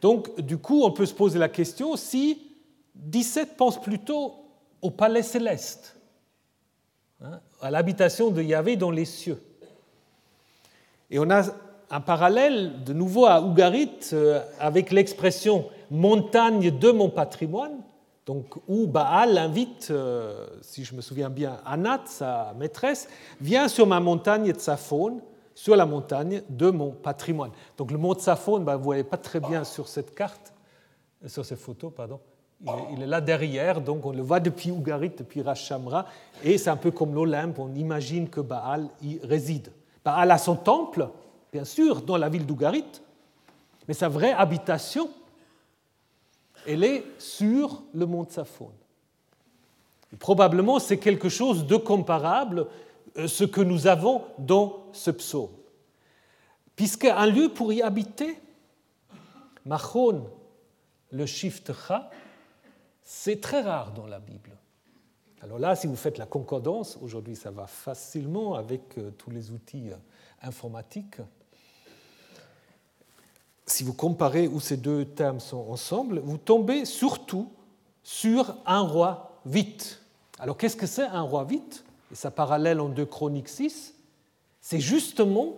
Donc, 0.00 0.40
du 0.40 0.58
coup, 0.58 0.84
on 0.84 0.92
peut 0.92 1.06
se 1.06 1.14
poser 1.14 1.38
la 1.38 1.48
question 1.48 1.96
si 1.96 2.56
17 2.94 3.56
pense 3.56 3.80
plutôt 3.80 4.44
au 4.80 4.90
palais 4.90 5.22
céleste, 5.22 5.96
hein, 7.20 7.40
à 7.60 7.70
l'habitation 7.70 8.30
de 8.30 8.42
Yahvé 8.42 8.76
dans 8.76 8.92
les 8.92 9.04
cieux. 9.04 9.42
Et 11.10 11.18
on 11.18 11.28
a 11.30 11.42
un 11.90 12.00
parallèle 12.00 12.84
de 12.84 12.92
nouveau 12.92 13.26
à 13.26 13.40
Ougarit 13.40 13.98
euh, 14.12 14.40
avec 14.60 14.92
l'expression 14.92 15.66
montagne 15.90 16.70
de 16.70 16.90
mon 16.90 17.08
patrimoine, 17.08 17.78
donc 18.26 18.56
où 18.68 18.86
Baal 18.86 19.38
invite, 19.38 19.88
euh, 19.90 20.46
si 20.60 20.84
je 20.84 20.94
me 20.94 21.00
souviens 21.00 21.30
bien, 21.30 21.60
Anat, 21.64 22.02
sa 22.06 22.52
maîtresse, 22.58 23.08
viens 23.40 23.68
sur 23.68 23.86
ma 23.86 24.00
montagne 24.00 24.52
de 24.52 24.76
faune, 24.76 25.20
sur 25.54 25.76
la 25.76 25.86
montagne 25.86 26.42
de 26.50 26.70
mon 26.70 26.90
patrimoine. 26.90 27.50
Donc 27.76 27.90
le 27.90 27.98
mont 27.98 28.14
Tsafon, 28.14 28.60
ben, 28.60 28.74
vous 28.74 28.80
ne 28.80 28.84
voyez 28.84 29.04
pas 29.04 29.16
très 29.16 29.40
bien 29.40 29.64
sur 29.64 29.88
cette 29.88 30.14
carte, 30.14 30.52
sur 31.26 31.44
cette 31.44 31.58
photo, 31.58 31.90
pardon. 31.90 32.20
Il 32.92 33.02
est, 33.02 33.06
là 33.06 33.20
derrière, 33.20 33.80
donc 33.80 34.04
on 34.04 34.12
le 34.12 34.22
voit 34.22 34.40
depuis 34.40 34.72
Ougarit, 34.72 35.12
depuis 35.16 35.42
Rachamra, 35.42 36.06
et 36.42 36.58
c'est 36.58 36.70
un 36.70 36.76
peu 36.76 36.90
comme 36.90 37.14
l'Olympe, 37.14 37.58
on 37.58 37.72
imagine 37.74 38.28
que 38.28 38.40
Baal 38.40 38.88
y 39.00 39.20
réside. 39.22 39.70
Baal 40.04 40.30
a 40.30 40.38
son 40.38 40.56
temple, 40.56 41.08
bien 41.52 41.64
sûr, 41.64 42.02
dans 42.02 42.16
la 42.16 42.28
ville 42.28 42.46
d'Ougarit, 42.46 43.02
mais 43.86 43.94
sa 43.94 44.08
vraie 44.08 44.32
habitation, 44.32 45.10
elle 46.66 46.84
est 46.84 47.04
sur 47.18 47.82
le 47.94 48.06
mont 48.06 48.24
Tsafon. 48.24 48.70
Probablement, 50.18 50.78
c'est 50.78 50.98
quelque 50.98 51.28
chose 51.28 51.66
de 51.66 51.76
comparable 51.76 52.66
euh, 53.16 53.28
ce 53.28 53.44
que 53.44 53.60
nous 53.60 53.86
avons 53.86 54.24
dans 54.38 54.86
ce 54.92 55.10
psaume. 55.10 55.50
Puisqu'un 56.76 57.26
lieu 57.26 57.48
pour 57.48 57.72
y 57.72 57.82
habiter, 57.82 58.38
Machon, 59.66 60.26
le 61.10 61.26
shift 61.26 61.72
Cha, 61.72 62.10
c'est 63.02 63.40
très 63.40 63.62
rare 63.62 63.92
dans 63.92 64.06
la 64.06 64.18
Bible. 64.18 64.50
Alors 65.42 65.58
là, 65.58 65.76
si 65.76 65.86
vous 65.86 65.96
faites 65.96 66.18
la 66.18 66.26
concordance, 66.26 66.98
aujourd'hui 67.00 67.36
ça 67.36 67.50
va 67.50 67.66
facilement 67.66 68.54
avec 68.54 68.98
euh, 68.98 69.10
tous 69.16 69.30
les 69.30 69.50
outils 69.50 69.90
euh, 69.90 69.96
informatiques. 70.42 71.16
Si 73.68 73.84
vous 73.84 73.92
comparez 73.92 74.48
où 74.48 74.60
ces 74.60 74.78
deux 74.78 75.04
termes 75.04 75.40
sont 75.40 75.66
ensemble, 75.68 76.20
vous 76.20 76.38
tombez 76.38 76.86
surtout 76.86 77.50
sur 78.02 78.56
un 78.64 78.80
roi 78.80 79.38
vite. 79.44 80.00
Alors 80.38 80.56
qu'est-ce 80.56 80.76
que 80.76 80.86
c'est 80.86 81.02
un 81.02 81.20
roi 81.20 81.44
vite? 81.44 81.84
Et 82.10 82.14
sa 82.14 82.30
parallèle 82.30 82.80
en 82.80 82.88
2 82.88 83.04
Chroniques 83.04 83.50
6, 83.50 83.94
c'est 84.62 84.80
justement 84.80 85.56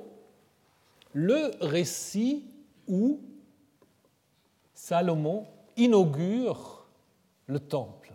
le 1.12 1.52
récit 1.60 2.44
où 2.88 3.20
Salomon 4.74 5.46
inaugure 5.76 6.86
le 7.46 7.60
temple. 7.60 8.12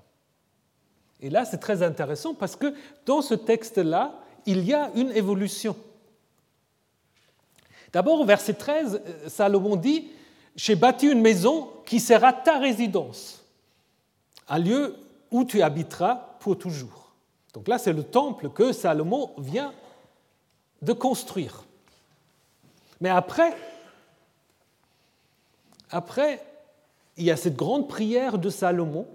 Et 1.22 1.30
là, 1.30 1.46
c'est 1.46 1.60
très 1.60 1.84
intéressant 1.84 2.34
parce 2.34 2.58
que 2.58 2.74
dans 3.06 3.22
ce 3.22 3.34
texte-là, 3.34 4.20
il 4.46 4.66
y 4.66 4.74
a 4.74 4.92
une 4.96 5.12
évolution. 5.12 5.76
D'abord, 7.96 8.20
au 8.20 8.26
verset 8.26 8.56
13, 8.56 9.02
Salomon 9.28 9.78
dit, 9.78 10.10
J'ai 10.58 10.76
bâti 10.76 11.08
une 11.08 11.22
maison 11.22 11.72
qui 11.86 12.02
sera 12.02 12.34
ta 12.34 12.60
résidence, 12.60 13.42
un 14.50 14.60
lieu 14.60 14.98
où 15.32 15.46
tu 15.46 15.62
habiteras 15.62 16.36
pour 16.42 16.58
toujours. 16.58 17.14
Donc 17.54 17.70
là, 17.70 17.78
c'est 17.78 17.94
le 17.94 18.04
temple 18.04 18.50
que 18.50 18.74
Salomon 18.74 19.32
vient 19.38 19.74
de 20.82 20.92
construire. 20.92 21.64
Mais 23.00 23.08
après, 23.08 23.56
après, 25.90 26.44
il 27.16 27.24
y 27.24 27.32
a 27.32 27.38
cette 27.38 27.56
grande 27.56 27.88
prière 27.88 28.38
de 28.38 28.50
Salomon 28.50 29.08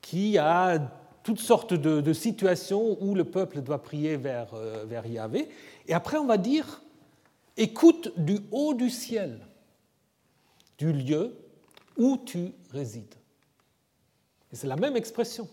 qui 0.00 0.38
a 0.38 0.78
toutes 1.22 1.40
sortes 1.40 1.74
de, 1.74 2.12
situations 2.14 2.96
où 3.02 3.14
le 3.14 3.24
peuple 3.24 3.60
doit 3.60 3.82
prier 3.82 4.16
vers, 4.16 4.54
euh, 4.54 4.86
vers 4.88 5.04
Yahvé. 5.04 5.50
Et 5.86 5.92
après, 5.92 6.16
on 6.16 6.24
va 6.24 6.38
dire, 6.38 6.80
écoute 7.58 8.12
du 8.16 8.38
haut 8.50 8.72
du 8.72 8.88
ciel, 8.88 9.40
du 10.78 10.92
lieu 10.92 11.36
où 11.96 12.16
tu 12.24 12.52
résides. 12.72 13.14
Et 14.52 14.56
c'est 14.56 14.68
la 14.68 14.76
même 14.76 14.96
expression. 14.96 15.48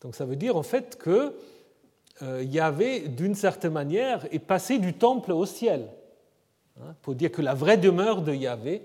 Donc 0.00 0.14
ça 0.14 0.24
veut 0.24 0.36
dire 0.36 0.56
en 0.56 0.62
fait 0.62 0.96
que 0.96 1.34
euh, 2.22 2.42
Yahvé, 2.42 3.08
d'une 3.08 3.34
certaine 3.34 3.72
manière, 3.72 4.26
est 4.32 4.38
passé 4.38 4.78
du 4.78 4.94
temple 4.94 5.32
au 5.32 5.44
ciel, 5.44 5.88
hein, 6.80 6.94
pour 7.02 7.14
dire 7.14 7.30
que 7.30 7.42
la 7.42 7.54
vraie 7.54 7.76
demeure 7.76 8.22
de 8.22 8.32
Yahvé 8.32 8.82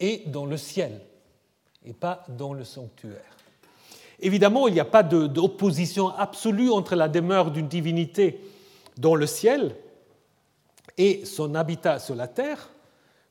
est 0.00 0.28
dans 0.28 0.46
le 0.46 0.56
ciel 0.56 1.00
et 1.84 1.92
pas 1.92 2.24
dans 2.28 2.54
le 2.54 2.64
sanctuaire. 2.64 3.36
Évidemment, 4.20 4.68
il 4.68 4.74
n'y 4.74 4.80
a 4.80 4.86
pas 4.86 5.02
d'opposition 5.02 6.08
absolue 6.08 6.70
entre 6.70 6.96
la 6.96 7.08
demeure 7.08 7.50
d'une 7.50 7.68
divinité 7.68 8.40
dans 8.96 9.14
le 9.14 9.26
ciel 9.26 9.76
et 10.96 11.24
son 11.24 11.54
habitat 11.54 11.98
sur 11.98 12.14
la 12.14 12.28
terre. 12.28 12.70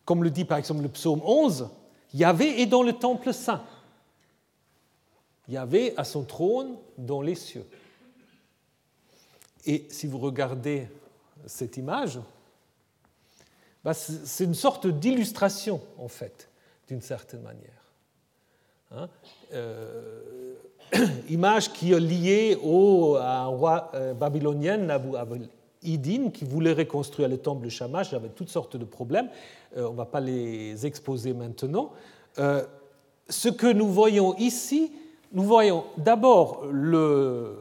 Comme 0.05 0.23
le 0.23 0.29
dit 0.29 0.45
par 0.45 0.57
exemple 0.57 0.83
le 0.83 0.89
psaume 0.89 1.21
11, 1.23 1.69
Yahvé 2.13 2.61
est 2.61 2.65
dans 2.65 2.83
le 2.83 2.93
temple 2.93 3.33
saint. 3.33 3.63
Yahvé 5.47 5.93
a 5.97 6.03
son 6.03 6.23
trône 6.23 6.75
dans 6.97 7.21
les 7.21 7.35
cieux. 7.35 7.65
Et 9.65 9.85
si 9.89 10.07
vous 10.07 10.19
regardez 10.19 10.87
cette 11.45 11.77
image, 11.77 12.19
bah, 13.83 13.93
c'est 13.93 14.45
une 14.45 14.53
sorte 14.53 14.87
d'illustration, 14.87 15.81
en 15.97 16.07
fait, 16.07 16.49
d'une 16.87 17.01
certaine 17.01 17.41
manière. 17.41 17.83
Hein, 18.91 19.09
euh, 19.53 20.55
image 21.29 21.73
qui 21.73 21.91
est 21.91 21.99
liée 21.99 22.57
au, 22.61 23.15
à 23.15 23.39
un 23.39 23.47
roi 23.47 23.91
euh, 23.93 24.13
babylonien, 24.13 24.77
Nabu 24.77 25.09
Idin, 25.83 26.29
qui 26.29 26.45
voulait 26.45 26.73
reconstruire 26.73 27.29
le 27.29 27.37
temple 27.37 27.65
de 27.65 27.69
Shamash 27.69 28.13
avec 28.13 28.35
toutes 28.35 28.49
sortes 28.49 28.77
de 28.77 28.85
problèmes. 28.85 29.29
Euh, 29.77 29.87
on 29.87 29.91
ne 29.91 29.97
va 29.97 30.05
pas 30.05 30.19
les 30.19 30.85
exposer 30.85 31.33
maintenant. 31.33 31.91
ce 32.35 33.49
que 33.49 33.71
nous 33.71 33.87
voyons 33.87 34.35
ici, 34.37 34.91
nous 35.31 35.43
voyons 35.43 35.85
d'abord 35.97 36.65
le, 36.71 37.55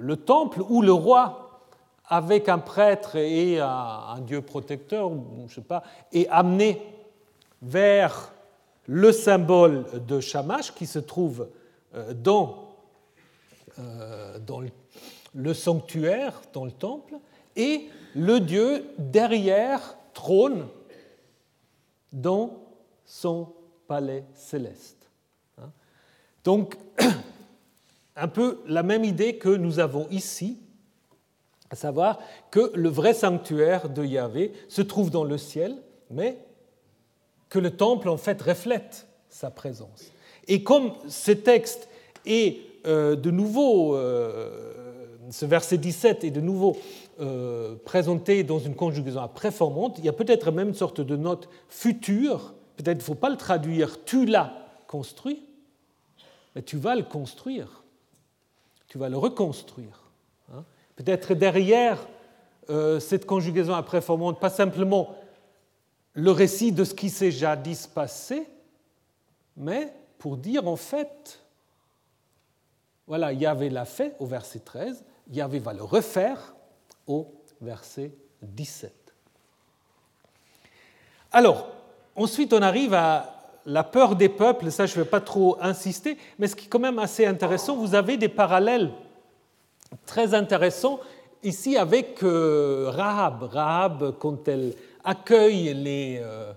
le, 0.00 0.16
temple 0.16 0.60
où 0.68 0.82
le 0.82 0.92
roi, 0.92 1.60
avec 2.06 2.48
un 2.48 2.58
prêtre 2.58 3.16
et 3.16 3.58
un, 3.60 4.20
dieu 4.20 4.42
protecteur, 4.42 5.10
je 5.48 5.54
sais 5.54 5.60
pas, 5.60 5.82
est 6.12 6.28
amené 6.28 6.82
vers 7.62 8.32
le 8.86 9.12
symbole 9.12 9.86
de 10.06 10.20
Shamash 10.20 10.74
qui 10.74 10.86
se 10.86 10.98
trouve 10.98 11.48
euh, 11.94 12.12
dans, 12.12 12.74
euh, 13.78 14.38
dans 14.38 14.60
le 15.34 15.54
sanctuaire, 15.54 16.42
dans 16.52 16.64
le 16.64 16.72
temple, 16.72 17.14
et 17.56 17.88
le 18.14 18.40
Dieu 18.40 18.84
derrière 18.98 19.96
trône 20.12 20.66
dans 22.12 22.64
son 23.04 23.48
palais 23.86 24.24
céleste. 24.34 25.10
Hein. 25.58 25.70
Donc, 26.44 26.76
un 28.16 28.28
peu 28.28 28.60
la 28.66 28.82
même 28.82 29.04
idée 29.04 29.36
que 29.36 29.48
nous 29.48 29.78
avons 29.78 30.08
ici, 30.10 30.58
à 31.70 31.76
savoir 31.76 32.20
que 32.50 32.70
le 32.74 32.88
vrai 32.88 33.14
sanctuaire 33.14 33.88
de 33.88 34.04
Yahvé 34.04 34.52
se 34.68 34.82
trouve 34.82 35.10
dans 35.10 35.24
le 35.24 35.38
ciel, 35.38 35.76
mais 36.10 36.38
que 37.48 37.58
le 37.58 37.70
temple 37.70 38.08
en 38.08 38.16
fait 38.16 38.40
reflète 38.40 39.06
sa 39.28 39.50
présence. 39.50 40.12
Et 40.46 40.62
comme 40.62 40.92
ce 41.08 41.32
texte 41.32 41.88
est 42.26 42.58
euh, 42.86 43.16
de 43.16 43.30
nouveau, 43.30 43.96
euh, 43.96 44.72
ce 45.30 45.46
verset 45.46 45.78
17 45.78 46.24
est 46.24 46.30
de 46.30 46.40
nouveau 46.40 46.76
euh, 47.20 47.76
présenté 47.84 48.42
dans 48.44 48.58
une 48.58 48.74
conjugaison 48.74 49.20
à 49.20 49.28
préformante, 49.28 49.98
il 49.98 50.04
y 50.04 50.08
a 50.08 50.12
peut-être 50.12 50.50
même 50.50 50.68
une 50.68 50.74
sorte 50.74 51.00
de 51.00 51.16
note 51.16 51.48
future, 51.68 52.54
peut-être 52.76 52.96
il 52.96 53.00
ne 53.00 53.04
faut 53.04 53.14
pas 53.14 53.30
le 53.30 53.36
traduire 53.36 54.04
tu 54.04 54.26
l'as 54.26 54.52
construit, 54.86 55.42
mais 56.54 56.62
tu 56.62 56.76
vas 56.76 56.94
le 56.94 57.02
construire, 57.02 57.84
tu 58.88 58.98
vas 58.98 59.08
le 59.08 59.16
reconstruire. 59.16 60.02
Hein. 60.52 60.64
Peut-être 60.96 61.34
derrière 61.34 62.06
cette 62.98 63.26
conjugaison 63.26 63.74
à 63.74 63.82
préformante, 63.82 64.40
pas 64.40 64.48
simplement 64.48 65.16
le 66.14 66.30
récit 66.30 66.72
de 66.72 66.84
ce 66.84 66.94
qui 66.94 67.10
s'est 67.10 67.30
jadis 67.30 67.86
passé, 67.86 68.48
mais 69.56 69.92
pour 70.18 70.36
dire 70.36 70.66
en 70.66 70.76
fait, 70.76 71.40
voilà, 73.06 73.32
Yahvé 73.32 73.68
l'a 73.68 73.84
fait 73.84 74.16
au 74.18 74.26
verset 74.26 74.60
13, 74.60 75.04
Yahvé 75.30 75.58
va 75.58 75.72
le 75.72 75.82
refaire 75.82 76.54
au 77.06 77.32
verset 77.60 78.12
17. 78.42 78.92
Alors, 81.32 81.68
ensuite 82.14 82.52
on 82.52 82.62
arrive 82.62 82.94
à 82.94 83.34
la 83.66 83.82
peur 83.82 84.16
des 84.16 84.28
peuples, 84.28 84.70
ça 84.70 84.86
je 84.86 84.98
ne 84.98 85.04
vais 85.04 85.10
pas 85.10 85.20
trop 85.20 85.56
insister, 85.60 86.18
mais 86.38 86.46
ce 86.46 86.54
qui 86.54 86.66
est 86.66 86.68
quand 86.68 86.78
même 86.78 86.98
assez 86.98 87.26
intéressant, 87.26 87.76
vous 87.76 87.94
avez 87.94 88.16
des 88.16 88.28
parallèles 88.28 88.92
très 90.06 90.34
intéressants 90.34 91.00
ici 91.42 91.76
avec 91.76 92.22
euh, 92.22 92.90
Rahab. 92.90 93.44
Rahab, 93.44 94.18
quand 94.18 94.48
elle 94.48 94.74
accueille 95.02 95.74
les, 95.74 96.20
euh, 96.22 96.52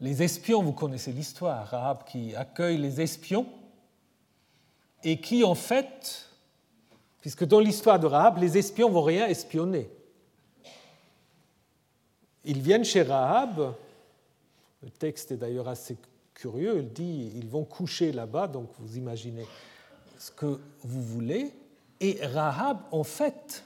les 0.00 0.22
espions, 0.22 0.62
vous 0.62 0.72
connaissez 0.72 1.12
l'histoire, 1.12 1.66
Rahab 1.66 2.04
qui 2.04 2.34
accueille 2.34 2.78
les 2.78 3.00
espions 3.00 3.46
et 5.02 5.20
qui 5.20 5.44
en 5.44 5.54
fait, 5.54 6.29
puisque 7.20 7.44
dans 7.44 7.60
l'histoire 7.60 7.98
de 7.98 8.06
Rahab, 8.06 8.38
les 8.38 8.58
espions 8.58 8.90
vont 8.90 9.02
rien 9.02 9.26
espionner. 9.26 9.90
Ils 12.44 12.60
viennent 12.60 12.84
chez 12.84 13.02
Rahab, 13.02 13.74
le 14.82 14.90
texte 14.90 15.32
est 15.32 15.36
d'ailleurs 15.36 15.68
assez 15.68 15.96
curieux, 16.34 16.78
il 16.78 16.92
dit 16.92 17.32
ils 17.36 17.48
vont 17.48 17.64
coucher 17.64 18.12
là-bas, 18.12 18.48
donc 18.48 18.68
vous 18.78 18.96
imaginez 18.96 19.46
ce 20.18 20.30
que 20.30 20.58
vous 20.82 21.02
voulez, 21.02 21.52
et 22.00 22.18
Rahab 22.22 22.78
en 22.90 23.04
fait 23.04 23.62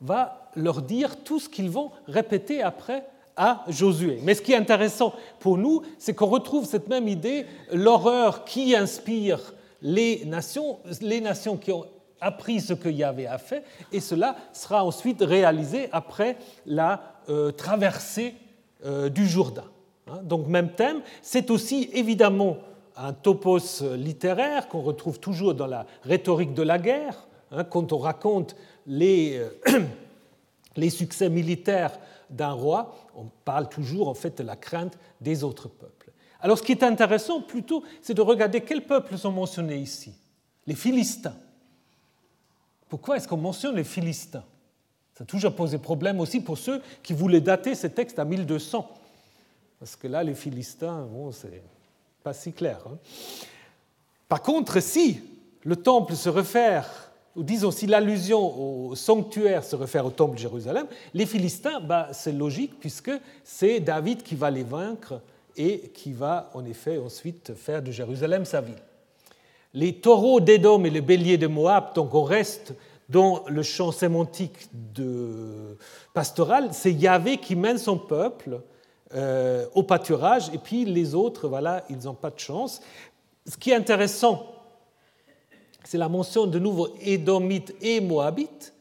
va 0.00 0.50
leur 0.56 0.80
dire 0.80 1.22
tout 1.22 1.38
ce 1.38 1.48
qu'ils 1.48 1.70
vont 1.70 1.92
répéter 2.06 2.62
après 2.62 3.06
à 3.36 3.64
Josué. 3.68 4.18
Mais 4.22 4.34
ce 4.34 4.42
qui 4.42 4.52
est 4.52 4.56
intéressant 4.56 5.14
pour 5.38 5.58
nous, 5.58 5.82
c'est 5.98 6.14
qu'on 6.14 6.26
retrouve 6.26 6.64
cette 6.64 6.88
même 6.88 7.08
idée, 7.08 7.46
l'horreur 7.72 8.44
qui 8.44 8.74
inspire 8.74 9.54
les 9.82 10.24
nations, 10.24 10.78
les 11.00 11.20
nations 11.20 11.56
qui 11.56 11.72
ont 11.72 11.86
appris 12.20 12.60
ce 12.60 12.74
que 12.74 12.88
Yahvé 12.88 13.26
a 13.26 13.38
fait, 13.38 13.64
et 13.92 14.00
cela 14.00 14.36
sera 14.52 14.84
ensuite 14.84 15.22
réalisé 15.22 15.88
après 15.92 16.36
la 16.66 17.02
euh, 17.28 17.50
traversée 17.50 18.34
euh, 18.84 19.08
du 19.08 19.26
Jourdain. 19.26 19.64
Hein. 20.06 20.20
Donc 20.22 20.46
même 20.46 20.72
thème, 20.72 21.00
c'est 21.22 21.50
aussi 21.50 21.90
évidemment 21.92 22.58
un 22.96 23.12
topos 23.12 23.82
littéraire 23.96 24.68
qu'on 24.68 24.82
retrouve 24.82 25.18
toujours 25.18 25.54
dans 25.54 25.66
la 25.66 25.86
rhétorique 26.02 26.54
de 26.54 26.62
la 26.62 26.78
guerre, 26.78 27.26
hein, 27.50 27.64
quand 27.64 27.92
on 27.92 27.98
raconte 27.98 28.56
les, 28.86 29.38
euh, 29.38 29.80
les 30.76 30.90
succès 30.90 31.30
militaires 31.30 31.98
d'un 32.28 32.52
roi, 32.52 32.94
on 33.16 33.26
parle 33.44 33.68
toujours 33.68 34.08
en 34.08 34.14
fait 34.14 34.38
de 34.38 34.42
la 34.42 34.56
crainte 34.56 34.98
des 35.20 35.42
autres 35.42 35.68
peuples. 35.68 35.99
Alors 36.42 36.58
ce 36.58 36.62
qui 36.62 36.72
est 36.72 36.82
intéressant 36.82 37.40
plutôt, 37.40 37.84
c'est 38.02 38.14
de 38.14 38.22
regarder 38.22 38.60
quels 38.62 38.84
peuples 38.84 39.16
sont 39.18 39.32
mentionnés 39.32 39.76
ici. 39.76 40.12
Les 40.66 40.74
Philistins. 40.74 41.36
Pourquoi 42.88 43.16
est-ce 43.16 43.28
qu'on 43.28 43.36
mentionne 43.36 43.76
les 43.76 43.84
Philistins? 43.84 44.44
Ça 45.14 45.24
a 45.24 45.26
toujours 45.26 45.54
posé 45.54 45.78
problème 45.78 46.18
aussi 46.20 46.40
pour 46.40 46.58
ceux 46.58 46.80
qui 47.02 47.12
voulaient 47.12 47.40
dater 47.40 47.74
ces 47.74 47.90
textes 47.90 48.18
à 48.18 48.24
1200. 48.24 48.88
Parce 49.78 49.96
que 49.96 50.08
là, 50.08 50.22
les 50.22 50.34
Philistins, 50.34 51.06
bon, 51.10 51.30
c'est 51.32 51.62
pas 52.22 52.32
si 52.32 52.52
clair. 52.52 52.78
Hein. 52.86 52.98
Par 54.28 54.42
contre, 54.42 54.80
si 54.80 55.20
le 55.64 55.76
temple 55.76 56.14
se 56.14 56.28
réfère, 56.28 57.10
ou 57.36 57.42
disons 57.42 57.70
si 57.70 57.86
l'allusion 57.86 58.88
au 58.88 58.94
sanctuaire 58.94 59.64
se 59.64 59.76
réfère 59.76 60.06
au 60.06 60.10
temple 60.10 60.34
de 60.34 60.40
Jérusalem, 60.40 60.86
les 61.14 61.26
Philistins, 61.26 61.80
bah, 61.80 62.08
c'est 62.12 62.32
logique 62.32 62.78
puisque 62.80 63.12
c'est 63.44 63.80
David 63.80 64.22
qui 64.22 64.34
va 64.34 64.50
les 64.50 64.64
vaincre 64.64 65.20
et 65.56 65.90
qui 65.94 66.12
va 66.12 66.50
en 66.54 66.64
effet 66.64 66.98
ensuite 66.98 67.54
faire 67.54 67.82
de 67.82 67.90
Jérusalem 67.90 68.44
sa 68.44 68.60
ville. 68.60 68.82
Les 69.72 69.94
taureaux 69.94 70.40
d'Édom 70.40 70.84
et 70.84 70.90
les 70.90 71.00
béliers 71.00 71.38
de 71.38 71.46
Moab, 71.46 71.94
donc 71.94 72.14
on 72.14 72.24
reste 72.24 72.74
dans 73.08 73.44
le 73.48 73.62
champ 73.62 73.92
sémantique 73.92 74.68
pastoral, 76.14 76.68
c'est 76.72 76.92
Yahvé 76.92 77.38
qui 77.38 77.56
mène 77.56 77.78
son 77.78 77.98
peuple 77.98 78.60
euh, 79.14 79.66
au 79.74 79.82
pâturage, 79.82 80.50
et 80.54 80.58
puis 80.58 80.84
les 80.84 81.14
autres, 81.14 81.48
voilà, 81.48 81.84
ils 81.90 82.04
n'ont 82.04 82.14
pas 82.14 82.30
de 82.30 82.38
chance. 82.38 82.80
Ce 83.46 83.56
qui 83.56 83.70
est 83.70 83.74
intéressant, 83.74 84.54
c'est 85.82 85.98
la 85.98 86.08
mention 86.08 86.46
de 86.46 86.58
nouveau 86.60 86.88
Édomites 87.00 87.74
et 87.80 88.00
Moabites, 88.00 88.72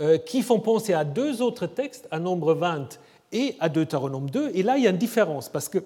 euh, 0.00 0.18
qui 0.18 0.42
font 0.42 0.58
penser 0.58 0.92
à 0.92 1.04
deux 1.04 1.40
autres 1.40 1.66
textes, 1.66 2.08
à 2.10 2.18
Nombre 2.18 2.54
20 2.54 2.98
et 3.32 3.54
à 3.60 3.68
Deutéronome 3.68 4.30
2. 4.30 4.50
Et 4.54 4.64
là, 4.64 4.76
il 4.76 4.84
y 4.84 4.86
a 4.88 4.90
une 4.90 4.96
différence, 4.96 5.48
parce 5.48 5.68
que 5.68 5.78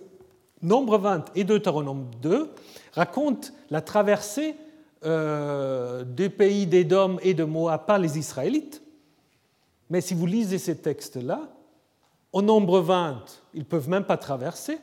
Nombre 0.63 0.99
20 0.99 1.33
et 1.35 1.45
Deutéronome 1.45 2.11
2 2.23 2.51
racontent 2.93 3.49
la 3.71 3.81
traversée 3.81 4.57
euh, 5.05 6.05
des 6.05 6.31
pays 6.31 6.67
d'Édom 6.67 7.19
et 7.23 7.35
de 7.35 7.45
Moab 7.45 7.85
par 7.87 7.99
les 7.99 8.19
Israélites. 8.19 8.83
Mais 9.91 10.01
si 10.01 10.15
vous 10.15 10.27
lisez 10.27 10.59
ces 10.59 10.79
textes-là, 10.79 11.43
au 12.33 12.41
nombre 12.43 12.81
20, 12.81 13.25
ils 13.53 13.61
ne 13.61 13.65
peuvent 13.65 13.89
même 13.89 14.05
pas 14.05 14.17
traverser. 14.17 14.79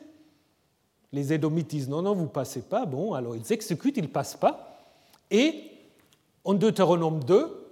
Les 1.12 1.32
Édomites 1.32 1.68
disent 1.68 1.88
non, 1.88 2.02
non, 2.02 2.14
vous 2.14 2.22
ne 2.22 2.28
passez 2.28 2.62
pas. 2.62 2.86
Bon, 2.86 3.14
alors 3.14 3.34
ils 3.36 3.52
exécutent, 3.52 3.96
ils 3.96 4.04
ne 4.04 4.08
passent 4.08 4.36
pas. 4.36 4.78
Et 5.30 5.70
en 6.44 6.54
Deutéronome 6.54 7.22
2, 7.24 7.68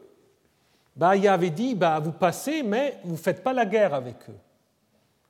bah, 0.97 1.11
avait 1.11 1.51
dit 1.51 1.75
bah, 1.75 1.99
vous 2.01 2.13
passez, 2.13 2.63
mais 2.63 2.99
vous 3.05 3.13
ne 3.13 3.17
faites 3.17 3.43
pas 3.43 3.53
la 3.53 3.65
guerre 3.65 3.95
avec 3.95 4.17
eux. 4.29 4.37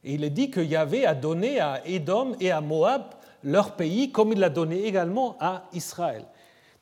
Et 0.05 0.14
il 0.14 0.24
est 0.24 0.30
dit 0.30 0.51
que 0.51 0.61
Yahvé 0.61 1.07
a 1.07 1.14
donné 1.14 1.61
à 1.61 1.82
Édom 1.86 2.32
et 2.40 2.51
à 2.51 2.61
Moab 2.61 3.14
leur 3.42 3.76
pays, 3.76 4.11
comme 4.11 4.32
il 4.32 4.38
l'a 4.38 4.51
donné 4.51 4.84
également 4.84 5.36
à 5.40 5.64
Israël. 5.72 6.24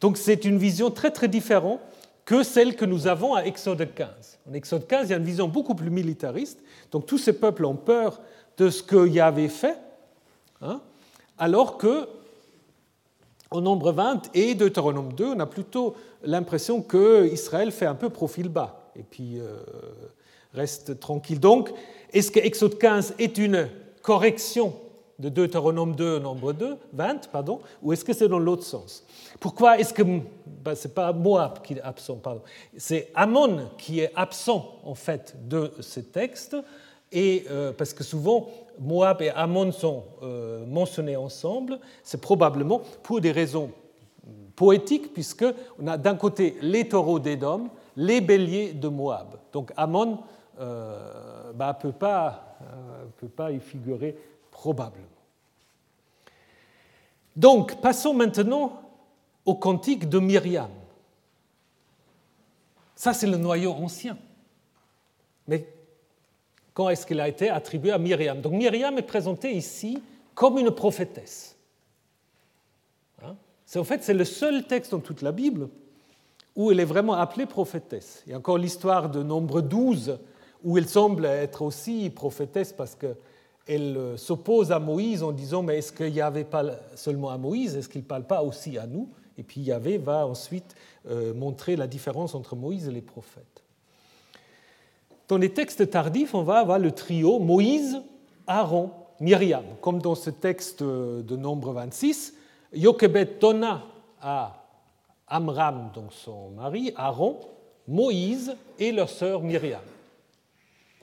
Donc 0.01 0.17
c'est 0.17 0.45
une 0.45 0.59
vision 0.59 0.91
très 0.91 1.11
très 1.11 1.29
différente 1.29 1.81
que 2.25 2.43
celle 2.43 2.77
que 2.77 2.85
nous 2.85 3.07
avons 3.07 3.35
à 3.35 3.45
Exode 3.45 3.95
15. 3.95 4.39
En 4.49 4.53
Exode 4.53 4.87
15, 4.87 5.09
il 5.09 5.11
y 5.11 5.15
a 5.15 5.17
une 5.17 5.25
vision 5.25 5.49
beaucoup 5.49 5.75
plus 5.75 5.91
militariste. 5.91 6.63
Donc 6.91 7.07
tous 7.07 7.19
ces 7.19 7.33
peuples 7.33 7.65
ont 7.65 7.77
peur 7.77 8.21
de 8.57 8.71
ce 8.71 8.83
que 8.83 9.07
Yahvé 9.09 9.49
fait, 9.49 9.79
hein, 10.61 10.81
alors 11.39 11.79
que 11.79 12.09
au 13.51 13.61
nombre 13.61 13.93
20 13.93 14.31
et 14.35 14.55
Deutéronome 14.55 15.13
2, 15.15 15.27
on 15.37 15.41
a 15.41 15.47
plutôt 15.47 15.97
l'impression 16.23 16.83
que 16.83 17.27
Israël 17.33 17.73
fait 17.73 17.87
un 17.87 17.95
peu 17.95 18.11
profil 18.11 18.49
bas 18.49 18.91
et 18.95 19.03
puis 19.03 19.41
euh, 19.41 19.57
reste 20.53 21.01
tranquille. 21.01 21.41
Donc, 21.41 21.73
est-ce 22.13 22.31
que 22.31 22.41
Exode 22.41 22.79
15 22.79 23.15
est 23.19 23.39
une 23.39 23.69
correction 24.03 24.75
de 25.19 25.29
Deutéronome 25.29 25.97
2, 25.97 26.21
nombre 26.21 26.53
2, 26.53 26.77
20, 26.93 27.29
pardon, 27.31 27.61
ou 27.83 27.93
est-ce 27.93 28.05
que 28.05 28.13
c'est 28.13 28.29
dans 28.29 28.39
l'autre 28.39 28.63
sens? 28.63 29.05
Pourquoi 29.41 29.79
est-ce 29.79 29.93
que 29.93 30.03
ben, 30.03 30.75
ce 30.75 30.87
n'est 30.87 30.95
pas 30.95 31.13
Moab 31.13 31.61
qui 31.63 31.75
est 31.75 31.81
absent, 31.81 32.17
pardon, 32.17 32.43
c'est 32.77 33.11
Ammon 33.15 33.69
qui 33.77 34.01
est 34.01 34.13
absent 34.15 34.77
en 34.85 34.95
fait 34.95 35.37
de 35.49 35.73
ce 35.81 36.01
texte, 36.01 36.57
et 37.11 37.45
euh, 37.51 37.73
parce 37.73 37.93
que 37.95 38.05
souvent 38.05 38.49
Moab 38.79 39.23
et 39.23 39.31
Ammon 39.31 39.73
sont 39.73 40.05
euh, 40.23 40.65
mentionnés 40.67 41.17
ensemble, 41.17 41.81
c'est 42.05 42.21
probablement 42.21 42.83
pour 43.03 43.21
des 43.21 43.33
raisons 43.33 43.71
poétiques, 44.55 45.13
puisque 45.13 45.47
on 45.83 45.87
a 45.89 45.97
d'un 45.97 46.15
côté 46.15 46.57
les 46.61 46.89
taureaux 46.89 47.19
d'Édom, 47.19 47.69
les 47.97 48.21
béliers 48.21 48.73
de 48.73 48.89
Moab. 48.89 49.39
Donc 49.53 49.73
Ammon 49.77 50.19
ne 50.61 50.65
euh, 51.49 51.53
ben, 51.53 51.75
peut, 51.75 51.93
pas, 51.93 52.59
peut 53.17 53.29
pas 53.29 53.51
y 53.51 53.61
figurer 53.61 54.17
probablement. 54.51 55.07
Donc, 57.37 57.81
passons 57.81 58.15
maintenant 58.15 58.83
au 59.45 59.55
cantique 59.55 60.09
de 60.09 60.19
Myriam. 60.19 60.71
Ça, 62.97 63.15
c'est 63.15 63.29
le 63.29 63.37
noyau 63.37 63.73
ancien. 63.73 64.19
Mais 65.47 65.67
quand 66.75 66.89
est-ce 66.89 67.07
qu'il 67.07 67.21
a 67.21 67.29
été 67.29 67.49
attribué 67.49 67.93
à 67.93 67.99
Myriam? 67.99 68.41
Donc, 68.41 68.55
Myriam 68.55 68.99
est 68.99 69.03
présentée 69.03 69.53
ici 69.53 70.03
comme 70.35 70.59
une 70.59 70.73
prophétesse. 70.73 71.57
Hein? 73.23 73.37
en 73.77 73.85
fait, 73.85 74.03
c'est 74.03 74.15
le 74.15 74.25
seul 74.25 74.67
texte 74.67 74.91
dans 74.91 75.01
toute 75.01 75.23
la 75.23 75.33
Bible 75.33 75.69
où 76.57 76.73
elle 76.73 76.81
est 76.81 76.85
vraiment 76.85 77.15
appelée 77.15 77.47
prophétesse. 77.47 78.25
Il 78.27 78.33
y 78.33 78.35
a 78.35 78.39
encore 78.39 78.59
l'histoire 78.59 79.09
de 79.11 79.23
Nombre 79.23 79.61
12, 79.61 80.19
où 80.65 80.79
elle 80.79 80.89
semble 80.89 81.25
être 81.25 81.63
aussi 81.63 82.11
prophétesse 82.11 82.73
parce 82.73 82.95
que 82.95 83.15
elle 83.69 83.97
euh, 83.99 84.17
s'oppose 84.17 84.73
à 84.73 84.79
Moïse 84.79 85.23
en 85.23 85.31
disant 85.31 85.63
Mais 85.63 85.79
est-ce 85.79 85.93
qu'il 85.93 86.13
n'y 86.13 86.21
avait 86.21 86.45
pas 86.45 86.65
seulement 86.95 87.31
à 87.31 87.39
Moïse 87.39 87.77
Est-ce 87.77 87.89
qu'il 87.89 88.01
ne 88.01 88.07
parle 88.07 88.25
pas 88.25 88.43
aussi 88.43 88.79
à 88.79 88.87
nous? 88.87 89.09
Et 89.37 89.43
puis 89.43 89.61
Yahvé 89.61 89.99
va 89.99 90.27
ensuite 90.27 90.75
euh, 91.09 91.35
montrer 91.35 91.77
la 91.77 91.87
différence 91.87 92.35
entre 92.35 92.57
Moïse 92.57 92.89
et 92.89 92.93
les 92.93 93.03
prophètes. 93.03 93.63
Dans 95.29 95.37
les 95.37 95.53
textes 95.53 95.91
tardifs, 95.91 96.35
on 96.35 96.43
va 96.43 96.59
avoir 96.59 96.79
le 96.79 96.91
trio 96.91 97.39
Moïse, 97.39 98.01
Aaron, 98.47 98.91
Myriam, 99.21 99.65
comme 99.83 100.01
dans 100.01 100.15
ce 100.15 100.31
texte 100.31 100.83
de 100.83 101.37
Nombre 101.37 101.73
26. 101.73 102.35
Yochebed 102.73 103.39
donna 103.39 103.85
à 104.21 104.65
Amram, 105.29 105.91
donc 105.95 106.13
son 106.15 106.51
mari, 106.51 106.93
Aaron, 106.97 107.39
Moïse 107.87 108.57
et 108.79 108.91
leur 108.91 109.11
sœur 109.11 109.43
Myriam. 109.43 109.83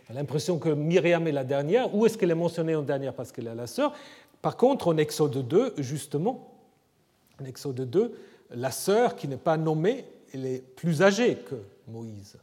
On 0.10 0.14
l'impression 0.14 0.60
que 0.60 0.70
Myriam 0.70 1.28
est 1.28 1.32
la 1.32 1.43
dernière. 1.43 1.93
Où 1.95 2.06
est-ce 2.06 2.18
qu'elle 2.18 2.32
est 2.32 2.36
mentionnée 2.36 2.76
en 2.76 2.84
dernière? 2.84 3.14
Parce 3.14 3.32
qu'elle 3.32 3.47
est 3.47 3.56
la 3.56 3.68
sœur. 3.68 3.93
Par 4.41 4.58
contre, 4.58 4.89
en 4.89 4.97
Exode 4.97 5.47
2, 5.47 5.76
justement, 5.80 6.53
en 7.41 7.45
Exode 7.45 7.89
2, 7.89 8.14
la 8.51 8.72
sœur 8.72 9.16
qui 9.16 9.28
n'est 9.28 9.38
pas 9.38 9.58
nommée, 9.58 10.06
elle 10.34 10.45
est 10.45 10.60
plus 10.76 11.01
âgée 11.01 11.38
que 11.38 11.56
Moïse. 11.88 12.38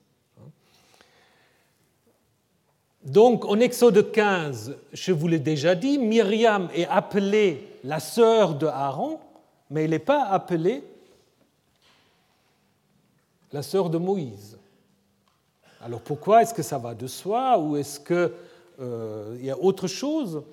Donc, 3.04 3.44
en 3.44 3.58
Exode 3.60 4.12
15, 4.12 4.76
je 4.92 5.12
vous 5.12 5.28
l'ai 5.28 5.40
déjà 5.40 5.74
dit, 5.74 5.98
Myriam 5.98 6.68
est 6.74 6.86
appelée 6.86 7.68
la 7.84 8.00
sœur 8.00 8.54
de 8.54 8.66
Aaron, 8.66 9.18
mais 9.70 9.84
elle 9.84 9.90
n'est 9.90 9.98
pas 9.98 10.24
appelée 10.24 10.84
la 13.52 13.62
sœur 13.62 13.90
de 13.90 13.98
Moïse. 13.98 14.58
Alors 15.84 16.00
pourquoi 16.00 16.42
Est-ce 16.42 16.54
que 16.54 16.62
ça 16.62 16.78
va 16.78 16.94
de 16.94 17.08
soi 17.08 17.58
ou 17.58 17.76
est-ce 17.76 17.98
qu'il 17.98 18.30
euh, 18.80 19.36
y 19.40 19.50
a 19.50 19.58
autre 19.58 19.88
chose? 19.88 20.44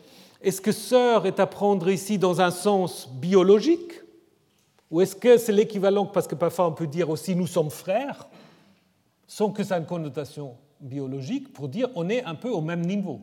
Est-ce 0.42 0.60
que 0.60 0.72
sœur 0.72 1.28
est 1.28 1.40
à 1.40 1.46
prendre 1.46 1.88
ici 1.90 2.18
dans 2.18 2.42
un 2.42 2.50
sens 2.50 3.08
biologique 3.08 3.94
Ou 4.90 5.02
est-ce 5.02 5.16
que 5.16 5.38
c'est 5.38 5.52
l'équivalent, 5.52 6.08
parce 6.08 6.28
que 6.28 6.34
parfois 6.34 6.68
on 6.68 6.72
peut 6.72 6.88
dire 6.88 7.12
aussi 7.12 7.36
nous 7.36 7.46
sommes 7.46 7.70
frères, 7.70 8.28
sans 9.28 9.52
que 9.52 9.64
ça 9.64 9.78
ait 9.78 9.80
une 9.80 9.86
connotation 9.86 10.56
biologique, 10.80 11.54
pour 11.54 11.70
dire 11.70 11.90
on 11.94 12.10
est 12.10 12.24
un 12.24 12.36
peu 12.36 12.50
au 12.50 12.62
même 12.62 12.82
niveau. 12.82 13.22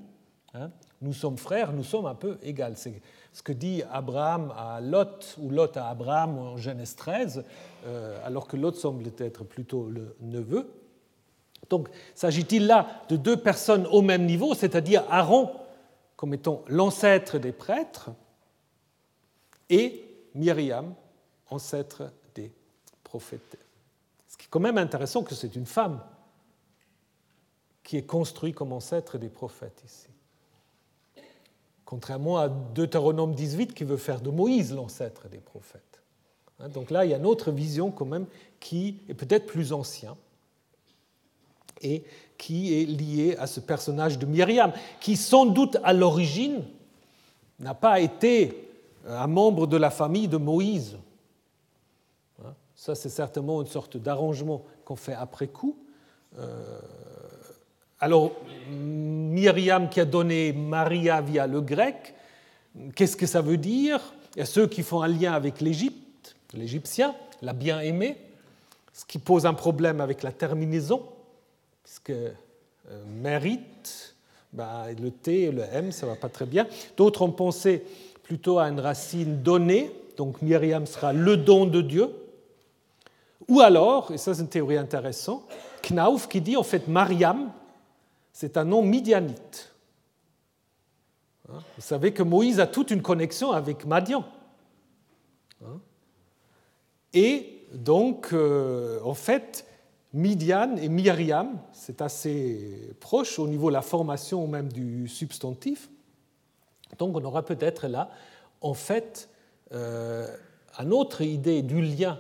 Hein? 0.55 0.71
Nous 1.03 1.13
sommes 1.13 1.39
frères, 1.39 1.73
nous 1.73 1.85
sommes 1.85 2.07
un 2.07 2.15
peu 2.15 2.39
égales. 2.43 2.77
C'est 2.77 3.03
ce 3.33 3.43
que 3.43 3.53
dit 3.53 3.83
Abraham 3.91 4.53
à 4.57 4.81
Lot, 4.81 5.37
ou 5.43 5.51
Lot 5.51 5.77
à 5.77 5.89
Abraham 5.89 6.39
en 6.39 6.57
Genèse 6.57 6.95
13, 6.95 7.45
euh, 7.85 8.25
alors 8.25 8.47
que 8.47 8.57
Lot 8.57 8.77
semble 8.77 9.05
être 9.19 9.43
plutôt 9.43 9.89
le 9.89 10.15
neveu. 10.21 10.71
Donc, 11.71 11.89
s'agit-il 12.15 12.67
là 12.67 13.03
de 13.09 13.17
deux 13.17 13.37
personnes 13.37 13.87
au 13.87 14.03
même 14.03 14.25
niveau, 14.27 14.55
c'est-à-dire 14.55 15.05
Aaron 15.11 15.51
comme 16.17 16.33
étant 16.35 16.65
l'ancêtre 16.69 17.39
des 17.39 17.53
prêtres 17.53 18.11
et 19.69 20.03
Myriam, 20.35 20.95
ancêtre 21.51 22.13
des 22.35 22.53
prophètes. 23.05 23.59
Ce 24.29 24.37
qui 24.37 24.45
est 24.47 24.51
quand 24.51 24.61
même 24.61 24.79
intéressant 24.79 25.23
que 25.23 25.35
c'est 25.35 25.55
une 25.57 25.67
femme 25.67 26.01
qui 27.83 27.97
est 27.97 28.07
construite 28.07 28.55
comme 28.55 28.73
ancêtre 28.73 29.19
des 29.19 29.29
prophètes 29.29 29.83
ici. 29.85 30.09
Contrairement 31.85 32.39
à 32.39 32.49
Deutéronome 32.49 33.35
18 33.35 33.75
qui 33.75 33.85
veut 33.85 33.97
faire 33.97 34.21
de 34.21 34.31
Moïse 34.31 34.75
l'ancêtre 34.75 35.29
des 35.29 35.39
prophètes. 35.39 36.03
Hein, 36.59 36.69
donc 36.69 36.91
là, 36.91 37.05
il 37.05 37.13
y 37.13 37.15
a 37.15 37.19
une 37.19 37.27
autre 37.27 37.53
vision 37.53 37.91
quand 37.91 38.07
même 38.07 38.27
qui 38.59 39.01
est 39.09 39.15
peut-être 39.15 39.47
plus 39.47 39.73
ancienne 39.73 40.17
et 41.83 42.05
qui 42.39 42.81
est 42.81 42.85
liée 42.85 43.37
à 43.39 43.47
ce 43.47 43.61
personnage 43.61 44.19
de 44.19 44.27
Myriam, 44.27 44.73
qui 45.01 45.17
sans 45.17 45.47
doute 45.47 45.79
à 45.83 45.93
l'origine 45.93 46.63
n'a 47.59 47.75
pas 47.75 48.01
été 48.01 48.69
un 49.07 49.27
membre 49.27 49.67
de 49.67 49.77
la 49.77 49.91
famille 49.91 50.29
de 50.29 50.37
Moïse. 50.37 50.97
Hein, 52.45 52.53
ça, 52.75 52.95
c'est 52.95 53.09
certainement 53.09 53.61
une 53.63 53.69
sorte 53.69 53.97
d'arrangement 53.97 54.65
qu'on 54.85 54.97
fait 54.97 55.15
après 55.15 55.47
coup. 55.47 55.77
Euh, 56.39 56.79
alors, 58.01 58.33
Myriam 58.71 59.89
qui 59.89 60.01
a 60.01 60.05
donné 60.05 60.53
Maria 60.53 61.23
via 61.23 61.47
le 61.47 61.61
grec, 61.61 62.15
qu'est-ce 62.95 63.17
que 63.17 63.27
ça 63.27 63.41
veut 63.41 63.57
dire? 63.57 64.01
Il 64.35 64.41
y 64.41 64.43
a 64.43 64.47
ceux 64.47 64.67
qui 64.67 64.83
font 64.83 65.01
un 65.01 65.09
lien 65.09 65.33
avec 65.33 65.63
l'Égypte, 65.63 66.37
l'Égyptien, 66.53 67.15
la 67.41 67.55
bien-aimée, 67.55 68.19
ce 68.93 69.05
qui 69.07 69.19
pose 69.19 69.47
un 69.47 69.55
problème 69.55 70.01
avec 70.01 70.23
la 70.23 70.33
terminaison, 70.33 71.03
puisque 71.87 72.11
euh, 72.11 72.33
mérite, 73.07 74.17
bah, 74.53 74.87
le 75.01 75.13
T 75.13 75.43
et 75.43 75.53
le 75.53 75.63
M, 75.63 75.93
ça 75.93 76.05
ne 76.05 76.11
va 76.11 76.17
pas 76.17 76.29
très 76.29 76.45
bien. 76.45 76.67
D'autres 76.97 77.23
ont 77.23 77.31
pensé 77.31 77.85
plutôt 78.25 78.59
à 78.59 78.69
une 78.69 78.81
racine 78.81 79.41
donnée, 79.41 79.93
donc 80.17 80.43
Myriam 80.43 80.85
sera 80.85 81.13
le 81.13 81.37
don 81.37 81.65
de 81.65 81.81
Dieu. 81.81 82.11
Ou 83.47 83.61
alors, 83.61 84.11
et 84.11 84.19
ça 84.19 84.35
c'est 84.35 84.43
une 84.43 84.49
théorie 84.49 84.79
intéressante, 84.79 85.45
Knauf 85.89 86.29
qui 86.29 86.41
dit 86.41 86.57
en 86.57 86.65
fait 86.65 86.89
Mariam, 86.89 87.53
c'est 88.33 88.57
un 88.57 88.65
nom 88.65 88.83
midianite. 88.83 89.73
Hein? 91.49 91.61
Vous 91.77 91.83
savez 91.83 92.13
que 92.13 92.25
Moïse 92.25 92.59
a 92.59 92.67
toute 92.67 92.91
une 92.91 93.03
connexion 93.03 93.53
avec 93.53 93.87
Madian. 93.87 94.25
Hein? 95.65 95.79
Et 97.15 97.65
donc, 97.73 98.31
euh, 98.33 98.99
en 99.05 99.15
fait, 99.15 99.65
Midian 100.13 100.77
et 100.77 100.89
Myriam, 100.89 101.59
c'est 101.73 102.01
assez 102.01 102.95
proche 103.01 103.39
au 103.39 103.49
niveau 103.49 103.69
de 103.69 103.75
la 103.75 103.83
formation 103.83 104.47
même 104.47 104.73
du 104.73 105.09
substantif. 105.09 105.91
Donc 106.99 107.17
on 107.17 107.25
aura 107.25 107.45
peut-être 107.45 107.89
là, 107.89 108.11
en 108.61 108.75
fait, 108.75 109.29
euh, 109.73 110.27
une 110.79 110.93
autre 110.93 111.23
idée 111.23 111.63
du 111.63 111.83
lien 111.83 112.19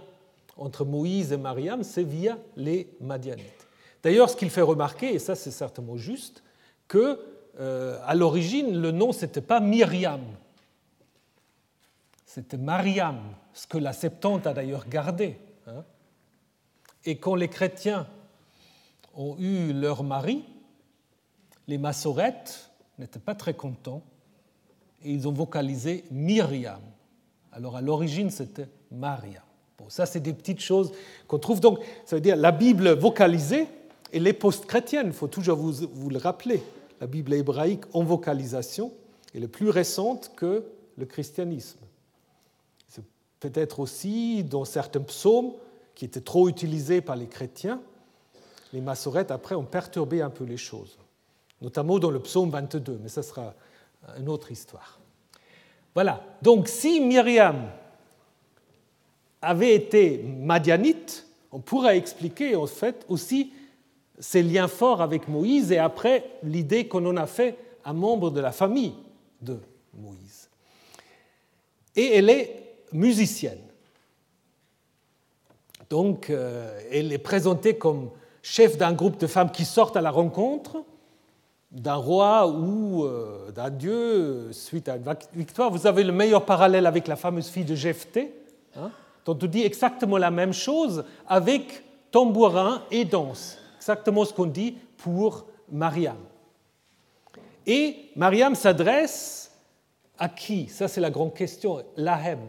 entre 0.57 0.85
Moïse 0.85 1.33
et 1.33 1.37
Mariam, 1.37 1.83
c'est 1.83 2.03
via 2.03 2.39
les 2.57 2.89
Madianites. 3.01 3.67
D'ailleurs, 4.03 4.31
ce 4.31 4.37
qu'il 4.37 4.51
fait 4.51 4.63
remarquer, 4.63 5.15
et 5.15 5.19
ça 5.19 5.35
c'est 5.35 5.51
certainement 5.51 5.97
juste, 5.97 6.43
que 6.89 7.21
euh, 7.59 7.99
à 8.05 8.15
l'origine, 8.15 8.81
le 8.81 8.91
nom 8.91 9.11
n'était 9.11 9.41
pas 9.41 9.61
Myriam, 9.61 10.23
c'était 12.25 12.59
Mariam, 12.59 13.21
ce 13.55 13.67
que 13.67 13.79
la 13.79 13.93
Septante 13.93 14.47
a 14.47 14.53
d'ailleurs 14.53 14.89
gardé. 14.89 15.39
Hein. 15.67 15.85
Et 17.07 17.17
quand 17.17 17.35
les 17.35 17.49
chrétiens 17.49 18.07
ont 19.15 19.37
eu 19.39 19.73
leur 19.73 20.05
mari, 20.05 20.45
les 21.69 21.79
massorettes 21.79 22.71
n'étaient 22.99 23.19
pas 23.19 23.35
très 23.35 23.55
contents 23.55 24.03
et 25.03 25.13
ils 25.13 25.27
ont 25.27 25.33
vocalisé 25.33 26.05
Myriam. 26.11 26.81
Alors 27.53 27.77
à 27.77 27.81
l'origine, 27.81 28.31
c'était 28.31 28.69
Mariam. 28.91 29.43
Bon, 29.79 29.89
ça, 29.89 30.05
c'est 30.05 30.21
des 30.21 30.33
petites 30.33 30.61
choses 30.61 30.93
qu'on 31.27 31.39
trouve. 31.39 31.61
Donc, 31.61 31.79
ça 32.05 32.17
veut 32.17 32.21
dire 32.21 32.37
la 32.37 32.53
Bible 32.53 32.91
vocalisée, 32.91 33.67
et 34.13 34.21
les 34.21 34.33
post-chrétiennes, 34.33 35.09
il 35.09 35.13
faut 35.13 35.27
toujours 35.27 35.59
vous, 35.59 36.11
le 36.11 36.19
rappeler, 36.19 36.63
la 37.01 37.07
Bible 37.07 37.35
hébraïque 37.35 37.85
en 37.93 38.03
vocalisation 38.03 38.93
est 39.35 39.47
plus 39.49 39.69
récente 39.69 40.33
que 40.37 40.65
le 40.97 41.05
christianisme. 41.05 41.81
C'est 42.89 43.05
peut-être 43.41 43.81
aussi 43.81 44.43
dans 44.45 44.65
certains 44.65 45.01
psaumes 45.01 45.53
qui 45.97 46.05
étaient 46.05 46.21
trop 46.21 46.49
utilisés 46.49 47.01
par 47.01 47.17
les 47.17 47.27
chrétiens, 47.27 47.81
les 48.73 48.81
massorettes 48.81 49.33
après 49.33 49.57
ont 49.57 49.65
perturbé 49.65 50.21
un 50.23 50.31
peu 50.31 50.45
les 50.45 50.59
choses, 50.59 50.99
notamment 51.61 51.99
dans 51.99 52.11
le 52.11 52.21
psaume 52.21 52.51
22, 52.51 53.01
mais 53.03 53.09
ça 53.09 53.25
sera 53.25 53.55
une 54.19 54.29
autre 54.29 54.53
histoire. 54.53 55.01
Voilà, 55.95 56.23
donc 56.43 56.69
si 56.69 57.01
Myriam 57.01 57.71
avait 59.41 59.75
été 59.75 60.19
madianite, 60.19 61.27
on 61.51 61.61
pourrait 61.61 61.97
expliquer 61.97 62.55
en 62.55 62.67
fait 62.67 63.07
aussi 63.09 63.53
ces 64.19 64.43
liens 64.43 64.69
forts 64.69 65.01
avec 65.01 65.29
Moïse 65.29 65.73
et 65.73 65.79
après 65.79 66.31
l'idée 66.43 66.87
qu'on 66.89 67.07
en 67.07 67.17
a 67.17 67.27
fait 67.27 67.57
un 67.85 67.95
membre 67.95 68.31
de 68.31 68.41
la 68.41 68.53
famille 68.53 68.95
de 69.41 69.59
Moïse. 69.95 70.51
Et 71.95 72.17
elle 72.17 72.29
est 72.29 72.77
musicienne. 72.93 73.66
Donc 75.91 76.31
euh, 76.31 76.79
elle 76.91 77.13
est 77.13 77.19
présentée 77.19 77.77
comme 77.77 78.11
chef 78.43 78.77
d'un 78.77 78.93
groupe 78.93 79.19
de 79.19 79.27
femmes 79.27 79.51
qui 79.51 79.65
sortent 79.65 79.97
à 79.97 80.01
la 80.01 80.11
rencontre 80.11 80.85
d'un 81.71 81.95
roi 81.95 82.47
ou 82.49 83.05
euh, 83.05 83.51
d'un 83.51 83.71
dieu 83.71 84.53
suite 84.53 84.89
à 84.89 84.97
une 84.97 85.05
victoire. 85.35 85.71
Vous 85.71 85.87
avez 85.87 86.05
le 86.05 86.13
meilleur 86.13 86.45
parallèle 86.45 86.87
avec 86.87 87.07
la 87.07 87.17
fameuse 87.17 87.49
fille 87.49 87.65
de 87.65 87.75
Jephthé, 87.75 88.35
hein, 88.77 88.91
dont 89.25 89.39
on 89.41 89.47
dit 89.47 89.63
exactement 89.63 90.17
la 90.17 90.31
même 90.31 90.53
chose 90.53 91.05
avec 91.29 91.83
tambourin 92.11 92.83
et 92.91 93.05
danse 93.05 93.59
exactement 93.87 94.25
ce 94.25 94.33
qu'on 94.33 94.47
dit 94.47 94.77
pour 94.97 95.47
Mariam. 95.71 96.17
Et 97.65 98.11
Mariam 98.17 98.57
s'adresse 98.57 99.53
à 100.19 100.29
qui? 100.29 100.67
Ça, 100.67 100.89
c'est 100.89 101.01
la 101.01 101.11
grande 101.11 101.35
question. 101.35 101.85
Lahem. 101.97 102.41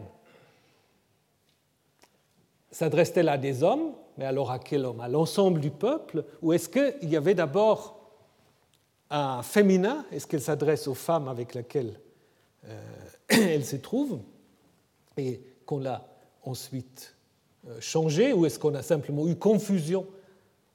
S'adresse-t-elle 2.70 3.28
à 3.28 3.38
des 3.38 3.62
hommes 3.62 3.92
Mais 4.16 4.24
alors 4.24 4.50
à 4.50 4.58
quel 4.58 4.84
homme? 4.84 5.00
À 5.00 5.08
l'ensemble 5.08 5.60
du 5.60 5.70
peuple? 5.70 6.24
Ou 6.42 6.52
est-ce 6.52 6.68
qu'il 6.68 7.08
y 7.08 7.16
avait 7.16 7.34
d'abord 7.34 7.98
un 9.10 9.42
féminin? 9.42 10.04
Est-ce 10.12 10.26
qu'elle 10.26 10.42
s'adresse 10.42 10.86
aux 10.86 10.94
femmes 10.94 11.28
avec 11.28 11.54
lesquelles 11.54 11.98
euh, 12.66 12.80
elle 13.28 13.64
se 13.64 13.76
trouve? 13.76 14.20
Et 15.16 15.40
qu'on 15.66 15.80
l'a 15.80 16.06
ensuite 16.42 17.14
euh, 17.68 17.80
changé? 17.80 18.32
Ou 18.32 18.46
est-ce 18.46 18.58
qu'on 18.58 18.74
a 18.74 18.82
simplement 18.82 19.26
eu 19.26 19.36
confusion 19.36 20.06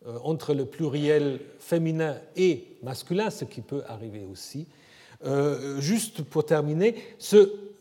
euh, 0.08 0.18
entre 0.24 0.54
le 0.54 0.66
pluriel 0.66 1.40
féminin 1.60 2.18
et 2.36 2.78
masculin, 2.82 3.30
ce 3.30 3.46
qui 3.46 3.62
peut 3.62 3.84
arriver 3.88 4.26
aussi? 4.30 4.68
Juste 5.80 6.22
pour 6.22 6.46
terminer, 6.46 6.96
ce 7.18 7.73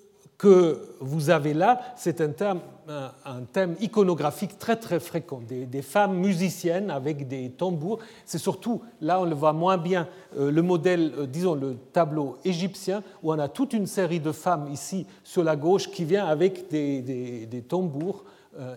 que 0.43 0.97
vous 0.99 1.30
avez 1.30 1.55
là, 1.55 1.80
c'est 1.95 2.20
un 2.20 2.32
thème, 2.32 3.76
iconographique 3.80 4.59
très 4.59 4.74
très 4.74 4.99
fréquent, 4.99 5.40
des, 5.40 5.82
femmes 5.82 6.16
musiciennes 6.16 6.90
avec 6.90 7.28
des 7.28 7.51
tambours. 7.51 8.01
C'est 8.26 8.38
surtout, 8.38 8.82
là 9.01 9.20
on 9.20 9.24
le 9.24 9.36
voit 9.36 9.53
moins 9.53 9.78
bien, 9.78 10.09
euh, 10.36 10.51
le 10.51 10.62
modèle, 10.62 11.28
disons 11.28 11.55
le 11.55 11.76
tableau 11.93 12.38
égyptien, 12.45 13.05
où 13.22 13.32
on 13.32 13.38
a 13.38 13.47
toute 13.47 13.72
une 13.72 13.86
série 13.86 14.18
de 14.18 14.32
femmes 14.32 14.68
ici 14.72 15.07
sur 15.22 15.45
la 15.45 15.55
gauche 15.55 15.88
qui 15.88 16.05
vient 16.05 16.26
avec 16.26 16.68
des, 16.68 17.64
tambours 17.68 18.24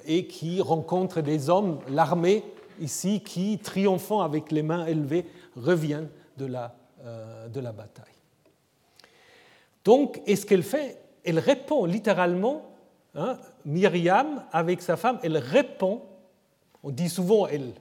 et 0.06 0.28
qui 0.28 0.62
rencontrent 0.62 1.22
des 1.22 1.50
hommes, 1.50 1.80
l'armée 1.90 2.44
ici 2.80 3.22
qui, 3.22 3.58
triomphant 3.58 4.22
avec 4.22 4.52
les 4.52 4.62
mains 4.62 4.86
élevées, 4.86 5.26
reviennent 5.56 6.10
de 6.38 6.46
la, 6.46 6.76
euh, 7.04 7.48
de 7.48 7.60
la 7.60 7.72
bataille. 7.72 8.06
Donc, 9.84 10.22
et 10.28 10.36
ce 10.36 10.46
qu'elle 10.46 10.64
fait 10.64 11.00
Elle 11.26 11.40
répond 11.40 11.86
littéralement, 11.86 12.62
hein, 13.16 13.38
Myriam, 13.66 14.44
avec 14.52 14.82
sa 14.82 14.96
femme, 14.96 15.20
elle 15.24 15.38
répond, 15.38 16.02
on 16.84 16.92
dit 16.92 17.10
souvent 17.10 17.48
elle, 17.48 17.74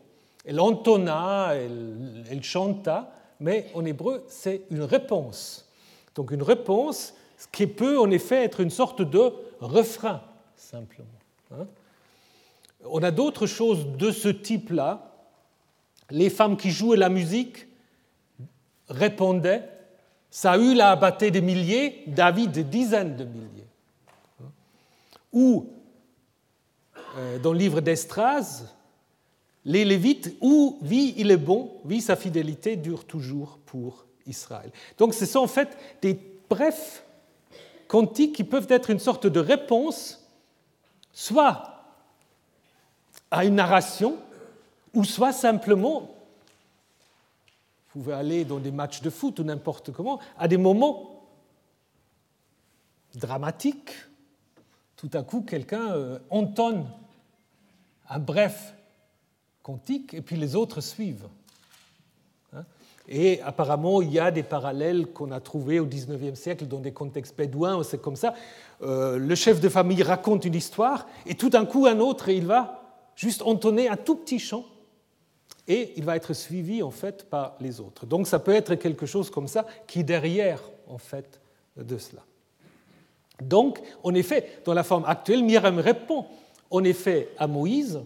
elle 0.46 0.60
entonna, 0.60 1.52
elle, 1.54 2.42
chanta, 2.42 3.12
mais 3.40 3.66
en 3.74 3.84
hébreu, 3.84 4.24
c'est 4.28 4.62
une 4.70 4.82
réponse. 4.82 5.68
Donc 6.14 6.30
une 6.30 6.42
réponse, 6.42 7.14
ce 7.38 7.46
qui 7.48 7.66
peut 7.66 7.98
en 7.98 8.10
effet 8.10 8.44
être 8.44 8.60
une 8.60 8.70
sorte 8.70 9.02
de 9.02 9.32
refrain, 9.60 10.22
simplement. 10.56 11.08
Hein. 11.52 11.66
On 12.86 13.02
a 13.02 13.10
d'autres 13.10 13.46
choses 13.46 13.86
de 13.96 14.10
ce 14.10 14.28
type-là. 14.28 15.10
Les 16.10 16.30
femmes 16.30 16.56
qui 16.56 16.70
jouaient 16.70 16.98
la 16.98 17.08
musique 17.08 17.66
répondaient 18.88 19.68
Saül 20.36 20.80
a 20.80 20.90
abattu 20.90 21.30
des 21.30 21.40
milliers, 21.40 22.02
David 22.08 22.50
des 22.50 22.64
dizaines 22.64 23.14
de 23.14 23.22
milliers. 23.22 23.68
Ou, 25.32 25.68
euh, 27.16 27.38
dans 27.38 27.52
le 27.52 27.58
livre 27.60 27.80
d'Estras, 27.80 28.64
les 29.64 29.84
Lévites, 29.84 30.34
où 30.40 30.76
vie 30.82 31.14
il 31.18 31.30
est 31.30 31.36
bon, 31.36 31.70
vie 31.84 32.00
sa 32.00 32.16
fidélité 32.16 32.74
dure 32.74 33.04
toujours 33.04 33.60
pour 33.64 34.06
Israël. 34.26 34.72
Donc 34.98 35.14
ce 35.14 35.24
sont 35.24 35.38
en 35.38 35.46
fait 35.46 35.78
des 36.02 36.18
brefs 36.50 37.04
cantiques 37.86 38.34
qui 38.34 38.42
peuvent 38.42 38.66
être 38.70 38.90
une 38.90 38.98
sorte 38.98 39.28
de 39.28 39.38
réponse 39.38 40.20
soit 41.12 41.94
à 43.30 43.44
une 43.44 43.54
narration, 43.54 44.18
ou 44.94 45.04
soit 45.04 45.32
simplement, 45.32 46.12
pouvez 47.94 48.14
aller 48.14 48.44
dans 48.44 48.58
des 48.58 48.72
matchs 48.72 49.02
de 49.02 49.10
foot 49.10 49.38
ou 49.38 49.44
n'importe 49.44 49.92
comment, 49.92 50.18
à 50.36 50.48
des 50.48 50.56
moments 50.56 51.28
dramatiques, 53.14 53.92
tout 54.96 55.10
à 55.12 55.22
coup 55.22 55.42
quelqu'un 55.42 55.92
euh, 55.92 56.18
entonne 56.28 56.86
un 58.08 58.18
bref 58.18 58.74
cantique 59.62 60.12
et 60.12 60.22
puis 60.22 60.34
les 60.34 60.56
autres 60.56 60.80
suivent. 60.80 61.28
Hein. 62.52 62.64
Et 63.06 63.40
apparemment, 63.42 64.02
il 64.02 64.12
y 64.12 64.18
a 64.18 64.32
des 64.32 64.42
parallèles 64.42 65.12
qu'on 65.12 65.30
a 65.30 65.38
trouvés 65.38 65.78
au 65.78 65.86
XIXe 65.86 66.36
siècle 66.36 66.66
dans 66.66 66.80
des 66.80 66.92
contextes 66.92 67.36
bédouins, 67.36 67.80
c'est 67.84 68.02
comme 68.02 68.16
ça. 68.16 68.34
Euh, 68.82 69.18
le 69.18 69.34
chef 69.36 69.60
de 69.60 69.68
famille 69.68 70.02
raconte 70.02 70.44
une 70.44 70.56
histoire, 70.56 71.06
et 71.26 71.36
tout 71.36 71.48
d'un 71.48 71.64
coup, 71.64 71.86
un 71.86 72.00
autre, 72.00 72.28
il 72.28 72.44
va 72.44 72.82
juste 73.14 73.42
entonner 73.42 73.88
un 73.88 73.96
tout 73.96 74.16
petit 74.16 74.40
chant, 74.40 74.64
et 75.66 75.92
il 75.96 76.04
va 76.04 76.16
être 76.16 76.32
suivi 76.34 76.82
en 76.82 76.90
fait 76.90 77.28
par 77.28 77.56
les 77.60 77.80
autres. 77.80 78.06
Donc 78.06 78.26
ça 78.26 78.38
peut 78.38 78.54
être 78.54 78.74
quelque 78.74 79.06
chose 79.06 79.30
comme 79.30 79.48
ça 79.48 79.66
qui 79.86 80.04
derrière 80.04 80.60
en 80.88 80.98
fait 80.98 81.40
de 81.76 81.98
cela. 81.98 82.22
Donc, 83.42 83.80
en 84.04 84.14
effet, 84.14 84.60
dans 84.64 84.74
la 84.74 84.84
forme 84.84 85.04
actuelle, 85.06 85.42
Myriam 85.42 85.78
répond 85.80 86.26
en 86.70 86.84
effet 86.84 87.30
à 87.36 87.48
Moïse, 87.48 88.00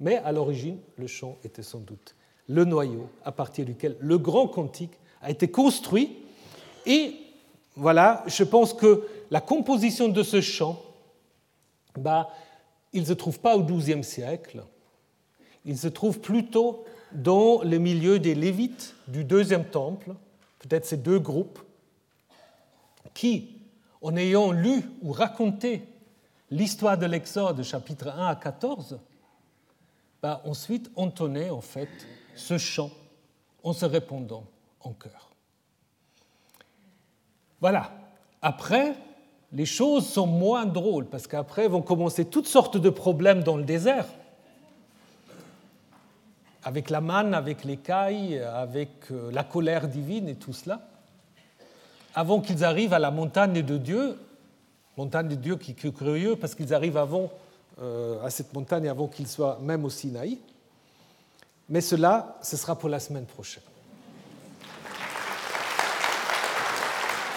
mais 0.00 0.16
à 0.16 0.32
l'origine, 0.32 0.78
le 0.96 1.06
chant 1.06 1.36
était 1.44 1.62
sans 1.62 1.78
doute 1.78 2.16
le 2.48 2.64
noyau 2.64 3.08
à 3.24 3.32
partir 3.32 3.64
duquel 3.64 3.96
le 3.98 4.18
grand 4.18 4.48
cantique 4.48 4.92
a 5.20 5.30
été 5.30 5.48
construit. 5.48 6.16
Et 6.84 7.16
voilà, 7.74 8.22
je 8.26 8.44
pense 8.44 8.72
que 8.72 9.06
la 9.30 9.40
composition 9.40 10.08
de 10.08 10.22
ce 10.22 10.40
chant, 10.40 10.80
bah, 11.98 12.30
il 12.92 13.00
ne 13.00 13.06
se 13.06 13.12
trouve 13.12 13.40
pas 13.40 13.56
au 13.56 13.62
XIIe 13.62 14.04
siècle, 14.04 14.62
il 15.66 15.76
se 15.76 15.88
trouve 15.88 16.20
plutôt 16.20 16.84
dans 17.12 17.62
le 17.62 17.78
milieu 17.78 18.18
des 18.18 18.34
Lévites 18.34 18.94
du 19.08 19.24
deuxième 19.24 19.64
temple, 19.64 20.14
peut-être 20.60 20.86
ces 20.86 20.96
deux 20.96 21.18
groupes, 21.18 21.58
qui, 23.12 23.56
en 24.00 24.16
ayant 24.16 24.52
lu 24.52 24.84
ou 25.02 25.12
raconté 25.12 25.82
l'histoire 26.50 26.96
de 26.96 27.06
l'Exode, 27.06 27.62
chapitre 27.62 28.08
1 28.08 28.26
à 28.26 28.36
14, 28.36 28.98
bah, 30.22 30.42
ensuite 30.44 30.90
entonnaient 30.96 31.50
en 31.50 31.60
fait 31.60 31.88
ce 32.34 32.58
chant 32.58 32.90
en 33.62 33.72
se 33.72 33.84
répondant 33.84 34.44
en 34.80 34.92
chœur. 34.92 35.30
Voilà. 37.60 37.90
Après, 38.42 38.94
les 39.52 39.66
choses 39.66 40.06
sont 40.06 40.26
moins 40.26 40.66
drôles 40.66 41.06
parce 41.06 41.26
qu'après 41.26 41.66
vont 41.66 41.82
commencer 41.82 42.24
toutes 42.24 42.46
sortes 42.46 42.76
de 42.76 42.90
problèmes 42.90 43.42
dans 43.42 43.56
le 43.56 43.64
désert. 43.64 44.06
Avec 46.66 46.90
la 46.90 47.00
manne, 47.00 47.32
avec 47.32 47.64
l'écaille, 47.64 48.38
avec 48.38 48.90
euh, 49.12 49.30
la 49.32 49.44
colère 49.44 49.86
divine 49.86 50.28
et 50.28 50.34
tout 50.34 50.52
cela. 50.52 50.80
Avant 52.14 52.40
qu'ils 52.40 52.64
arrivent 52.64 52.92
à 52.92 52.98
la 52.98 53.12
montagne 53.12 53.62
de 53.62 53.78
Dieu, 53.78 54.18
montagne 54.96 55.28
de 55.28 55.36
Dieu 55.36 55.56
qui 55.56 55.70
est 55.70 55.92
curieux 55.92 56.34
parce 56.34 56.56
qu'ils 56.56 56.74
arrivent 56.74 56.96
avant, 56.96 57.30
euh, 57.80 58.20
à 58.24 58.30
cette 58.30 58.52
montagne 58.52 58.88
avant 58.88 59.06
qu'ils 59.06 59.28
soient 59.28 59.60
même 59.62 59.84
au 59.84 59.90
Sinaï. 59.90 60.38
Mais 61.68 61.80
cela, 61.80 62.36
ce 62.42 62.56
sera 62.56 62.76
pour 62.76 62.88
la 62.88 62.98
semaine 62.98 63.26
prochaine. 63.26 63.62